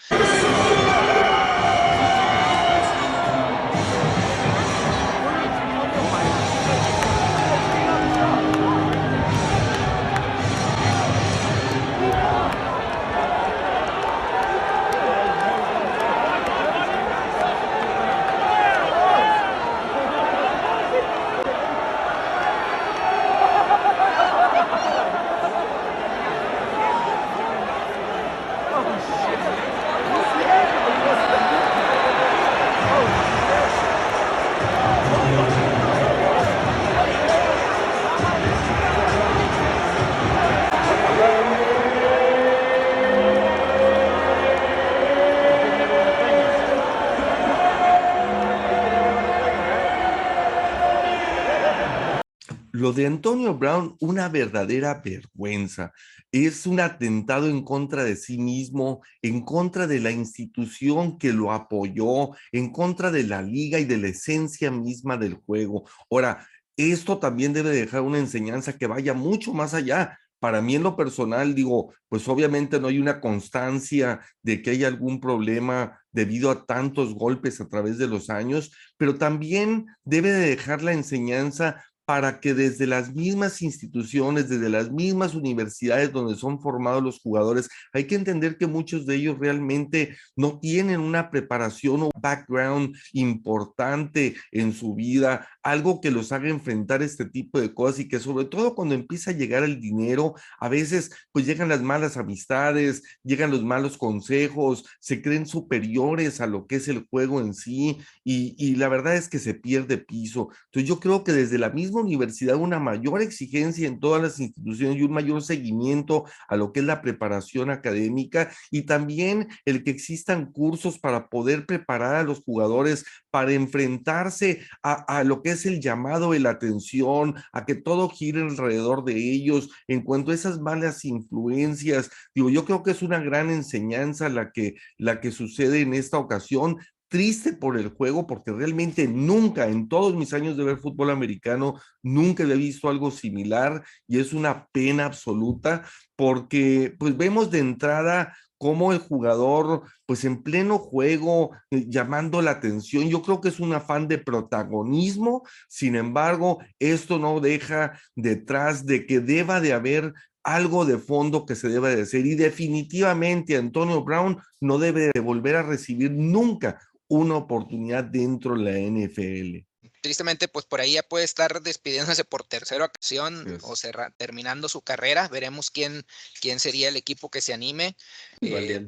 [52.88, 55.92] Lo de Antonio Brown, una verdadera vergüenza.
[56.32, 61.52] Es un atentado en contra de sí mismo, en contra de la institución que lo
[61.52, 65.84] apoyó, en contra de la liga y de la esencia misma del juego.
[66.10, 70.18] Ahora, esto también debe dejar una enseñanza que vaya mucho más allá.
[70.40, 74.88] Para mí en lo personal, digo, pues obviamente no hay una constancia de que haya
[74.88, 80.52] algún problema debido a tantos golpes a través de los años, pero también debe de
[80.52, 86.62] dejar la enseñanza para que desde las mismas instituciones, desde las mismas universidades donde son
[86.62, 92.04] formados los jugadores, hay que entender que muchos de ellos realmente no tienen una preparación
[92.04, 98.00] o background importante en su vida, algo que los haga enfrentar este tipo de cosas
[98.00, 101.82] y que sobre todo cuando empieza a llegar el dinero, a veces pues llegan las
[101.82, 107.42] malas amistades, llegan los malos consejos, se creen superiores a lo que es el juego
[107.42, 110.52] en sí y, y la verdad es que se pierde piso.
[110.68, 114.98] Entonces yo creo que desde la misma universidad una mayor exigencia en todas las instituciones
[114.98, 119.92] y un mayor seguimiento a lo que es la preparación académica y también el que
[119.92, 125.80] existan cursos para poder preparar a los jugadores para enfrentarse a, lo que es el
[125.80, 130.60] llamado de la atención, a que todo gire alrededor de ellos en cuanto a esas
[130.60, 132.10] malas influencias.
[132.34, 136.18] Digo, yo creo que es una gran enseñanza la que, la que sucede en esta
[136.18, 136.78] ocasión,
[137.08, 141.80] triste por el juego porque realmente nunca en todos mis años de ver fútbol americano
[142.04, 145.86] nunca había visto algo similar y es una pena absoluta
[146.16, 152.52] porque pues vemos de entrada cómo el jugador, pues en pleno juego, eh, llamando la
[152.52, 158.86] atención, yo creo que es un afán de protagonismo, sin embargo, esto no deja detrás
[158.86, 163.58] de que deba de haber algo de fondo que se deba de hacer y definitivamente
[163.58, 169.66] Antonio Brown no debe de volver a recibir nunca una oportunidad dentro de la NFL.
[170.02, 173.74] Tristemente, pues por ahí ya puede estar despidiéndose por tercera ocasión o
[174.18, 175.28] terminando su carrera.
[175.28, 176.06] Veremos quién,
[176.40, 177.96] quién sería el equipo que se anime.
[178.42, 178.88] Eh,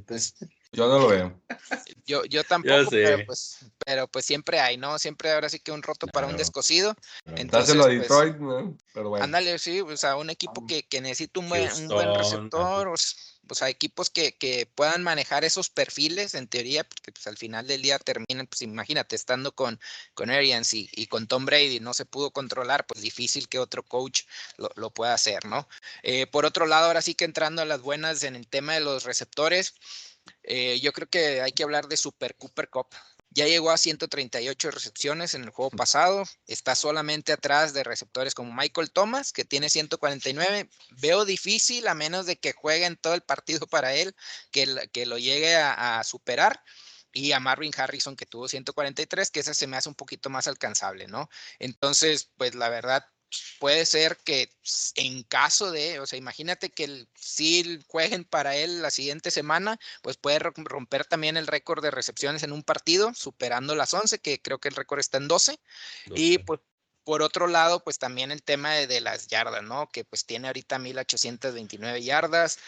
[0.72, 1.42] yo no lo veo.
[2.06, 5.00] Yo, yo tampoco, pero, pues, pero pues siempre hay, ¿no?
[5.00, 6.96] Siempre ahora sí que un roto para un descosido.
[7.26, 8.78] Entonces, a pues, Detroit, ¿no?
[8.94, 9.26] Pero bueno.
[9.26, 12.96] Ándale, sí, o sea, un equipo que, que necesita un buen, un buen receptor, o,
[13.50, 17.68] pues a equipos que, que, puedan manejar esos perfiles en teoría, porque pues al final
[17.68, 19.80] del día terminan, pues imagínate, estando con,
[20.14, 23.84] con Arians y, y, con Tom Brady, no se pudo controlar, pues difícil que otro
[23.84, 24.24] coach
[24.58, 25.68] lo, lo pueda hacer, ¿no?
[26.04, 28.82] Eh, por otro lado, ahora sí que entrando a las buenas en el tema de
[28.82, 29.74] los receptores,
[30.44, 32.88] eh, yo creo que hay que hablar de Super Cooper Cup.
[33.32, 36.24] Ya llegó a 138 recepciones en el juego pasado.
[36.48, 40.70] Está solamente atrás de receptores como Michael Thomas, que tiene 149.
[41.02, 44.16] Veo difícil, a menos de que jueguen todo el partido para él,
[44.52, 46.64] que, que lo llegue a, a superar
[47.12, 50.48] y a Marvin Harrison que tuvo 143, que ese se me hace un poquito más
[50.48, 51.30] alcanzable, ¿no?
[51.60, 53.06] Entonces, pues la verdad,
[53.60, 54.52] puede ser que
[54.96, 59.80] en caso de, o sea, imagínate que el, si jueguen para él la siguiente semana,
[60.02, 64.42] pues puede romper también el récord de recepciones en un partido, superando las 11, que
[64.42, 65.60] creo que el récord está en 12.
[66.16, 66.60] Y pues
[67.04, 69.90] por otro lado, pues también el tema de, las yardas, ¿no?
[69.90, 72.60] Que pues tiene ahorita 1829 yardas.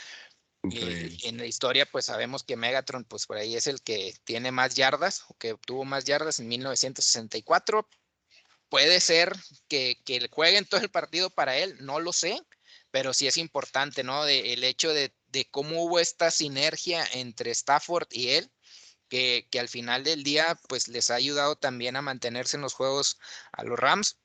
[0.71, 4.51] Eh, en la historia, pues sabemos que Megatron, pues por ahí es el que tiene
[4.51, 7.87] más yardas, o que obtuvo más yardas en 1964,
[8.71, 9.35] puede ser
[9.67, 12.41] que, que jueguen todo el partido para él, no lo sé,
[12.89, 14.23] pero sí es importante, ¿no?
[14.23, 15.13] De, el hecho de,
[15.51, 18.49] cómo hubo esta sinergia entre Stafford y él,
[19.09, 22.73] que, que, al final del día, pues les ha ayudado también a mantenerse en los
[22.73, 23.19] juegos
[23.51, 24.17] a los Rams.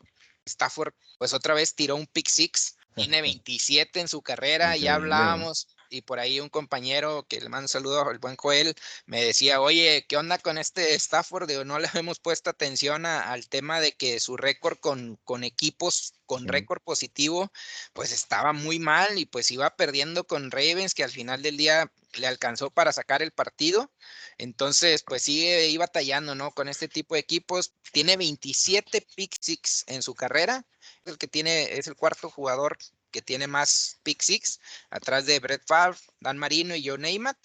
[0.44, 5.75] Stafford, pues otra vez tiró un pick six, tiene 27 en su carrera, ya hablábamos
[5.90, 8.74] y por ahí un compañero que le mando un saludo al buen Joel
[9.06, 11.50] me decía, oye, ¿qué onda con este Stafford?
[11.64, 16.48] no le hemos puesto atención al tema de que su récord con, con equipos con
[16.48, 17.52] récord positivo,
[17.92, 21.90] pues estaba muy mal y pues iba perdiendo con Ravens, que al final del día
[22.14, 23.90] le alcanzó para sacar el partido.
[24.38, 26.52] Entonces, pues sigue iba batallando, ¿no?
[26.52, 27.72] Con este tipo de equipos.
[27.92, 30.66] Tiene 27 pick six en su carrera.
[31.04, 32.78] El que tiene, es el cuarto jugador
[33.10, 37.36] que tiene más pick six, atrás de Brett Favre, Dan Marino y Joe Neymat.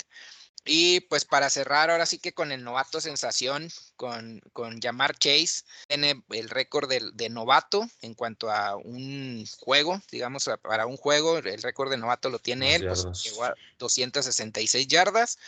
[0.63, 5.63] Y pues para cerrar ahora sí que con el novato sensación, con, con Jamar Chase,
[5.87, 11.63] tiene el récord de, novato en cuanto a un juego, digamos, para un juego, el
[11.63, 15.39] récord de novato lo tiene él, pues llegó a 266 yardas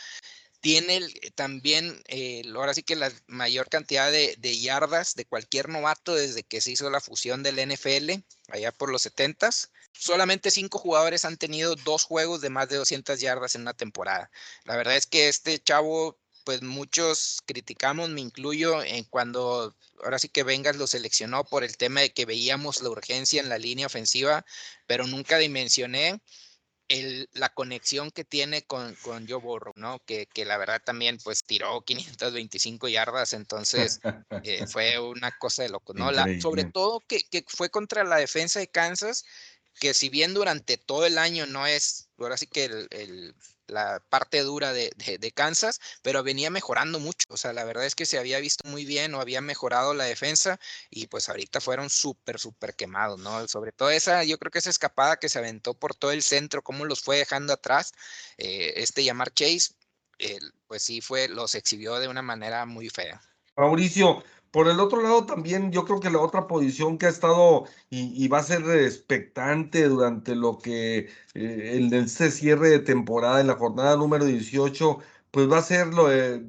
[0.64, 0.98] tiene
[1.34, 6.62] también, eh, ahora sí que la mayor cantidad de, yardas de cualquier novato desde que
[6.62, 9.68] se hizo la fusión del NFL, allá por los 70s.
[9.92, 14.30] Solamente cinco jugadores han tenido dos juegos de más de 200 yardas en una temporada.
[14.64, 20.30] La verdad es que este chavo, pues muchos criticamos, me incluyo, en cuando ahora sí
[20.30, 23.86] que Vengas lo seleccionó por el tema de que veíamos la urgencia en la línea
[23.86, 24.46] ofensiva,
[24.86, 26.22] pero nunca dimensioné
[26.88, 30.00] el, la conexión que tiene con, con Joe Burrow, ¿no?
[30.06, 34.00] Que, que, la verdad también pues tiró 525 yardas, entonces
[34.42, 36.10] eh, fue una cosa de loco, ¿no?
[36.10, 39.24] La, sobre todo que, que, fue contra la defensa de Kansas,
[39.80, 43.34] que si bien durante todo el año no es, ahora sí que el
[43.66, 44.90] la parte dura de,
[45.34, 47.26] Kansas, pero venía mejorando mucho.
[47.30, 50.04] O sea, la verdad es que se había visto muy bien o había mejorado la
[50.04, 50.58] defensa
[50.90, 53.46] y pues ahorita fueron súper, súper quemados, ¿no?
[53.48, 56.62] Sobre todo esa, yo creo que esa escapada que se aventó por todo el centro,
[56.62, 57.92] cómo los fue dejando atrás,
[58.38, 59.74] eh, este llamar Chase,
[60.66, 63.20] pues sí fue, los exhibió de una manera muy fea.
[63.56, 64.24] Mauricio,
[64.54, 68.28] por el otro lado, también yo creo que la otra posición que ha estado y,
[68.28, 73.96] va a ser expectante durante lo que eh, este cierre de temporada en la jornada
[73.96, 74.98] número 18,
[75.32, 76.06] pues va a ser lo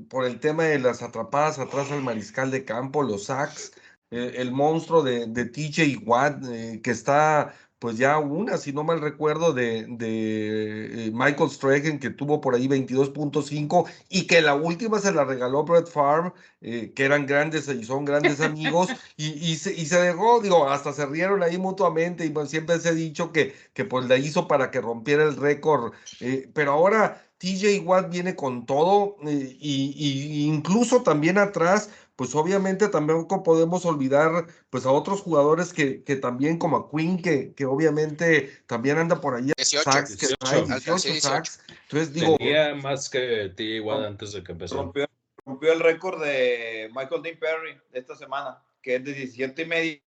[0.08, 3.74] por el tema de las atrapadas atrás al mariscal de campo, los sacks,
[4.12, 8.84] eh, el monstruo de, de TJ Watt, eh, que está pues ya una, si no
[8.84, 14.56] mal recuerdo, de, de eh, Michael Strahan, que tuvo por ahí 22.5 y que la
[14.56, 19.28] última se la regaló Brett Farm, eh, que eran grandes y son grandes amigos, y,
[19.52, 22.90] y, se, y se dejó, digo, hasta se rieron ahí mutuamente, y pues siempre se
[22.90, 27.22] ha dicho que, que pues la hizo para que rompiera el récord, eh, pero ahora
[27.38, 34.48] TJ Watt viene con todo, y, y incluso también atrás, pues obviamente también podemos olvidar
[34.70, 39.20] pues a otros jugadores que, que también como a Queen, que, que obviamente también anda
[39.20, 39.52] por ahí.
[39.58, 41.60] 18, sacks, 18, sacks.
[41.84, 42.38] Entonces digo...
[42.38, 44.76] Tenía más que ti igual antes de que empezó.
[44.76, 45.08] Rompió,
[45.46, 50.02] rompió el récord de Michael Dean Perry esta semana, que es de 17 y media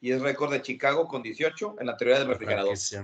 [0.00, 2.76] y es récord de Chicago con 18 en la teoría del refrigerador.
[2.76, 2.98] Sí.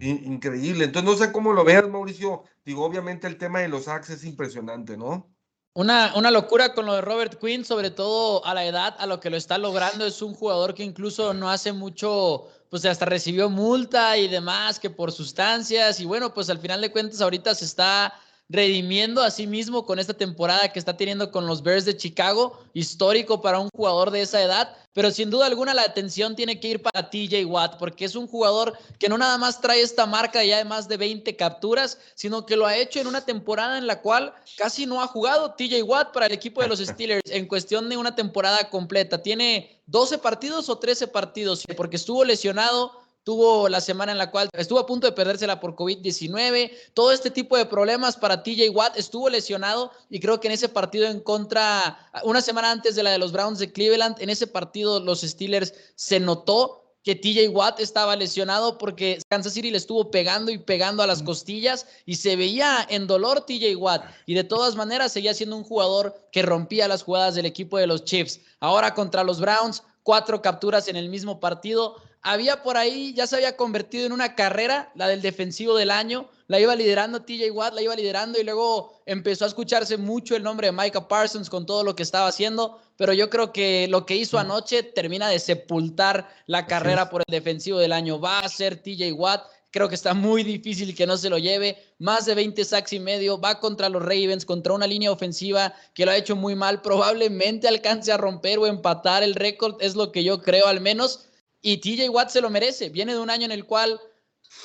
[0.00, 0.84] Increíble.
[0.84, 2.44] Entonces no sé cómo lo veas, Mauricio.
[2.64, 5.35] Digo, obviamente el tema de los sacks es impresionante, ¿no?
[5.76, 9.20] Una, una, locura con lo de Robert Quinn, sobre todo a la edad, a lo
[9.20, 10.06] que lo está logrando.
[10.06, 14.88] Es un jugador que incluso no hace mucho, pues hasta recibió multa y demás, que
[14.88, 16.00] por sustancias.
[16.00, 18.14] Y bueno, pues al final de cuentas ahorita se está
[18.48, 22.60] redimiendo a sí mismo con esta temporada que está teniendo con los Bears de Chicago,
[22.74, 26.68] histórico para un jugador de esa edad, pero sin duda alguna la atención tiene que
[26.68, 30.42] ir para TJ Watt, porque es un jugador que no nada más trae esta marca
[30.44, 33.86] ya de más de 20 capturas, sino que lo ha hecho en una temporada en
[33.86, 37.46] la cual casi no ha jugado TJ Watt para el equipo de los Steelers en
[37.46, 39.22] cuestión de una temporada completa.
[39.22, 44.48] Tiene 12 partidos o 13 partidos, porque estuvo lesionado tuvo la semana en la cual
[44.52, 48.96] estuvo a punto de perdérsela por COVID-19, todo este tipo de problemas para TJ Watt,
[48.96, 53.10] estuvo lesionado y creo que en ese partido en contra, una semana antes de la
[53.10, 57.80] de los Browns de Cleveland, en ese partido los Steelers se notó que TJ Watt
[57.80, 62.36] estaba lesionado porque Kansas City le estuvo pegando y pegando a las costillas y se
[62.36, 66.86] veía en dolor TJ Watt y de todas maneras seguía siendo un jugador que rompía
[66.86, 68.38] las jugadas del equipo de los Chiefs.
[68.60, 71.96] Ahora contra los Browns, cuatro capturas en el mismo partido
[72.26, 76.28] había por ahí, ya se había convertido en una carrera, la del defensivo del año,
[76.48, 80.42] la iba liderando TJ Watt, la iba liderando y luego empezó a escucharse mucho el
[80.42, 84.06] nombre de Micah Parsons con todo lo que estaba haciendo, pero yo creo que lo
[84.06, 88.18] que hizo anoche termina de sepultar la carrera por el defensivo del año.
[88.20, 91.78] Va a ser TJ Watt, creo que está muy difícil que no se lo lleve,
[92.00, 96.04] más de 20 sacks y medio, va contra los Ravens, contra una línea ofensiva que
[96.04, 100.10] lo ha hecho muy mal, probablemente alcance a romper o empatar el récord, es lo
[100.10, 101.25] que yo creo al menos
[101.66, 102.90] y TJ Watt se lo merece.
[102.90, 104.00] Viene de un año en el cual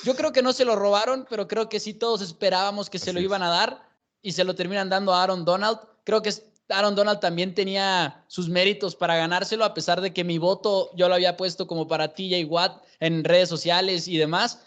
[0.04, 3.12] yo creo que no se lo robaron, pero creo que sí todos esperábamos que se
[3.12, 3.82] lo iban a dar
[4.22, 5.80] y se lo terminan dando a Aaron Donald.
[6.04, 6.32] Creo que
[6.68, 11.08] Aaron Donald también tenía sus méritos para ganárselo, a pesar de que mi voto yo
[11.08, 14.60] lo había puesto como para TJ Watt en redes sociales y demás,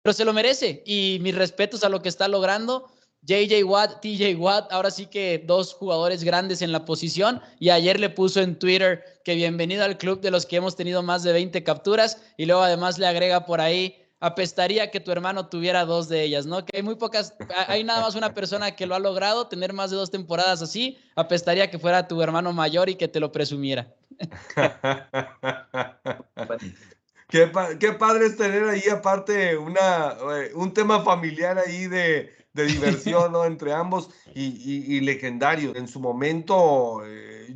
[0.00, 0.82] pero se lo merece.
[0.86, 2.90] Y mis respetos a lo que está logrando.
[3.24, 8.00] JJ Watt, TJ Watt, ahora sí que dos jugadores grandes en la posición y ayer
[8.00, 11.32] le puso en Twitter que bienvenido al club de los que hemos tenido más de
[11.32, 16.08] 20 capturas y luego además le agrega por ahí, apestaría que tu hermano tuviera dos
[16.08, 16.64] de ellas, ¿no?
[16.64, 17.34] Que hay muy pocas,
[17.68, 20.98] hay nada más una persona que lo ha logrado, tener más de dos temporadas así,
[21.14, 23.94] apestaría que fuera tu hermano mayor y que te lo presumiera.
[27.28, 33.32] qué, padre es tener ahí aparte una, eh, un tema familiar ahí de de diversión
[33.32, 33.44] ¿no?
[33.44, 35.74] entre ambos y, legendario.
[35.74, 37.02] En su momento,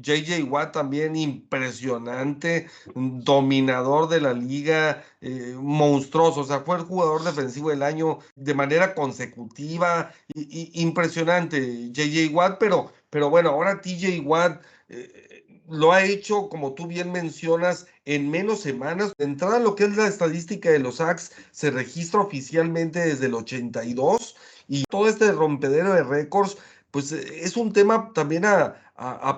[0.00, 6.82] JJ eh, Watt también impresionante, dominador de la liga, eh, monstruoso, o sea, fue el
[6.82, 13.80] jugador defensivo del año de manera consecutiva, y, impresionante JJ Watt, pero, pero bueno, ahora
[13.80, 14.62] TJ Watt...
[14.88, 15.32] Eh,
[15.68, 19.12] lo ha hecho, como tú bien mencionas, en menos semanas.
[19.18, 23.34] De entrada, lo que es la estadística de los Sacks se registra oficialmente desde el
[23.34, 24.36] 82
[24.68, 26.56] y todo este rompedero de récords,
[26.90, 28.82] pues eh, es un tema también a,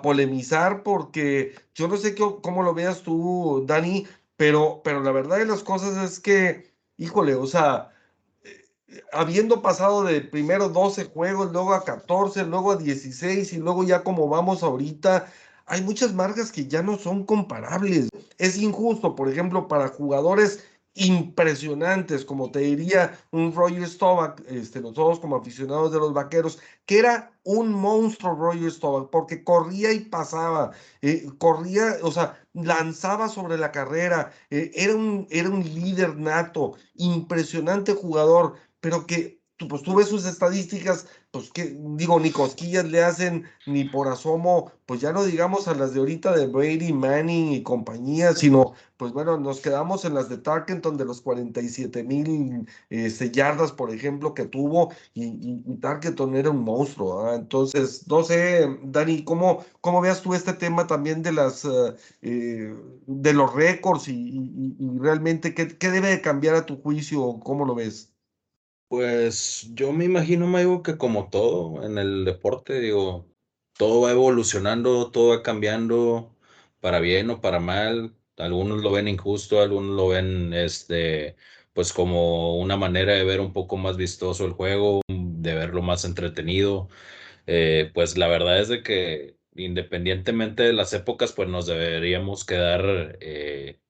[0.02, 4.06] polemizar porque yo no sé cómo lo veas tú, Dani,
[4.36, 7.90] pero, pero la verdad de las cosas es que, híjole, o sea,
[8.44, 13.82] eh, habiendo pasado de primero 12 juegos, luego a 14, luego a 16 y luego
[13.82, 15.26] ya como vamos ahorita,
[15.66, 18.08] hay muchas marcas que ya no son comparables.
[18.38, 20.64] Es injusto, por ejemplo, para jugadores
[20.94, 26.98] impresionantes, como te diría un Roger Staubach, este, nosotros como aficionados de los vaqueros, que
[26.98, 30.72] era un monstruo Roger Staubach, porque corría y pasaba,
[31.02, 36.74] eh, corría, o sea, lanzaba sobre la carrera, eh, era, un, era un líder nato,
[36.94, 43.02] impresionante jugador, pero que pues tú ves sus estadísticas, pues que digo, ni cosquillas le
[43.04, 47.52] hacen, ni por asomo, pues ya no digamos a las de ahorita de Brady, Manning
[47.52, 52.66] y compañía, sino pues bueno, nos quedamos en las de Tarkenton de los 47 mil
[52.90, 55.24] este, yardas, por ejemplo, que tuvo, y,
[55.66, 57.32] y, Tarkenton era un monstruo.
[57.34, 62.74] Entonces, no sé, Dani, ¿cómo, ¿cómo veas tú este tema también de las eh, eh,
[63.06, 67.38] de los récords y, realmente qué, qué debe de cambiar a tu juicio?
[67.40, 68.12] ¿Cómo lo ves?
[68.88, 73.28] Pues yo me imagino, Maigo, que como todo en el deporte, digo,
[73.76, 76.34] todo va evolucionando, todo va cambiando,
[76.80, 78.16] para bien o para mal.
[78.38, 81.36] Algunos lo ven injusto, algunos lo ven, este,
[81.74, 86.04] pues como una manera de ver un poco más vistoso el juego, de verlo más
[86.06, 86.88] entretenido.
[87.46, 93.18] Eh, pues la verdad es de que independientemente de las épocas, pues nos deberíamos quedar
[93.20, 93.80] eh,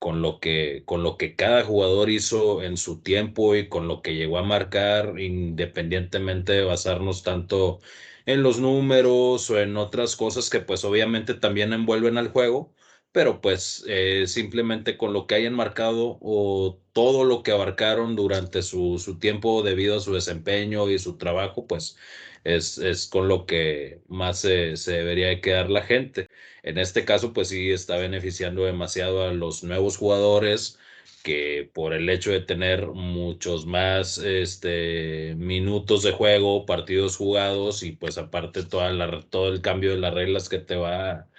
[0.00, 4.02] con lo que, con lo que cada jugador hizo en su tiempo y con lo
[4.02, 7.80] que llegó a marcar, independientemente de basarnos tanto
[8.26, 12.72] en los números o en otras cosas que pues obviamente también envuelven al juego,
[13.12, 18.62] pero pues eh, simplemente con lo que hayan marcado o todo lo que abarcaron durante
[18.62, 21.96] su, su tiempo debido a su desempeño y su trabajo, pues
[22.44, 26.28] es, es con lo que más se, debería de quedar la gente.
[26.62, 30.78] En este caso, pues sí está beneficiando demasiado a los nuevos jugadores
[31.22, 37.92] que por el hecho de tener muchos más este, minutos de juego, partidos jugados y
[37.92, 41.29] pues aparte toda la, todo el cambio de las reglas que te va,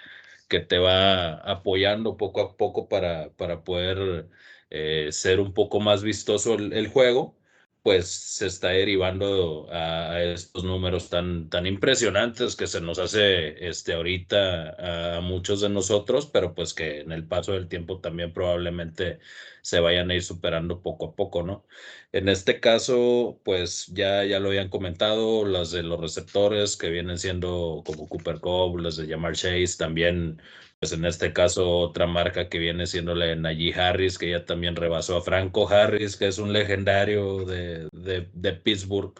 [0.52, 4.28] que te va apoyando poco a poco para, para poder
[4.70, 7.38] eh, ser un poco más vistoso el juego
[7.82, 13.94] pues se está derivando a, estos números tan, tan impresionantes que se nos hace este,
[13.94, 19.18] ahorita a muchos de nosotros, pero pues que en el paso del tiempo también probablemente
[19.62, 21.66] se vayan a ir superando poco a poco, ¿no?
[22.12, 27.18] En este caso, pues ya, ya lo habían comentado, las de los receptores que vienen
[27.18, 30.40] siendo como Cooper Cup, las de Jamar Chase, también
[30.82, 34.44] pues en este caso otra marca que viene siendo la de Najee Harris, que ya
[34.44, 39.14] también rebasó a Franco Harris, que es un legendario de, de, Pittsburgh.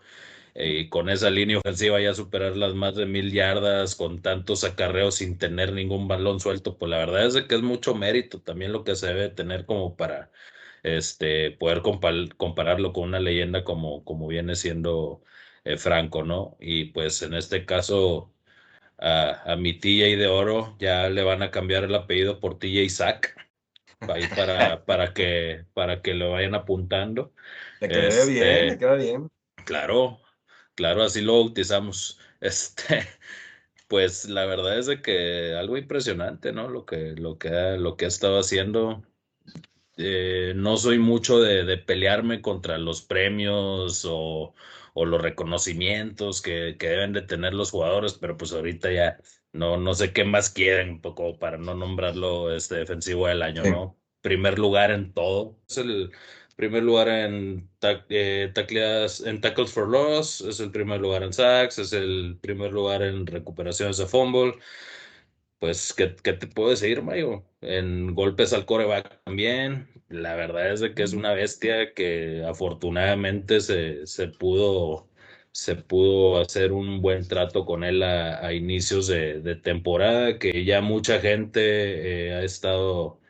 [0.55, 5.17] y con esa línea ofensiva ya superar las más de mil yardas con tantos acarreos
[5.17, 8.85] sin tener ningún balón suelto, pues la verdad es que es mucho mérito también lo
[8.85, 10.33] que se debe tener como para
[10.83, 11.83] este, poder
[12.37, 15.23] compararlo con una leyenda como, como viene siendo
[15.65, 16.57] eh, Franco, ¿no?
[16.61, 18.32] Y pues en este caso
[19.03, 22.85] a, a mi TJ de oro ya le van a cambiar el apellido por TJ
[22.85, 23.35] Isaac
[24.01, 27.33] ahí para, para, que, para que lo vayan apuntando.
[27.81, 29.31] Le queda bien, le este, queda bien.
[29.65, 30.21] Claro,
[30.75, 32.19] claro, así lo bautizamos.
[32.43, 33.07] Este,
[33.87, 36.69] pues la verdad es de que algo impresionante, ¿no?
[36.69, 39.05] Lo que, lo que, ha, lo que ha estado haciendo.
[39.97, 44.57] Eh, no soy mucho de, de, pelearme contra los premios o,
[44.95, 49.19] o los reconocimientos que, que, deben de tener los jugadores, pero pues ahorita ya
[49.53, 53.63] no, no sé qué más quieren, un poco para no nombrarlo este defensivo del año,
[53.65, 53.99] ¿no?
[54.21, 55.59] Primer lugar en todo.
[55.69, 56.13] Es el
[56.57, 57.69] primer lugar en,
[58.09, 63.03] eh, en tackles for loss, es el primer lugar en sacks, es el primer lugar
[63.03, 64.55] en recuperaciones de fumble.
[65.63, 67.45] Pues, ¿qué, qué te puedo decir, Mayo?
[67.61, 69.89] En golpes al coreback también.
[70.09, 75.09] La verdad es de que es una bestia que afortunadamente se, se pudo
[75.53, 81.21] se pudo hacer un buen trato con él a, inicios de, temporada, que ya mucha
[81.21, 83.21] gente eh, ha estado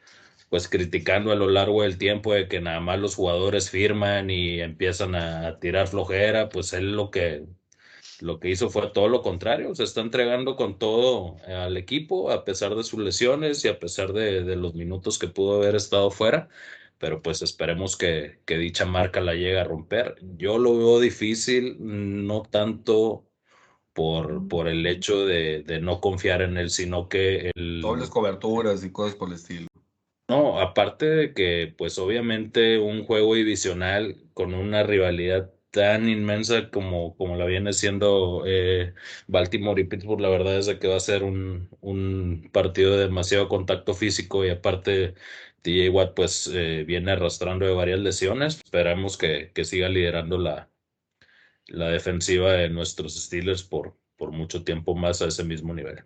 [0.51, 4.61] pues criticando a lo largo del tiempo de que nada más los jugadores firman y
[4.61, 7.45] empiezan a, tirar flojera, pues él lo que
[8.23, 12.45] lo que hizo fue todo lo contrario, se está entregando con todo al equipo a
[12.45, 16.11] pesar de sus lesiones y a pesar de, de los minutos que pudo haber estado
[16.11, 16.49] fuera
[17.03, 20.15] pero pues esperemos que, dicha marca la llegue a romper.
[20.37, 23.25] Yo lo veo difícil, no tanto
[23.93, 27.81] por, por el hecho de, no confiar en él, sino que el...
[27.81, 29.67] Dobles coberturas y cosas por el estilo.
[30.29, 37.17] No, aparte de que pues obviamente un juego divisional con una rivalidad tan inmensa como,
[37.17, 38.95] como la viene siendo eh,
[39.27, 43.49] Baltimore y Pittsburgh, la verdad es que va a ser un, un partido de demasiado
[43.49, 45.15] contacto físico y aparte
[45.63, 48.57] TJ Watt pues eh, viene arrastrando de varias lesiones.
[48.57, 50.69] Esperamos que, que, siga liderando la,
[51.69, 56.05] la defensiva de nuestros Steelers por, por mucho tiempo más a ese mismo nivel.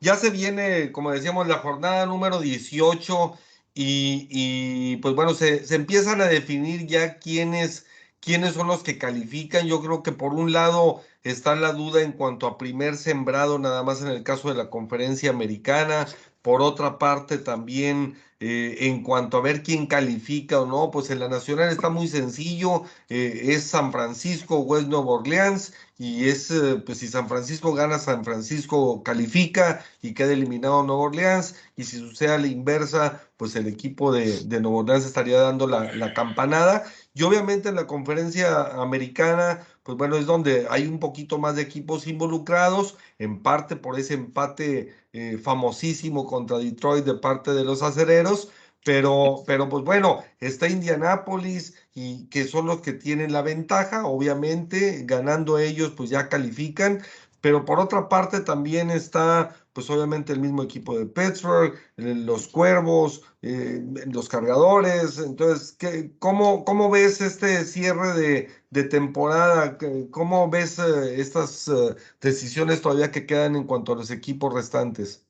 [0.00, 3.38] Ya se viene, como decíamos, la jornada número 18
[3.74, 7.86] y, y pues bueno, se, se, empiezan a definir ya quiénes,
[8.22, 9.66] quiénes son los que califican.
[9.66, 13.82] Yo creo que por un lado está la duda en cuanto a primer sembrado, nada
[13.82, 16.06] más en el caso de la conferencia americana.
[16.42, 21.20] Por otra parte, también eh, en cuanto a ver quién califica o no, pues en
[21.20, 26.50] la nacional está muy sencillo, eh, es San Francisco o es Nueva Orleans, y es,
[26.50, 31.84] eh, pues si San Francisco gana, San Francisco califica y queda eliminado Nueva Orleans, y
[31.84, 35.94] si sucede a la inversa, pues el equipo de, de Nueva Orleans estaría dando la,
[35.94, 36.84] la campanada,
[37.14, 41.62] y obviamente en la conferencia americana, pues bueno, es donde hay un poquito más de
[41.62, 47.82] equipos involucrados, en parte por ese empate eh, famosísimo contra Detroit de parte de los
[47.82, 48.50] acereros,
[48.84, 55.02] pero, pero pues bueno, está Indianápolis y que son los que tienen la ventaja, obviamente,
[55.04, 57.02] ganando ellos pues ya califican,
[57.40, 63.22] pero por otra parte también está pues obviamente el mismo equipo de Pittsburgh, los Cuervos,
[63.42, 65.18] eh, los Cargadores.
[65.18, 69.78] Entonces, ¿qué, cómo, ¿cómo ves este cierre de, de temporada?
[70.10, 75.26] ¿Cómo ves eh, estas eh, decisiones todavía que quedan en cuanto a los equipos restantes?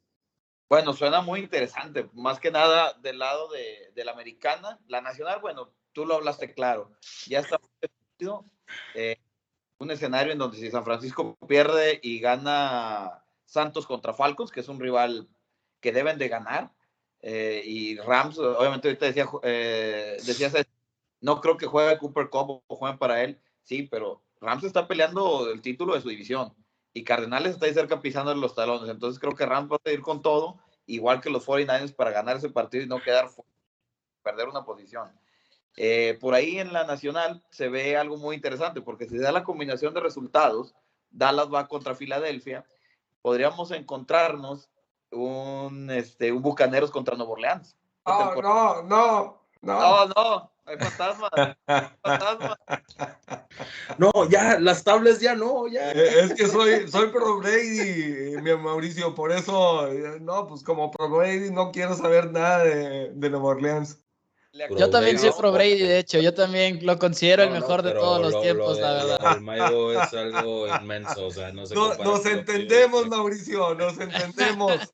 [0.68, 4.80] Bueno, suena muy interesante, más que nada del lado de, de la americana.
[4.88, 6.90] La nacional, bueno, tú lo hablaste claro,
[7.26, 7.60] ya está
[9.78, 14.68] un escenario en donde si San Francisco pierde y gana Santos contra Falcons, que es
[14.68, 15.28] un rival
[15.80, 16.72] que deben de ganar.
[17.20, 20.54] Eh, y Rams, obviamente ahorita decía, eh, decías,
[21.20, 25.50] no creo que juegue Cooper Cup o jueguen para él, sí, pero Rams está peleando
[25.50, 26.54] el título de su división
[26.94, 30.00] y Cardenales está ahí cerca pisando los talones, entonces creo que Rams va a ir
[30.00, 33.28] con todo, igual que los 49ers para ganar ese partido y no quedar
[34.22, 35.12] perder una posición.
[35.76, 39.44] Eh, por ahí en la nacional se ve algo muy interesante, porque si da la
[39.44, 40.74] combinación de resultados,
[41.10, 42.64] Dallas va contra Filadelfia
[43.22, 44.68] podríamos encontrarnos
[45.10, 47.76] un, este, un Bucaneros contra Nuevo Orleans.
[48.04, 49.42] no, no, no.
[49.62, 51.30] No, no, hay fantasmas.
[52.02, 52.58] fantasma.
[53.98, 55.92] No, ya, las tablas ya no, ya.
[55.92, 60.90] Eh, es que soy, soy pro Brady, mi Mauricio, por eso, eh, no, pues como
[60.90, 64.01] pro Brady no quiero saber nada de, de Nueva Orleans.
[64.76, 68.20] Yo también soy pro Brady, de hecho, yo también lo considero el mejor de todos
[68.20, 69.36] los tiempos, la verdad.
[69.36, 74.92] El Mayo es algo inmenso, o sea, no se Nos entendemos, Mauricio, nos entendemos.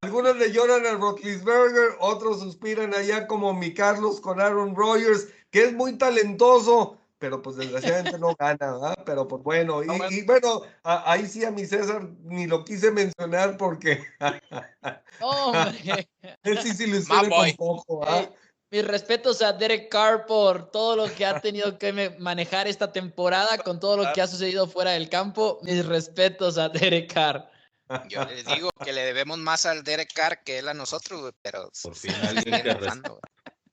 [0.00, 5.64] Algunos le lloran al Roethlisberger, otros suspiran allá como mi Carlos con Aaron Rodgers, que
[5.64, 8.98] es muy talentoso, pero pues desgraciadamente no gana, ¿verdad?
[9.06, 14.04] Pero pues bueno, y, bueno, ahí sí a mi César ni lo quise mencionar porque
[16.42, 18.28] él sí se ilusiona con poco, ¿ah?
[18.70, 23.58] Mis respetos a Derek Carr por todo lo que ha tenido que manejar esta temporada,
[23.58, 25.58] con todo lo que ha sucedido fuera del campo.
[25.62, 27.50] Mis respetos a Derek Carr.
[28.08, 31.70] Yo les digo que le debemos más al Derek Carr que él a nosotros, pero
[31.82, 32.74] por fin alguien que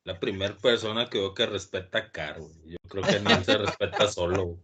[0.04, 4.12] la primera persona que veo que respeta a Carr, Yo creo que no se respeta
[4.12, 4.58] solo.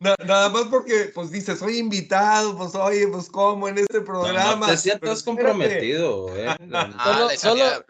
[0.00, 4.66] nada más porque, pues dice, soy invitado, pues oye, pues como en este programa.
[4.66, 6.56] No, te sientas comprometido, eh.
[6.68, 7.84] solo, solo,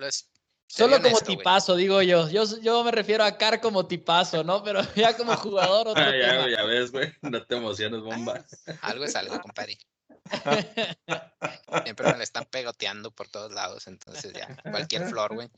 [0.75, 2.29] como tipazo, digo yo.
[2.29, 2.45] yo.
[2.61, 4.63] Yo me refiero a Carr como tipazo, ¿no?
[4.63, 5.89] Pero ya como jugador.
[5.89, 7.13] Otro ah, ya, ya ves, güey.
[7.23, 8.45] No te emociones, bomba.
[8.83, 9.79] Algo es algo, compadre.
[11.85, 15.49] Siempre me le están pegoteando por todos lados, entonces ya, cualquier flor, güey.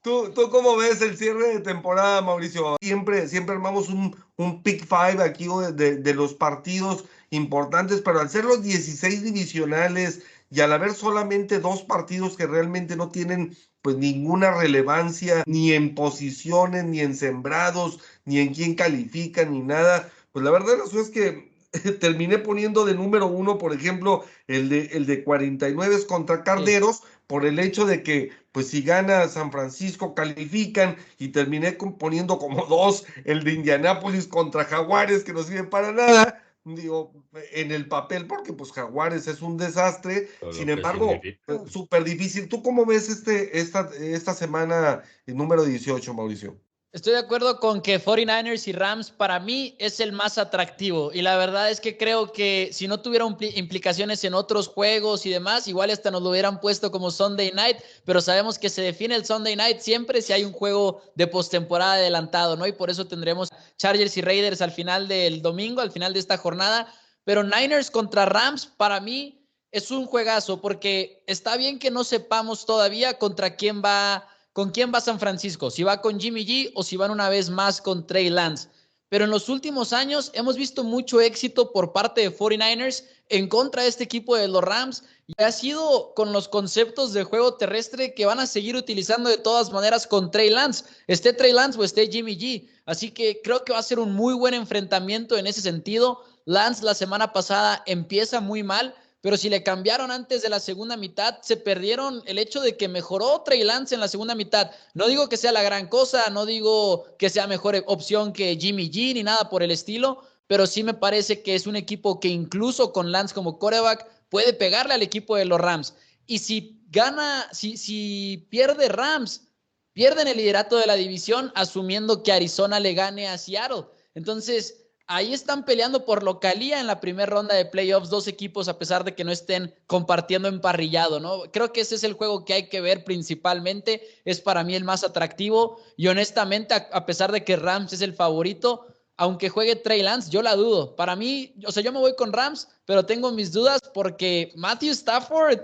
[0.00, 2.76] ¿Tú, ¿Tú cómo ves el cierre de temporada, Mauricio?
[2.80, 8.30] Siempre, siempre armamos un, un pick five aquí de, de, los partidos importantes, pero al
[8.30, 13.56] ser los 16 divisionales y al haber solamente dos partidos que realmente no tienen
[13.88, 20.12] pues ninguna relevancia ni en posiciones, ni en sembrados, ni en quién califica, ni nada,
[20.30, 21.50] pues la verdad es que
[21.98, 27.46] terminé poniendo de número uno, por ejemplo, el de, el de 49 contra Carderos, por
[27.46, 33.06] el hecho de que, pues si gana San Francisco, califican, y terminé poniendo como dos
[33.24, 36.42] el de Indianápolis contra Jaguares, que no sirven para nada,
[36.74, 37.12] digo,
[37.52, 41.20] en el papel, porque pues Jaguares es un desastre, sin embargo,
[41.66, 42.48] súper difícil.
[42.48, 46.60] ¿Tú cómo ves este, esta, esta semana el número 18, Mauricio?
[46.90, 51.20] Estoy de acuerdo con que 49ers y Rams para mí es el más atractivo y
[51.20, 55.68] la verdad es que creo que si no tuviera implicaciones en otros juegos y demás,
[55.68, 57.76] igual hasta nos lo hubieran puesto como Sunday Night,
[58.06, 61.92] pero sabemos que se define el Sunday Night siempre si hay un juego de postemporada
[61.92, 62.66] adelantado, ¿no?
[62.66, 66.38] Y por eso tendremos Chargers y Raiders al final del domingo, al final de esta
[66.38, 66.90] jornada,
[67.22, 72.64] pero Niners contra Rams para mí es un juegazo porque está bien que no sepamos
[72.64, 74.26] todavía contra quién va
[74.58, 77.48] con quién va San Francisco, si va con Jimmy G o si van una vez
[77.48, 78.68] más con Trey Lance.
[79.08, 83.82] Pero en los últimos años hemos visto mucho éxito por parte de 49ers en contra
[83.82, 88.14] de este equipo de los Rams y ha sido con los conceptos de juego terrestre
[88.14, 91.84] que van a seguir utilizando de todas maneras con Trey Lance, esté Trey Lance o
[91.84, 92.68] esté Jimmy G.
[92.84, 96.24] Así que creo que va a ser un muy buen enfrentamiento en ese sentido.
[96.46, 100.96] Lance la semana pasada empieza muy mal, pero si le cambiaron antes de la segunda
[100.96, 104.70] mitad, se perdieron el hecho de que mejoró Trey Lance en la segunda mitad.
[104.94, 108.90] No digo que sea la gran cosa, no digo que sea mejor opción que Jimmy
[108.90, 112.28] G ni nada por el estilo, pero sí me parece que es un equipo que
[112.28, 115.94] incluso con Lance como coreback puede pegarle al equipo de los Rams.
[116.26, 119.48] Y si gana, si, si pierde Rams,
[119.92, 123.86] pierden el liderato de la división asumiendo que Arizona le gane a Seattle.
[124.14, 128.78] Entonces, Ahí están peleando por localía en la primera ronda de playoffs dos equipos a
[128.78, 131.44] pesar de que no estén compartiendo emparrillado, ¿no?
[131.50, 134.84] Creo que ese es el juego que hay que ver principalmente, es para mí el
[134.84, 138.86] más atractivo y honestamente a, pesar de que Rams es el favorito,
[139.16, 140.94] aunque juegue Trey Lance, yo la dudo.
[140.94, 144.92] Para mí, o sea, yo me voy con Rams, pero tengo mis dudas porque Matthew
[144.92, 145.60] Stafford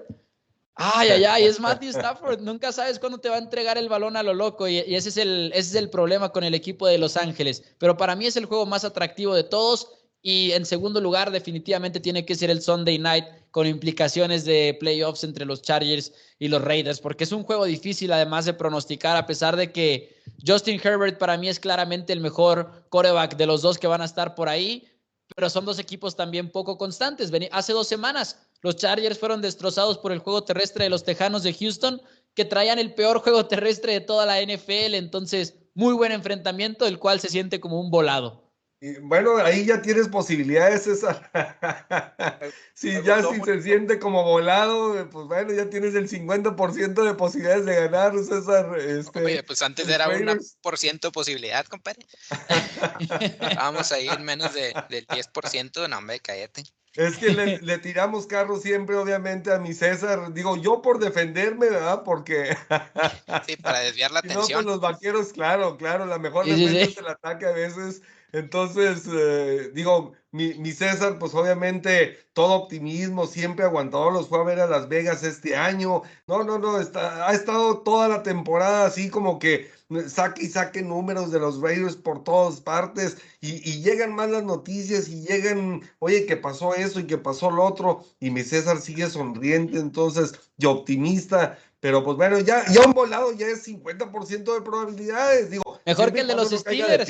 [0.77, 2.41] Ay, ay, ay, es Matthew Stafford.
[2.41, 5.17] Nunca sabes cuándo te va a entregar el balón a lo loco y, ese, es
[5.17, 7.63] el, ese es el problema con el equipo de Los Ángeles.
[7.79, 9.89] Pero para mí es el juego más atractivo de todos
[10.21, 15.23] y en segundo lugar definitivamente tiene que ser el Sunday Night con implicaciones de playoffs
[15.23, 19.27] entre los Chargers y los Raiders, porque es un juego difícil además de pronosticar, a
[19.27, 23.79] pesar de que Justin Herbert para mí es claramente el mejor coreback de los dos
[23.79, 24.89] que van a estar por ahí,
[25.37, 27.31] pero son dos equipos también poco constantes.
[27.53, 31.53] Hace dos semanas los Chargers fueron destrozados por el juego terrestre de los Tejanos de
[31.53, 32.01] Houston,
[32.35, 34.95] que traían el peor juego terrestre de toda la NFL.
[34.95, 38.51] Entonces, muy buen enfrentamiento, el cual se siente como un volado.
[39.03, 41.31] bueno, ahí ya tienes posibilidades, César.
[42.75, 47.67] si ya si se siente como volado, pues bueno, ya tienes el 50% de posibilidades
[47.67, 48.79] de ganar, César.
[48.79, 52.07] Este, Oye, pues antes era un por ciento de posibilidad, compadre.
[53.57, 56.63] Vamos a ir menos de, del 10%, no, hombre, cállate.
[56.97, 57.31] Es que
[57.63, 60.33] le, tiramos carro siempre, obviamente, a mi César.
[60.33, 62.03] Digo, yo por defenderme, ¿verdad?
[62.05, 62.57] Porque.
[63.47, 64.47] Sí, para desviar la atención.
[64.49, 68.03] No, pues los vaqueros, claro, claro, la mejor defensa es el ataque a veces.
[68.35, 74.43] Entonces, eh, digo, mi, mi, César, pues obviamente todo optimismo, siempre aguantado, los fue a
[74.43, 76.03] ver a Las Vegas este año.
[76.27, 79.71] No, no, no, está, ha estado toda la temporada así como que
[80.09, 84.43] saque y saque números de los Raiders por todas partes y, y, llegan más las
[84.43, 88.81] noticias y llegan, oye, que pasó eso y que pasó lo otro y mi César
[88.81, 94.55] sigue sonriente, entonces, y optimista, pero pues bueno, ya, ya un volado ya es 50%
[94.55, 97.09] de probabilidades, digo, Mejor que el de los Steelers.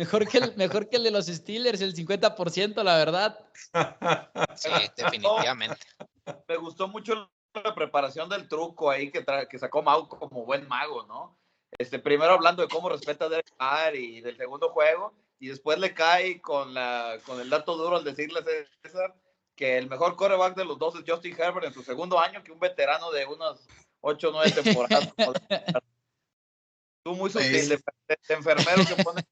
[0.00, 3.38] Mejor, que el, mejor que el de los Steelers, el 50%, la verdad.
[4.56, 5.78] Sí, definitivamente.
[6.48, 11.04] Me gustó mucho la preparación del truco ahí que, que sacó Mau como buen mago,
[11.06, 11.38] ¿no?
[11.78, 15.78] Este, primero hablando de cómo respeta a Derek Carr y del segundo juego, y después
[15.78, 19.14] le cae con, la, con el dato duro al decirle a César
[19.54, 22.52] que el mejor coreback de los dos es Justin Herbert en su segundo año, que
[22.52, 23.66] un veterano de unas
[24.00, 25.12] 8 o 9 temporadas.
[27.04, 27.80] Tú muy sutil, de,
[28.28, 29.22] enfermero que pone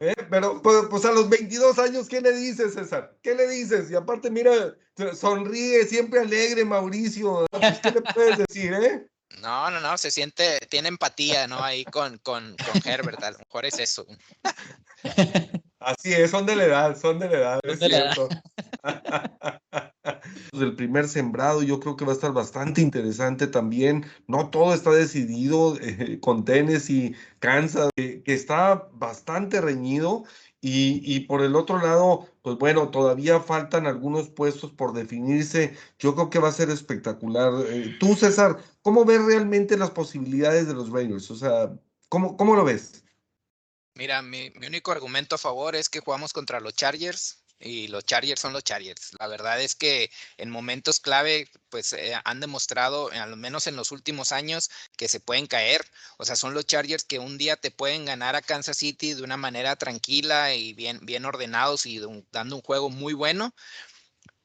[0.00, 0.14] ¿Eh?
[0.30, 3.16] Pero pues, pues, a los 22 años, ¿qué le dices, César?
[3.22, 3.90] ¿Qué le dices?
[3.90, 4.76] Y aparte, mira,
[5.14, 7.46] sonríe, siempre alegre, Mauricio.
[7.50, 9.06] Pues, ¿Qué le puedes decir, eh?
[9.40, 11.62] No, no, no, se siente, tiene empatía, ¿no?
[11.62, 14.06] Ahí con, con, con Herbert, a lo mejor es eso.
[15.84, 18.28] Así es, son de la edad, son de la edad, es cierto.
[20.52, 24.04] El primer sembrado yo creo que va a estar bastante interesante también.
[24.26, 30.24] No todo está decidido eh, con Tennessee, Kansas, que está bastante reñido.
[30.60, 35.76] Y, y, por el otro lado, pues bueno, todavía faltan algunos puestos por definirse.
[35.98, 37.52] Yo creo que va a ser espectacular.
[37.68, 41.30] Eh, tú, César, ¿cómo ves realmente las posibilidades de los Raiders?
[41.30, 41.78] O sea,
[42.08, 43.03] ¿cómo, cómo lo ves?
[43.96, 48.40] Mira, mi, único argumento a favor es que jugamos contra los Chargers y los Chargers
[48.40, 49.12] son los Chargers.
[49.20, 53.92] La verdad es que en momentos clave, pues eh, han demostrado, al menos en los
[53.92, 55.80] últimos años, que se pueden caer.
[56.18, 59.22] O sea, son los Chargers que un día te pueden ganar a Kansas City de
[59.22, 62.00] una manera tranquila y bien, bien ordenados y
[62.32, 63.54] dando un juego muy bueno.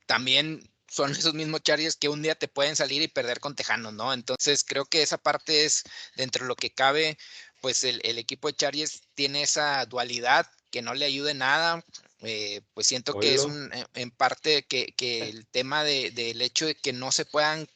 [0.05, 3.93] También son esos mismos Chargers que un día te pueden salir y perder con Tejanos,
[3.93, 4.13] ¿no?
[4.13, 5.83] Entonces creo que esa parte es,
[6.15, 7.17] dentro de lo que cabe,
[7.61, 11.83] pues el, equipo de Chargers tiene esa dualidad que no le ayude nada.
[12.21, 14.93] Eh, pues siento que es un, eh, en parte que,
[15.29, 17.67] el tema del de, hecho de que no se puedan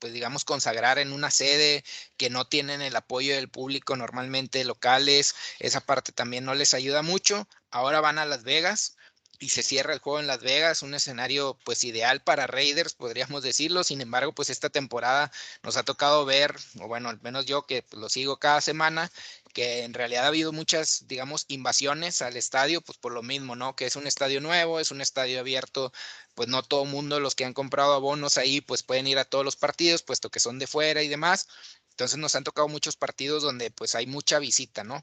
[0.00, 1.84] pues digamos, consagrar en una sede
[2.16, 7.02] que no tienen el apoyo del público normalmente locales, esa parte también no les ayuda
[7.02, 7.46] mucho.
[7.70, 8.96] Ahora van a Las Vegas,
[9.40, 13.42] y se cierra el juego en Las Vegas, un escenario pues ideal para Raiders, podríamos
[13.42, 13.82] decirlo.
[13.84, 17.84] Sin embargo, pues esta temporada nos ha tocado ver, o bueno, al menos yo que
[17.92, 19.10] lo sigo cada semana,
[19.54, 23.74] que en realidad ha habido muchas, digamos, invasiones al estadio, pues por lo mismo, ¿no?
[23.74, 25.90] Que es un estadio nuevo, es un estadio abierto,
[26.34, 29.44] pues no todo mundo, los que han comprado abonos ahí, pues pueden ir a todos
[29.44, 31.48] los partidos, puesto que son de fuera y demás.
[31.92, 35.02] Entonces nos han tocado muchos partidos donde pues hay mucha visita, ¿no?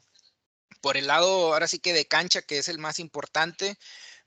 [0.81, 3.77] Por el lado, ahora sí que de cancha, que es el más importante,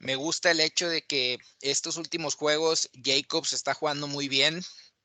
[0.00, 4.62] me gusta el hecho de que estos últimos juegos Jacobs está jugando muy bien.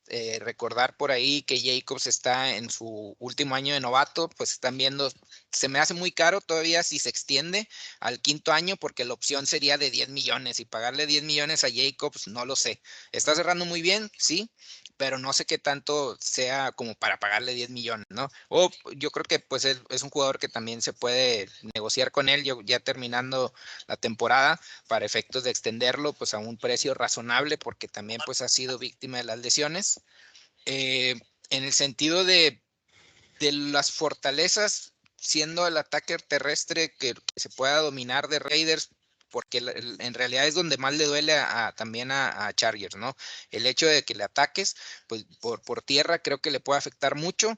[0.07, 4.77] Eh, recordar por ahí que Jacobs está en su último año de novato, pues están
[4.77, 5.11] viendo,
[5.51, 7.67] se me hace muy caro todavía si se extiende
[7.99, 11.69] al quinto año porque la opción sería de 10 millones y pagarle 10 millones a
[11.73, 12.81] Jacobs, no lo sé.
[13.11, 14.51] Está cerrando muy bien, sí,
[14.97, 18.29] pero no sé qué tanto sea como para pagarle 10 millones, ¿no?
[18.49, 22.43] O yo creo que pues es, un jugador que también se puede negociar con él
[22.65, 23.53] ya terminando
[23.87, 28.49] la temporada para efectos de extenderlo pues a un precio razonable porque también pues ha
[28.49, 29.94] sido víctima de las lesiones.
[30.65, 31.15] Eh,
[31.49, 32.63] en el sentido de,
[33.39, 38.89] de las fortalezas, siendo el ataque terrestre que, se pueda dominar de Raiders,
[39.29, 43.15] porque en realidad es donde más le duele a, también a, Chargers, ¿no?
[43.51, 44.75] El hecho de que le ataques,
[45.07, 47.53] pues por, por tierra creo que le puede afectar mucho.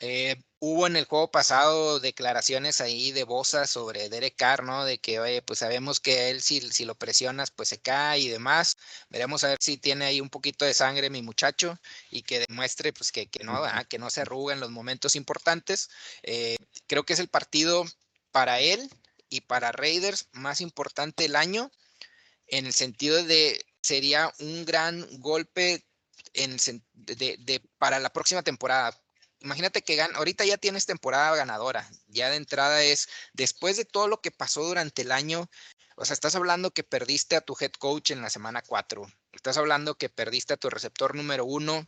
[0.00, 4.84] Eh, hubo en el juego pasado declaraciones ahí de Bosa sobre Derek Carr, ¿no?
[4.84, 8.28] De que, oye, pues sabemos que él si, si lo presionas, pues se cae y
[8.28, 8.76] demás.
[9.10, 11.78] Veremos a ver si tiene ahí un poquito de sangre mi muchacho
[12.10, 15.88] y que demuestre, pues, que, que no, que no se arruga en los momentos importantes.
[16.22, 16.56] Eh,
[16.86, 17.84] creo que es el partido
[18.32, 18.90] para él
[19.28, 21.70] y para Raiders más importante el año
[22.46, 25.84] en el sentido de sería un gran golpe
[26.34, 26.56] en,
[26.94, 28.98] de, para la próxima temporada.
[29.40, 34.08] Imagínate que gan, ahorita ya tienes temporada ganadora, ya de entrada es, después de todo
[34.08, 35.48] lo que pasó durante el año,
[35.96, 39.56] o sea, estás hablando que perdiste a tu head coach en la semana 4, estás
[39.56, 41.86] hablando que perdiste a tu receptor número uno,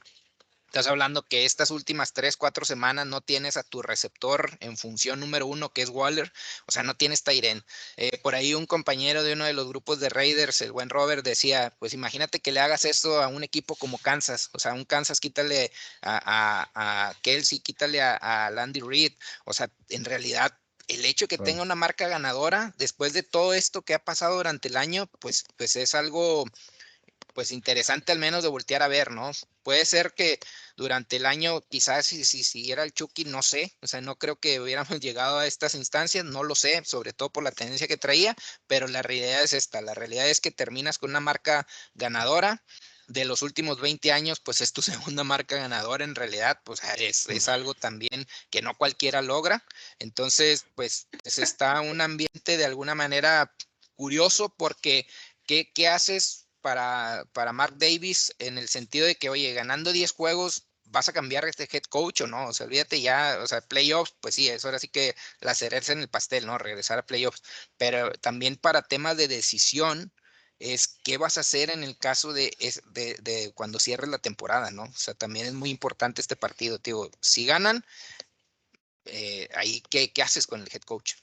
[0.68, 5.18] Estás hablando que estas últimas tres, cuatro semanas no tienes a tu receptor en función
[5.18, 6.30] número uno, que es Waller,
[6.66, 7.64] o sea, no tienes Tyren.
[7.96, 11.24] Eh, por ahí un compañero de uno de los grupos de Raiders, el buen Robert,
[11.24, 14.84] decía, pues imagínate que le hagas esto a un equipo como Kansas, o sea, un
[14.84, 15.72] Kansas quítale
[16.02, 19.14] a, a, Kelsey, quítale a, Landy Reid,
[19.46, 20.52] o sea, en realidad
[20.86, 24.36] el hecho de que tenga una marca ganadora después de todo esto que ha pasado
[24.36, 26.44] durante el año, pues, pues es algo
[27.38, 29.30] pues interesante al menos de voltear a ver, ¿no?
[29.62, 30.40] Puede ser que
[30.76, 34.40] durante el año, quizás si, si siguiera el Chucky, no sé, o sea, no creo
[34.40, 37.96] que hubiéramos llegado a estas instancias, no lo sé, sobre todo por la tendencia que
[37.96, 38.34] traía,
[38.66, 42.64] pero la realidad es esta, la realidad es que terminas con una marca ganadora,
[43.06, 44.82] de los últimos 20 años, pues es tu
[45.12, 49.64] segunda marca ganadora en realidad, pues es, es algo también que no cualquiera logra.
[50.00, 53.54] Entonces, pues, pues está un ambiente de alguna manera
[53.94, 55.06] curioso porque
[55.46, 60.12] ¿qué, qué haces para, para Mark Davis en el sentido de que, oye, ganando 10
[60.12, 63.60] juegos, vas a cambiar este head coach o no, o sea, olvídate ya, o sea,
[63.60, 66.58] playoffs, pues sí, eso ahora sí que la cereza en el pastel, ¿no?
[66.58, 67.42] Regresar a playoffs,
[67.76, 70.12] pero también para temas de decisión
[70.58, 72.50] es qué vas a hacer en el caso de,
[72.86, 74.84] de, de cuando cierres la temporada, ¿no?
[74.84, 77.84] O sea, también es muy importante este partido, digo, si ganan,
[79.04, 81.14] eh, ahí, ¿qué, ¿qué haces con el head coach?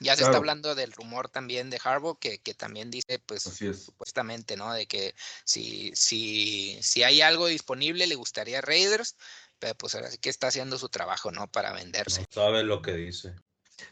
[0.00, 4.56] Ya se está hablando del rumor también de Harbaugh, que, que también dice, pues, supuestamente,
[4.56, 4.72] ¿no?
[4.72, 5.14] De que
[5.44, 9.16] si, si, si hay algo disponible, le gustaría a Raiders,
[9.58, 11.46] pero pues ahora sí que está haciendo su trabajo, ¿no?
[11.46, 12.22] Para venderse.
[12.22, 13.34] No sabe lo que dice.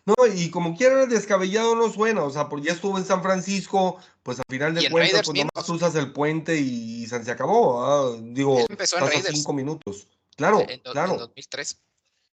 [0.04, 3.98] No, y como quiera, descabellado no suena, o sea, porque ya estuvo en San Francisco,
[4.22, 8.98] pues al final de cuentas, pues nomás usas el puente y, se acabó, digo, empezó
[8.98, 10.06] en cinco minutos.
[10.36, 11.12] Claro, claro.
[11.12, 11.80] En 2003.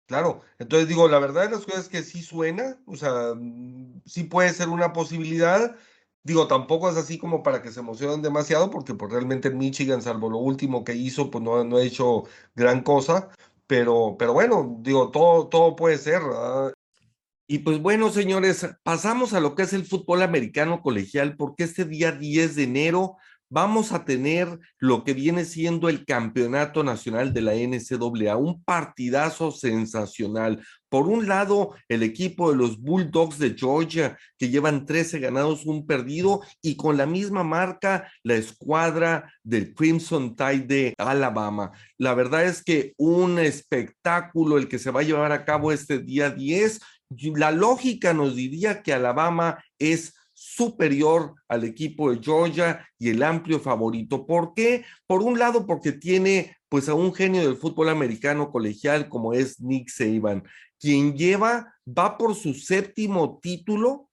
[0.08, 4.00] Claro, entonces digo, la verdad de las cosas es que sí suena, o sea, mm,
[4.06, 5.76] sí puede ser una posibilidad.
[6.22, 10.30] Digo, tampoco es así como para que se emocionen demasiado, porque pues realmente Michigan, salvo
[10.30, 12.24] lo último que hizo, pues no, no ha hecho
[12.54, 13.28] gran cosa.
[13.66, 16.22] Pero, pero bueno, digo, todo, todo puede ser.
[17.46, 21.84] Y pues bueno, señores, pasamos a lo que es el fútbol americano colegial, porque este
[21.86, 23.16] día 10 de enero
[23.50, 29.50] vamos a tener lo que viene siendo el campeonato nacional de la NCAA, un partidazo
[29.50, 30.64] sensacional.
[30.88, 35.86] Por un lado, el equipo de los Bulldogs de Georgia, que llevan 13 ganados, un
[35.86, 41.72] perdido, y con la misma marca, la escuadra del Crimson Tide de Alabama.
[41.98, 45.98] La verdad es que un espectáculo el que se va a llevar a cabo este
[45.98, 46.80] día 10.
[47.36, 50.14] La lógica nos diría que Alabama es
[50.58, 54.26] superior al equipo de Georgia y el amplio favorito.
[54.26, 54.84] ¿Por qué?
[55.06, 59.60] Por un lado, porque tiene pues a un genio del fútbol americano colegial como es
[59.60, 60.42] Nick Saban,
[60.80, 64.10] quien lleva, va por su séptimo título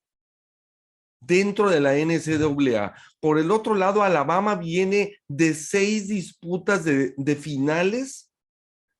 [1.19, 2.93] dentro de la NCAA.
[3.19, 8.31] Por el otro lado, Alabama viene de seis disputas de, de finales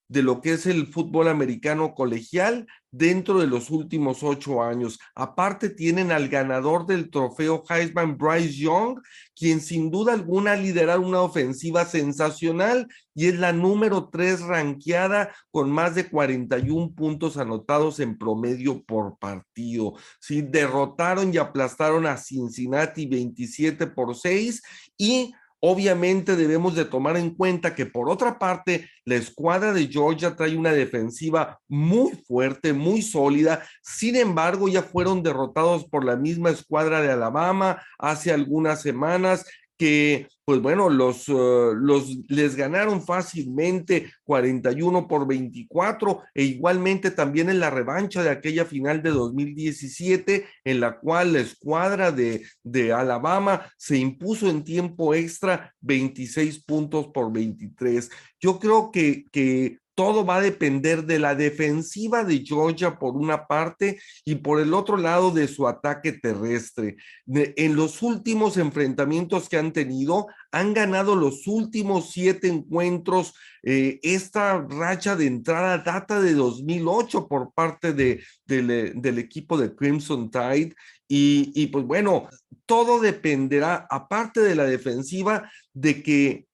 [0.08, 2.68] de lo que es el fútbol americano colegial
[2.98, 5.00] dentro de los últimos ocho años.
[5.16, 9.02] Aparte tienen al ganador del trofeo Heisman, Bryce Young,
[9.36, 15.70] quien sin duda alguna liderar una ofensiva sensacional y es la número tres ranqueada con
[15.70, 19.96] más de 41 puntos anotados en promedio por partido.
[20.20, 24.62] Sí, derrotaron y aplastaron a Cincinnati 27 por 6
[24.98, 25.34] y
[25.68, 30.56] Obviamente debemos de tomar en cuenta que por otra parte, la escuadra de Georgia trae
[30.56, 33.64] una defensiva muy fuerte, muy sólida.
[33.82, 39.44] Sin embargo, ya fueron derrotados por la misma escuadra de Alabama hace algunas semanas
[39.78, 47.50] que, pues bueno, los, uh, los les ganaron fácilmente 41 por 24 e igualmente también
[47.50, 52.94] en la revancha de aquella final de 2017 en la cual la escuadra de, de
[52.94, 58.10] Alabama se impuso en tiempo extra 26 puntos por 23.
[58.40, 63.48] Yo creo que, que todo va a depender de la defensiva de Georgia por una
[63.48, 66.98] parte y por el otro lado de su ataque terrestre.
[67.26, 73.34] en los últimos enfrentamientos que han tenido, han ganado los últimos siete encuentros.
[73.64, 80.30] Eh, esta racha de entrada data de 2008 por parte de, del equipo de Crimson
[80.30, 80.76] Tide.
[81.08, 82.28] Y pues bueno,
[82.66, 86.48] todo dependerá, aparte de la defensiva, de que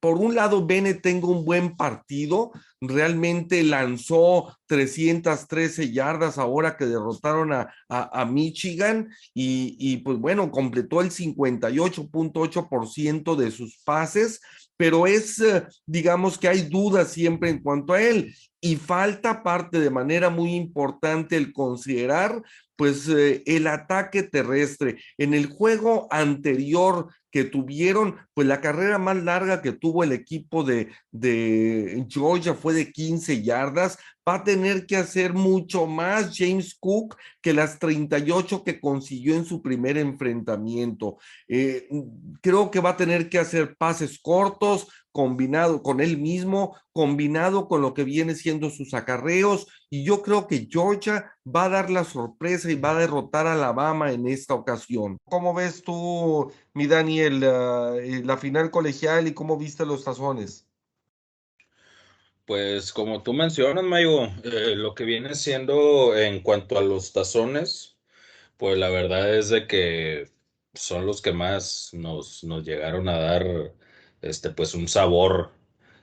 [0.00, 2.50] por un lado, Bennett tenga un buen partido,
[2.80, 7.68] realmente lanzó 313 yardas ahora que derrotaron a,
[8.26, 14.40] Michigan y, y, pues bueno, completó el 58.8% de sus pases,
[14.76, 19.80] pero es, eh, digamos que hay dudas siempre en cuanto a él y falta parte
[19.80, 22.42] de manera muy importante el considerar
[22.76, 24.98] pues eh, el ataque terrestre.
[25.18, 30.64] En el juego anterior que tuvieron, pues la carrera más larga que tuvo el equipo
[30.64, 33.98] de, de Georgia fue de 15 yardas,
[34.28, 39.44] va a tener que hacer mucho más James Cook que las 38 que consiguió en
[39.44, 41.18] su primer enfrentamiento.
[41.48, 41.88] Eh,
[42.40, 47.80] creo que va a tener que hacer pases cortos, combinado con él mismo, combinado con
[47.80, 52.04] lo que viene siendo sus acarreos, y yo creo que Georgia va a dar la
[52.04, 55.16] sorpresa y va a derrotar a Alabama en esta ocasión.
[55.24, 60.65] ¿Cómo ves tú, mi Daniel, eh, la final colegial y cómo viste los tazones?
[62.46, 67.98] Pues como tú mencionas, Mayo, eh, lo que viene siendo en cuanto a los tazones,
[68.58, 70.30] pues la verdad es de que
[70.74, 73.74] son los que más nos, nos llegaron a dar
[74.22, 75.52] este, pues un sabor,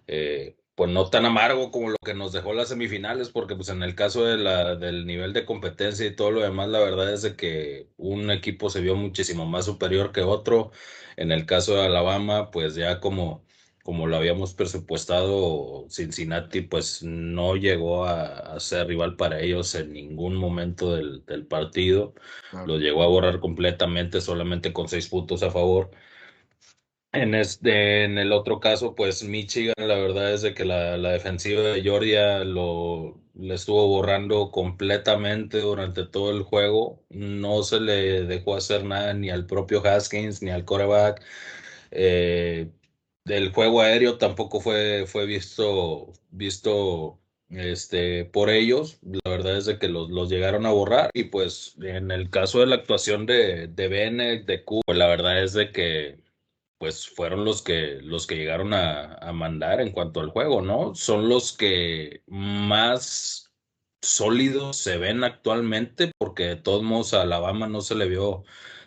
[0.07, 3.83] eh, pues no tan amargo como lo que nos dejó las semifinales, porque pues en
[3.83, 7.21] el caso de la, del nivel de competencia y todo lo demás, la verdad es
[7.23, 10.71] de que un equipo se vio muchísimo más superior que otro.
[11.15, 13.45] En el caso de Alabama, pues ya como,
[13.83, 20.35] como lo habíamos presupuestado, Cincinnati pues no llegó a, ser rival para ellos en ningún
[20.35, 22.13] momento del, del partido.
[22.65, 25.91] Lo llegó a borrar completamente, solamente con seis puntos a favor.
[27.11, 31.11] En, este, en el otro caso, pues Michigan, la verdad es de que la, la
[31.11, 37.03] defensiva de Georgia lo le estuvo borrando completamente durante todo el juego.
[37.09, 41.23] No se le dejó hacer nada ni al propio Haskins ni al coreback.
[41.91, 42.71] Eh,
[43.25, 47.19] del juego aéreo tampoco fue, fue visto, visto
[47.49, 48.99] este, por ellos.
[49.01, 51.09] La verdad es de que los, los, llegaron a borrar.
[51.13, 55.43] Y pues en el caso de la actuación de, de Bennett, de Q, la verdad
[55.43, 56.23] es de que
[56.83, 60.93] pues fueron los que, los que llegaron a, mandar en cuanto al juego, ¿no?
[60.95, 63.53] Son los que más
[64.01, 68.43] sólidos se ven actualmente, porque de todos modos a Alabama no se le vio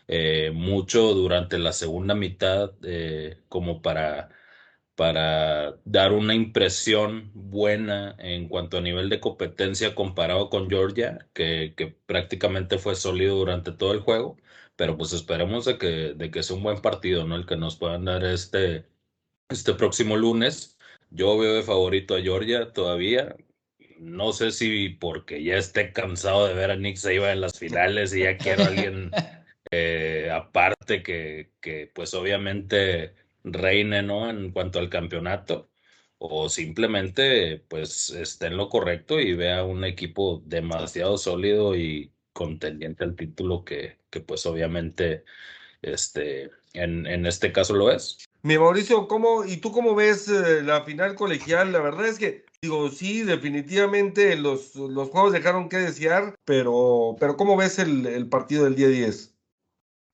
[0.09, 4.31] eh, mucho durante la segunda mitad eh, como para,
[4.95, 11.74] para dar una impresión buena en cuanto a nivel de competencia comparado con Georgia, que,
[11.77, 14.37] que prácticamente fue sólido durante todo el juego
[14.77, 17.37] pero pues esperemos de que, de que sea un buen partido, ¿no?
[17.37, 18.87] El que nos puedan dar este,
[19.49, 20.78] este próximo lunes.
[21.11, 23.37] Yo veo de favorito a Georgia todavía.
[23.99, 28.15] No sé si porque ya esté cansado de ver a Nick Saban en las finales
[28.15, 29.11] y ya quiero a alguien
[29.71, 31.51] eh, aparte que,
[31.95, 33.15] pues obviamente
[33.45, 34.31] reine, ¿no?
[34.31, 35.71] En cuanto al campeonato
[36.19, 43.05] o simplemente pues esté en lo correcto y vea un equipo demasiado sólido y contendiente
[43.05, 45.25] al título que, que pues obviamente
[45.83, 48.19] este, en, en, este caso lo es.
[48.43, 51.73] Mi Mauricio, ¿cómo, ¿y tú cómo ves eh, la final colegial?
[51.73, 57.37] La verdad es que, digo, sí, definitivamente los, los juegos dejaron que desear, pero, pero
[57.37, 59.36] ¿cómo ves el, el partido del día 10?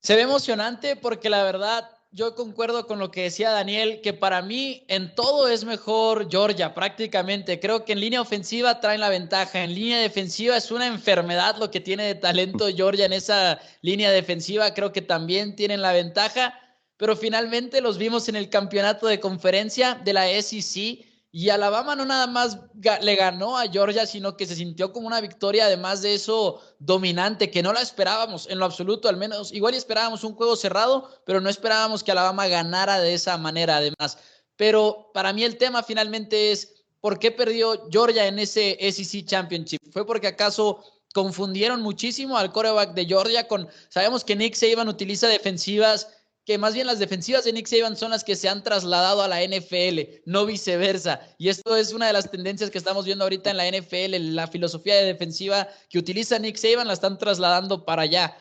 [0.02, 4.42] Se ve emocionante porque la verdad yo concuerdo con lo que decía Daniel, que para
[4.42, 7.60] mí en todo es mejor Georgia, prácticamente.
[7.60, 11.70] Creo que en línea ofensiva traen la ventaja, en línea defensiva es una enfermedad lo
[11.70, 16.58] que tiene de talento Georgia en esa línea defensiva, creo que también tienen la ventaja,
[16.96, 22.04] pero finalmente los vimos en el campeonato de conferencia de la SEC y Alabama no
[22.04, 22.58] nada más
[23.00, 27.50] le ganó a Georgia, sino que se sintió como una victoria, además de eso, dominante,
[27.50, 29.50] que no la esperábamos en lo absoluto, al menos.
[29.50, 34.18] Igual esperábamos un juego cerrado, pero no esperábamos que Alabama ganara de esa manera, además.
[34.56, 39.80] Pero para mí el tema finalmente es, ¿por qué perdió Georgia en ese SEC Championship?
[39.90, 40.84] ¿Fue porque acaso
[41.14, 46.08] confundieron muchísimo al coreback de Georgia con, sabemos que Nick Saban utiliza defensivas
[46.44, 49.28] que más bien las defensivas de Nick Saban son las que se han trasladado a
[49.28, 51.20] la NFL, no viceversa.
[51.38, 54.48] Y esto es una de las tendencias que estamos viendo ahorita en la NFL, la
[54.48, 58.36] filosofía de defensiva que utiliza Nick Saban la están trasladando para allá.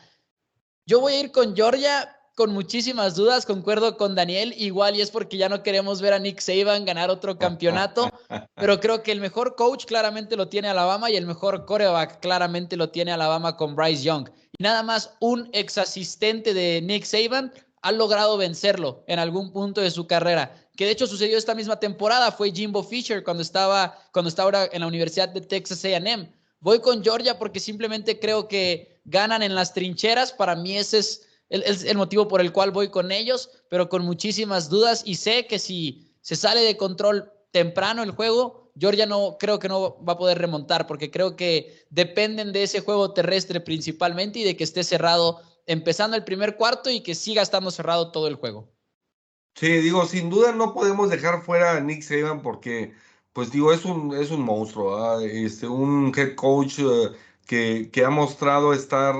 [0.84, 5.10] Yo voy a ir con Georgia con muchísimas dudas, concuerdo con Daniel, igual y es
[5.10, 8.10] porque ya no queremos ver a Nick Saban ganar otro campeonato,
[8.56, 12.76] pero creo que el mejor coach claramente lo tiene Alabama y el mejor coreback claramente
[12.76, 14.30] lo tiene Alabama con Bryce Young.
[14.58, 17.52] Y nada más un ex asistente de Nick Saban
[17.82, 20.54] ha logrado vencerlo en algún punto de su carrera.
[20.76, 24.70] Que de hecho sucedió esta misma temporada, fue Jimbo Fisher cuando estaba, cuando estaba ahora
[24.72, 26.32] en la Universidad de Texas AM.
[26.60, 30.32] Voy con Georgia porque simplemente creo que ganan en las trincheras.
[30.32, 34.04] Para mí ese es el, el motivo por el cual voy con ellos, pero con
[34.04, 39.36] muchísimas dudas y sé que si se sale de control temprano el juego, Georgia no
[39.38, 43.60] creo que no va a poder remontar porque creo que dependen de ese juego terrestre
[43.60, 48.10] principalmente y de que esté cerrado empezando el primer cuarto y que siga estando cerrado
[48.12, 48.68] todo el juego.
[49.54, 52.94] Sí, digo, sin duda no podemos dejar fuera a Nick Saban porque,
[53.32, 57.10] pues digo, es un, es un monstruo, este, un head coach eh,
[57.46, 59.14] que, que, ha mostrado estar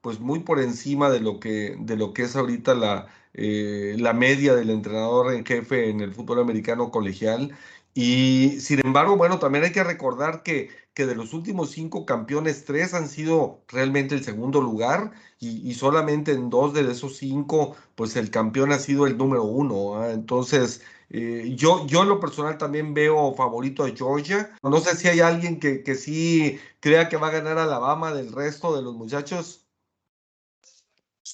[0.00, 4.12] pues muy por encima de lo que, de lo que es ahorita la, eh, la
[4.12, 7.56] media del entrenador en jefe en el fútbol americano colegial.
[7.94, 12.64] Y sin embargo, bueno, también hay que recordar que que de los últimos cinco campeones,
[12.64, 18.16] tres han sido realmente el segundo lugar y, solamente en dos de esos cinco, pues
[18.16, 19.96] el campeón ha sido el número uno.
[19.96, 20.12] ¿ah?
[20.12, 24.50] Entonces, eh, yo, yo en lo personal también veo favorito a Georgia.
[24.62, 28.32] No sé si hay alguien que, que sí crea que va a ganar Alabama del
[28.32, 29.66] resto de los muchachos.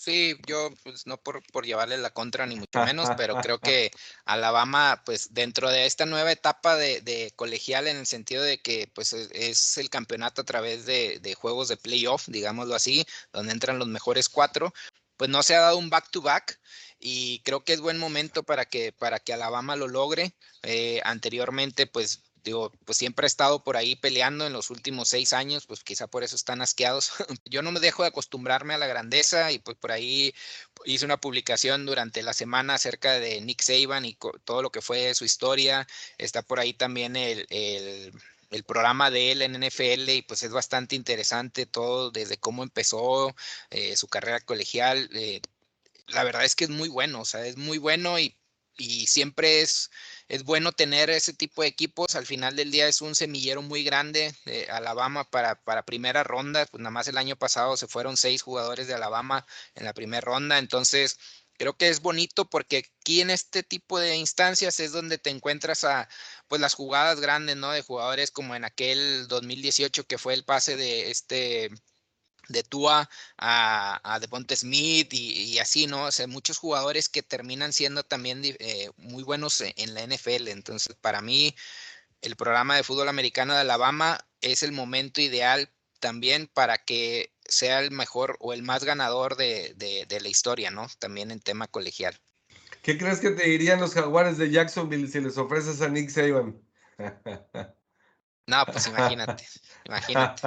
[0.02, 3.90] Sí, yo pues no por, por llevarle la contra ni mucho menos, pero creo que
[4.24, 8.90] Alabama, pues dentro de esta nueva etapa de, de colegial en el sentido de que
[8.94, 13.52] pues e, es el campeonato a través de, de, juegos de playoff, digámoslo así, donde
[13.52, 14.72] entran los mejores cuatro,
[15.16, 16.60] pues no se ha dado un back-to-back.
[16.98, 20.34] y creo que es buen momento para que, para que Alabama lo logre.
[20.62, 25.32] Eh, anteriormente, pues digo, pues siempre ha estado por ahí peleando en los últimos seis
[25.32, 27.12] años, pues quizá por eso están asqueados.
[27.44, 30.34] Yo no me dejo de acostumbrarme a la grandeza y pues por ahí
[30.84, 35.14] hice una publicación durante la semana acerca de Nick Saban y todo lo que fue
[35.14, 35.86] su historia.
[36.18, 38.12] Está por ahí también el, el
[38.50, 43.34] el programa de él en NFL y pues es bastante interesante todo desde cómo empezó
[43.70, 45.08] eh, su carrera colegial.
[45.14, 45.40] Eh,
[46.08, 48.36] la verdad es que es muy bueno, o sea, es muy bueno y,
[48.76, 49.90] y siempre es,
[50.28, 52.14] es bueno tener ese tipo de equipos.
[52.14, 56.66] Al final del día es un semillero muy grande de Alabama para, para primera ronda.
[56.66, 60.20] Pues nada más el año pasado se fueron seis jugadores de Alabama en la primera
[60.20, 60.58] ronda.
[60.58, 61.18] Entonces,
[61.56, 65.84] creo que es bonito porque aquí en este tipo de instancias es donde te encuentras
[65.84, 66.08] a
[66.48, 67.72] pues las jugadas grandes, ¿no?
[67.72, 71.70] De jugadores como en aquel 2018 que fue el pase de este
[72.48, 73.08] de Tua
[73.38, 76.04] a, a Devonta Smith y, así, ¿no?
[76.04, 80.48] O sea, muchos jugadores que terminan siendo también eh, muy buenos e, en la NFL.
[80.48, 81.54] Entonces, para mí,
[82.22, 85.70] el programa de fútbol americano de Alabama es el momento ideal
[86.00, 90.86] también para que sea el mejor o el más ganador de, de la historia, ¿no?
[90.98, 92.20] También en tema colegial.
[92.86, 96.60] ¿Qué crees que te dirían los jaguares de Jacksonville si les ofreces a Nick Saban?
[98.46, 99.44] No, pues imagínate,
[99.86, 100.40] imagínate.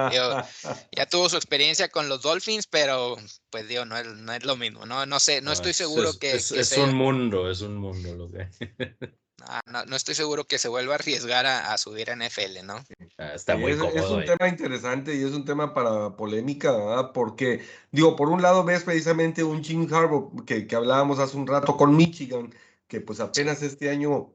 [0.92, 3.16] ya tuvo su experiencia con los Dolphins, pero
[3.50, 6.32] pues digo, no es, no es lo mismo, no, no sé, no, estoy seguro que...
[6.32, 8.48] Es, un mundo, es un mundo lo que...
[9.66, 12.76] no, no, estoy seguro que se vuelva a arriesgar a, subir a NFL, ¿no?
[13.18, 17.12] Ah, está muy es, es un tema interesante y es un tema para polémica, ¿verdad?
[17.12, 21.46] Porque, digo, por un lado ves precisamente un Jim Harbaugh que, que hablábamos hace un
[21.46, 22.54] rato con Michigan,
[22.86, 24.32] que pues apenas este año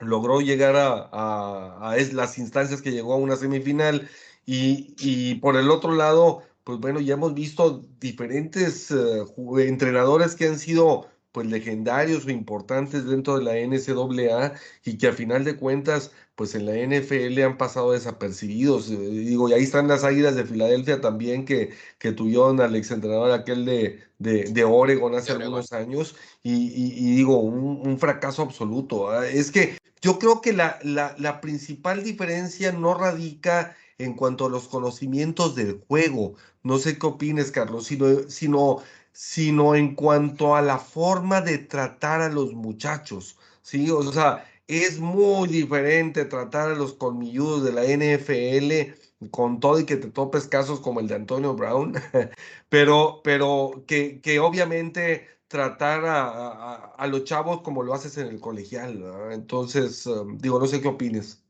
[0.00, 4.08] logró llegar a, a, las instancias que llegó a una semifinal
[4.44, 9.24] y, y, por el otro lado, pues bueno, ya hemos visto diferentes eh,
[9.66, 14.54] entrenadores que han sido pues legendarios o importantes dentro de la NCAA
[14.84, 18.90] y que a final de cuentas pues en la NFL han pasado desapercibidos.
[18.90, 23.32] Eh, digo, y ahí están las Águilas de Filadelfia también que, que tuvieron al exentrenador
[23.32, 29.10] aquel de, de, de Oregon hace algunos años y, y, digo, un, un, fracaso absoluto.
[29.10, 29.26] ¿ah?
[29.26, 34.68] Es que yo creo que la, la, principal diferencia no radica en cuanto a los
[34.68, 36.34] conocimientos del juego.
[36.62, 38.82] No sé qué opines, Carlos, sino, sino
[39.16, 43.90] sino en cuanto a la forma de tratar a los muchachos, ¿sí?
[43.90, 49.86] O sea, es muy diferente tratar a los colmilludos de la NFL con todo y
[49.86, 51.94] que te topes casos como el de Antonio Brown,
[52.68, 58.40] pero, pero que, que obviamente tratar a, a, los chavos como lo haces en el
[58.40, 59.02] colegial.
[59.30, 61.42] Entonces, um, digo, no sé qué opines.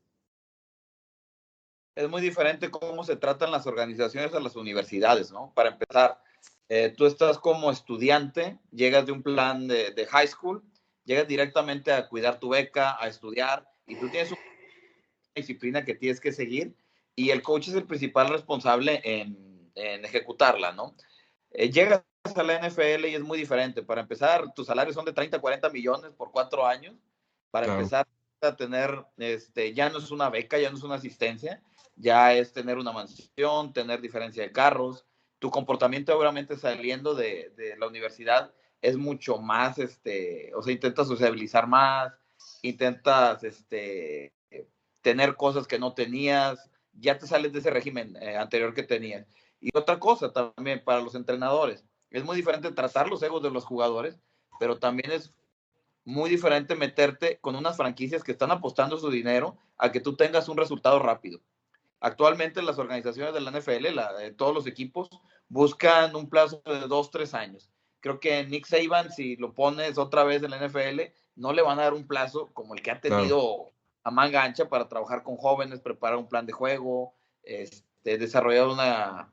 [1.95, 5.53] Es muy diferente cómo se tratan las organizaciones a las universidades, ¿no?
[5.55, 6.21] Para empezar,
[6.69, 10.63] eh, tú estás como estudiante, llegas de un plan de, high school,
[11.05, 14.41] llegas directamente a cuidar tu beca, a estudiar, y tú tienes una
[15.35, 16.77] disciplina que tienes que seguir,
[17.15, 20.97] y el coach es el principal responsable en, ejecutarla, ¿no?
[21.51, 22.03] Eh, llegas
[22.35, 23.83] a la NFL y es muy diferente.
[23.83, 26.95] Para empezar, tus salarios son de 30, 40 millones por cuatro años.
[27.51, 28.07] Para empezar
[28.43, 31.63] a tener, este, ya no es una beca, ya no es una asistencia,
[31.95, 35.07] ya es tener una mansión, tener diferencia de carros,
[35.39, 41.67] tu comportamiento obviamente saliendo de, la universidad es mucho más, este, o sea, intentas sociabilizar
[41.67, 42.13] más,
[42.63, 44.33] intentas, este,
[45.01, 49.27] tener cosas que no tenías, ya te sales de ese régimen eh, anterior que tenías.
[49.61, 53.65] Y otra cosa también para los entrenadores, es muy diferente tratar los egos de los
[53.65, 54.19] jugadores,
[54.59, 55.33] pero también es
[56.05, 60.49] muy diferente meterte con unas franquicias que están apostando su dinero a que tú tengas
[60.49, 61.41] un resultado rápido.
[62.01, 65.11] Actualmente las organizaciones de la NFL, la, todos los equipos,
[65.49, 67.71] buscan un plazo de dos, tres años.
[68.01, 71.01] Creo que Nick Saban, si lo pones otra vez en la NFL,
[71.35, 73.73] no le van a dar un plazo como el que ha tenido
[74.05, 79.33] a manga ancha para trabajar con jóvenes, preparar un plan de juego, este, desarrollar una,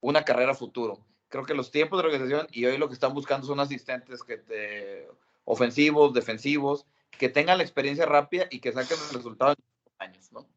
[0.00, 0.98] una carrera futuro.
[1.30, 4.36] Creo que los tiempos de organización y hoy lo que están buscando son asistentes que
[4.36, 5.08] te,
[5.44, 6.86] ofensivos, defensivos,
[7.18, 10.48] que tengan la experiencia rápida y que saquen el resultado en años, ¿no?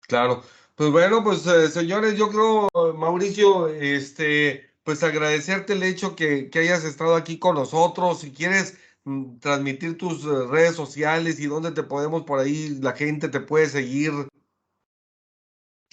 [0.00, 0.42] Claro.
[0.74, 6.58] Pues bueno, pues eh, señores, yo creo, Mauricio, este, pues agradecerte el hecho que, que
[6.58, 8.20] hayas estado aquí con nosotros.
[8.20, 12.92] Si quieres mm, transmitir tus eh, redes sociales y dónde te podemos por ahí, la
[12.92, 14.12] gente te puede seguir.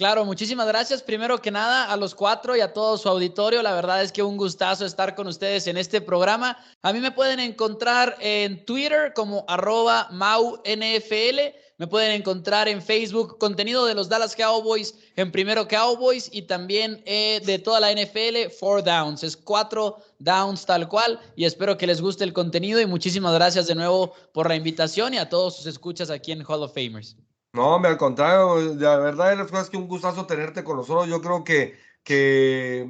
[0.01, 1.03] Claro, muchísimas gracias.
[1.03, 3.61] Primero que nada, a los cuatro y a todo su auditorio.
[3.61, 6.57] La verdad es que un gustazo estar con ustedes en este programa.
[6.81, 13.37] A mí me pueden encontrar en Twitter como arroba MauNFL Me pueden encontrar en Facebook
[13.37, 18.49] contenido de los Dallas Cowboys en Primero Cowboys y también eh, de toda la NFL,
[18.59, 19.23] Four Downs.
[19.23, 23.67] Es cuatro downs tal cual y espero que les guste el contenido y muchísimas gracias
[23.67, 27.15] de nuevo por la invitación y a todos sus escuchas aquí en Hall of Famers.
[27.53, 31.09] No, me al contrario, la verdad es que un gustazo tenerte con nosotros.
[31.09, 32.89] Yo creo que, que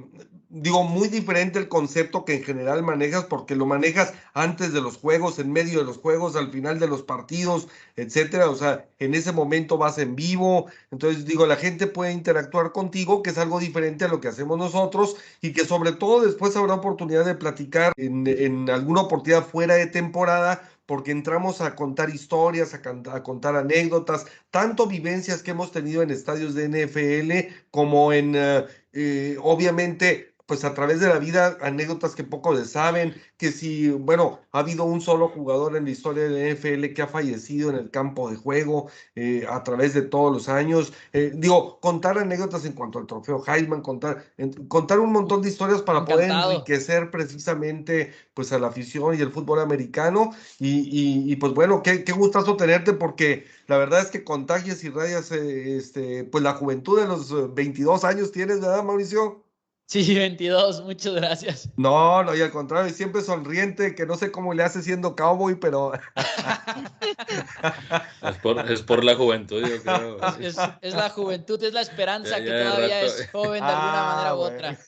[0.49, 4.97] digo, muy diferente el concepto que en general manejas, porque lo manejas antes de los
[4.97, 8.51] juegos, en medio de los juegos, al final de los partidos, etcétera.
[8.51, 10.67] O sea, en ese momento vas en vivo.
[10.91, 14.59] Entonces, digo, la gente puede interactuar contigo, que es algo diferente a lo que hacemos
[14.59, 19.73] nosotros, y que sobre todo después habrá oportunidad de platicar en, en alguna oportunidad fuera
[19.73, 26.01] de temporada porque entramos a contar historias, a, contar anécdotas, tanto vivencias que hemos tenido
[26.01, 31.57] en estadios de NFL como en, eh, eh, obviamente, pues a través de la vida,
[31.61, 35.91] anécdotas que pocos le saben, que si, bueno, ha habido un solo jugador en la
[35.91, 39.93] historia de la NFL que ha fallecido en el campo de juego eh, a través
[39.93, 40.91] de todos los años.
[41.13, 44.25] Eh, digo, contar anécdotas en cuanto al trofeo Heisman, contar,
[44.67, 49.31] contar un montón de historias para poder enriquecer precisamente pues a la afición y el
[49.31, 50.31] fútbol americano.
[50.59, 54.89] Y, y, pues bueno, qué, qué gustazo tenerte porque la verdad es que contagias y
[54.89, 59.45] rayas eh, este, pues la juventud de los 22 años tienes, ¿verdad, Mauricio?
[59.91, 61.69] Sí, 22, muchas gracias.
[61.75, 65.55] No, no, y al contrario, siempre sonriente, que no sé cómo le hace siendo cowboy,
[65.55, 65.91] pero...
[68.69, 70.17] es, por, la juventud, yo creo.
[70.81, 74.39] Es, la juventud, es la esperanza que todavía es joven de alguna manera ah, u
[74.39, 74.79] otra.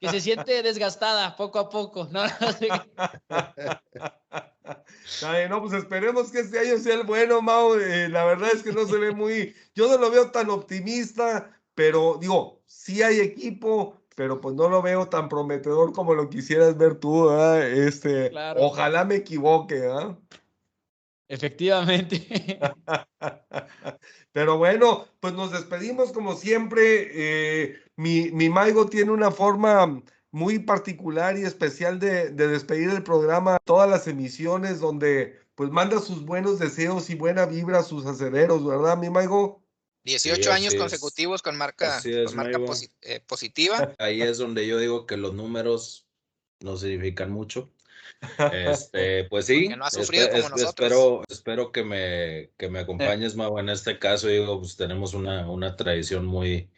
[0.00, 2.08] Que se siente desgastada poco a poco.
[2.10, 2.24] No,
[5.50, 7.74] no, pues esperemos que este año sea el bueno, Mau.
[7.74, 9.54] Eh, la verdad es que no se ve muy...
[9.74, 14.82] Yo no lo veo tan optimista, pero digo, sí hay equipo pero pues no lo
[14.82, 20.14] veo tan prometedor como lo quisieras ver tú, Este, ojalá me equivoque, ¿ah?
[21.26, 22.60] Efectivamente.
[24.32, 27.08] Pero bueno, pues nos despedimos como siempre.
[27.14, 33.02] Eh, mi, mi Maigo tiene una forma muy particular y especial de, de, despedir el
[33.02, 38.04] programa, todas las emisiones donde pues manda sus buenos deseos y buena vibra a sus
[38.04, 39.62] acederos, ¿verdad, mi Maigo?
[40.10, 42.00] 18 años consecutivos con marca,
[42.34, 42.58] marca
[43.02, 43.94] eh, positiva.
[43.98, 46.06] Ahí es donde yo digo que los números
[46.60, 47.72] no significan mucho.
[48.52, 50.68] Este, pues sí, no ha sufrido como nosotros.
[50.68, 53.58] espero, espero que me, que me acompañes, Mau.
[53.58, 56.70] En este caso, digo, pues tenemos una, una tradición muy,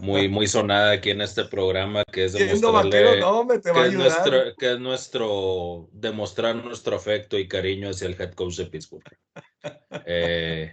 [0.00, 3.88] muy, muy sonada aquí en este programa, que es demostrarle, no, me te va que,
[3.88, 8.66] es nuestro, que es nuestro, demostrar nuestro afecto y cariño hacia el head coach de
[8.66, 9.04] Pittsburgh.
[10.06, 10.72] Eh,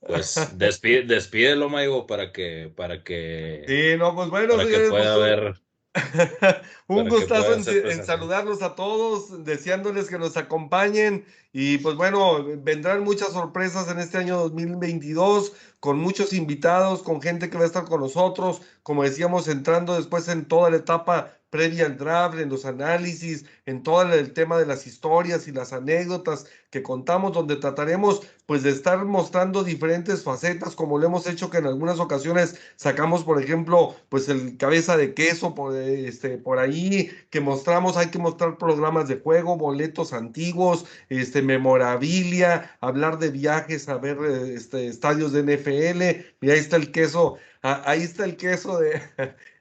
[0.00, 3.64] pues despide, despídelo, Maigo, para que, para que.
[3.66, 5.54] Sí, no, pues bueno, para que pueda ver.
[6.88, 13.32] un gustazo en, saludarlos a todos, deseándoles que nos acompañen y pues bueno, vendrán muchas
[13.32, 18.00] sorpresas en este año 2022 con muchos invitados, con gente que va a estar con
[18.00, 23.44] nosotros, como decíamos, entrando después en toda la etapa previa al draft, en los análisis,
[23.66, 28.62] en todo el tema de las historias y las anécdotas que contamos, donde trataremos pues
[28.62, 33.42] de estar mostrando diferentes facetas, como lo hemos hecho que en algunas ocasiones sacamos, por
[33.42, 38.58] ejemplo, pues el cabeza de queso por, este, por ahí, que mostramos, hay que mostrar
[38.58, 45.42] programas de juego, boletos antiguos, este, memorabilia, hablar de viajes, a ver este, estadios de
[45.42, 46.02] NFL,
[46.40, 49.00] y ahí está el queso, ah, ahí está el queso de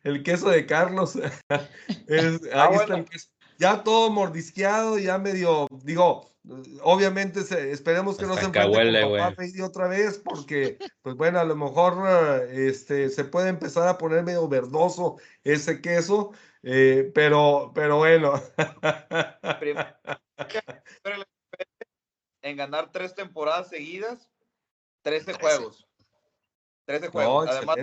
[0.06, 1.16] el queso de Carlos.
[2.54, 3.30] Ah, está el queso.
[3.58, 6.30] Ya todo mordisqueado, ya medio, digo,
[6.82, 7.40] obviamente
[7.72, 12.44] esperemos que no se enfrente con papá otra vez, porque, pues bueno, a lo mejor
[12.52, 16.32] este, se puede empezar a poner medio verdoso ese queso,
[16.64, 18.34] eh, pero, pero bueno.
[22.42, 24.30] en ganar tres temporadas seguidas,
[25.04, 25.88] 13 juegos.
[26.86, 27.50] 13 juegos.
[27.50, 27.78] Además,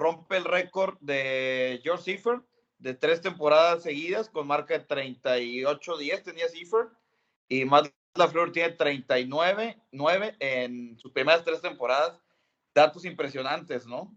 [0.00, 2.42] rompe el récord de George Seifert
[2.78, 6.90] de tres temporadas seguidas con marca de 38-10 tenía Seifert
[7.48, 12.18] y Matt LaFleur tiene 39 9 en sus primeras tres temporadas.
[12.74, 14.16] Datos impresionantes, ¿no?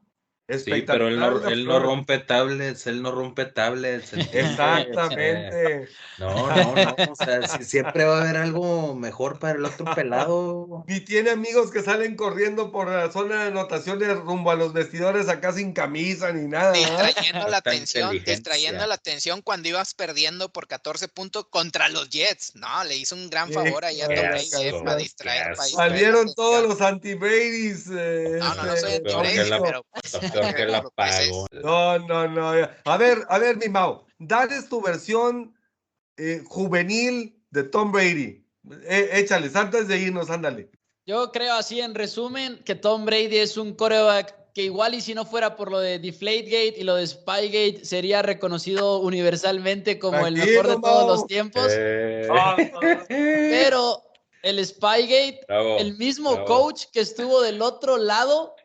[0.59, 4.13] Sí, pero él no, él no, rompe tablets, él no rompe tablets.
[4.34, 5.89] Exactamente.
[6.19, 6.95] No, no, no.
[7.11, 10.85] O sea, siempre va a haber algo mejor para el otro pelado.
[10.88, 15.27] Y tiene amigos que salen corriendo por la zona de anotaciones rumbo a los vestidores
[15.27, 16.73] acá sin camisa ni nada.
[16.73, 22.55] Distrayendo la atención, distrayendo la atención cuando ibas perdiendo por 14 puntos contra los Jets.
[22.55, 25.55] No, le hizo un gran favor ahí a Tom Brady para distraer.
[25.55, 27.88] Salieron todos los anti-Brady's.
[27.91, 29.85] Eh, no, no, no soy este, anti-Brady, pero...
[30.52, 31.48] que la pago.
[31.52, 32.52] No, no, no.
[32.86, 35.56] A ver, a ver, mi Mau, dale tu versión
[36.18, 38.44] eh, juvenil de Tom Brady.
[38.84, 40.70] Eh, échales, antes de irnos, ándale.
[41.06, 45.14] Yo creo así en resumen que Tom Brady es un coreback que igual y si
[45.14, 50.36] no fuera por lo de Deflategate y lo de Spygate, sería reconocido universalmente como el
[50.36, 51.65] mejor de todos los tiempos.
[51.70, 52.28] Eh,
[53.10, 54.03] Pero
[54.44, 58.56] el Spygate, bravo, el mismo bravo, coach que estuvo del otro lado.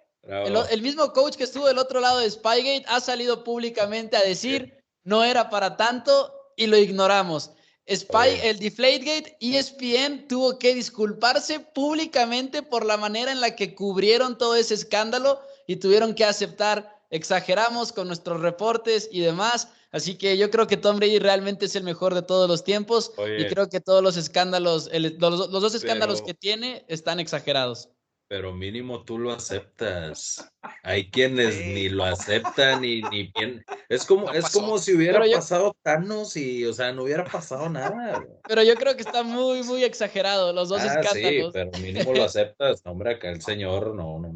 [0.47, 4.21] El, el mismo coach que estuvo del otro lado de Spygate ha salido públicamente a
[4.23, 7.51] decir no era para tanto y lo ignoramos.
[7.91, 14.37] Spy, el Deflategate, ESPN tuvo que disculparse públicamente por la manera en la que cubrieron
[14.37, 19.69] todo ese escándalo y tuvieron que aceptar, exageramos con nuestros reportes y demás.
[19.91, 23.13] Así que yo creo que Tom Brady realmente es el mejor de todos los tiempos
[23.17, 27.21] y creo que todos los escándalos, el- los, los dos escándalos Pero- que tiene están
[27.21, 27.89] exagerados.
[28.29, 30.47] Pero mínimo tú lo aceptas.
[30.83, 33.65] Hay quienes ni lo aceptan ni, ni bien.
[33.89, 34.61] Es como, No es pasó.
[34.61, 38.23] como si hubiera Pero yo- pasado Thanos y, o sea, no hubiera pasado nada.
[38.47, 41.53] Pero yo creo que está muy, muy exagerado los dos Ah, sí, escándalos.
[41.55, 42.85] pero mínimo lo aceptas.
[42.85, 44.35] No, hombre, acá el señor, no, no.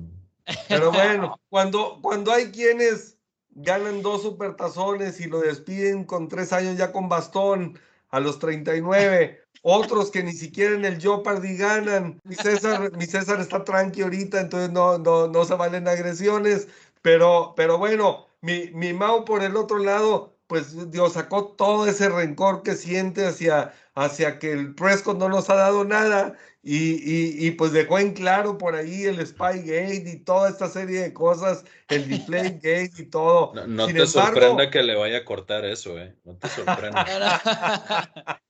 [0.69, 3.19] Pero bueno, cuando, cuando hay quienes
[3.51, 7.78] ganan dos supertazones y lo despiden con tres años ya con bastón
[8.09, 12.20] a los 39, otros que ni siquiera en el Jeopardy ganan.
[12.24, 16.68] Mi César, mi César está tranqui ahorita, entonces no, no, no se valen agresiones,
[17.01, 22.09] pero, pero bueno, mi, mi Mau por el otro lado, pues Dios sacó todo ese
[22.09, 27.47] rencor que siente hacia, hacia que el Prescott no nos ha dado nada y, y,
[27.47, 31.64] y pues dejó en claro por ahí el Spygate y toda esta serie de cosas,
[31.89, 33.52] el Deflategate y todo.
[33.55, 36.14] No, no te embargo- sorprenda que le vaya a cortar eso, ¿eh?
[36.24, 37.06] No te sorprenda.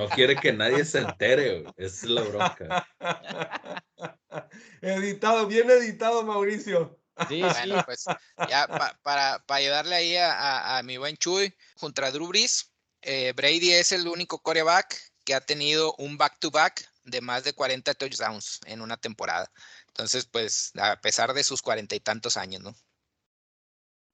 [0.00, 1.74] No quiere que nadie se entere, güey.
[1.76, 2.88] Es la bronca.
[4.80, 6.98] editado, bien editado, Mauricio.
[7.28, 7.42] Sí, sí.
[7.66, 8.04] Bueno, pues
[8.48, 12.72] ya pa- para, para ayudarle ahí a, a- a mi buen Chuy contra Drew Brees,
[13.02, 17.92] eh, Brady es el único coreback que ha tenido un back-to-back de más de 40
[17.94, 19.50] touchdowns en una temporada.
[19.88, 22.74] Entonces, pues, a pesar de sus cuarenta y tantos años, ¿no?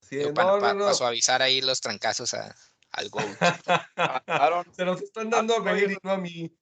[0.00, 0.84] Sí, Digo, no, para, no, para- no.
[0.84, 2.54] para suavizar ahí los trancazos a-
[2.96, 3.24] al gol.
[4.26, 6.52] Aaron, Se nos están dando a Aaron Rodgers- no a mí.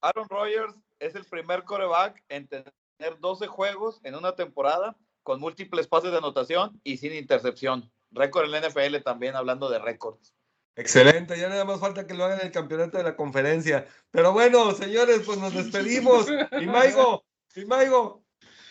[0.00, 2.72] Aaron Rodgers es el primer coreback en tener
[3.20, 7.90] 12 juegos en una temporada con múltiples pases de anotación y sin intercepción.
[8.10, 10.34] Récord en la NFL también, hablando de récords.
[10.76, 13.86] Excelente, ya nada más falta que lo hagan en el campeonato de la conferencia.
[14.10, 16.26] Pero bueno, señores, pues nos despedimos.
[16.60, 17.24] Y Maigo,
[17.54, 18.24] y Maigo,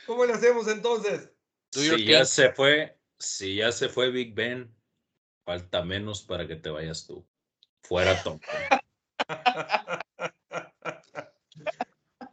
[0.06, 1.30] ¿cómo le hacemos entonces?
[1.72, 4.73] Si ya se fue, si ya se fue Big Ben,
[5.46, 7.26] falta menos para que te vayas tú.
[7.82, 8.40] Fuera Tom.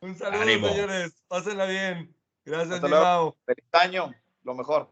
[0.01, 0.69] Un saludo, Ánimo.
[0.69, 1.23] señores.
[1.28, 2.15] Pásenla bien.
[2.45, 2.81] Gracias.
[2.82, 3.37] Mau.
[3.45, 4.11] Feliz año,
[4.43, 4.91] lo mejor.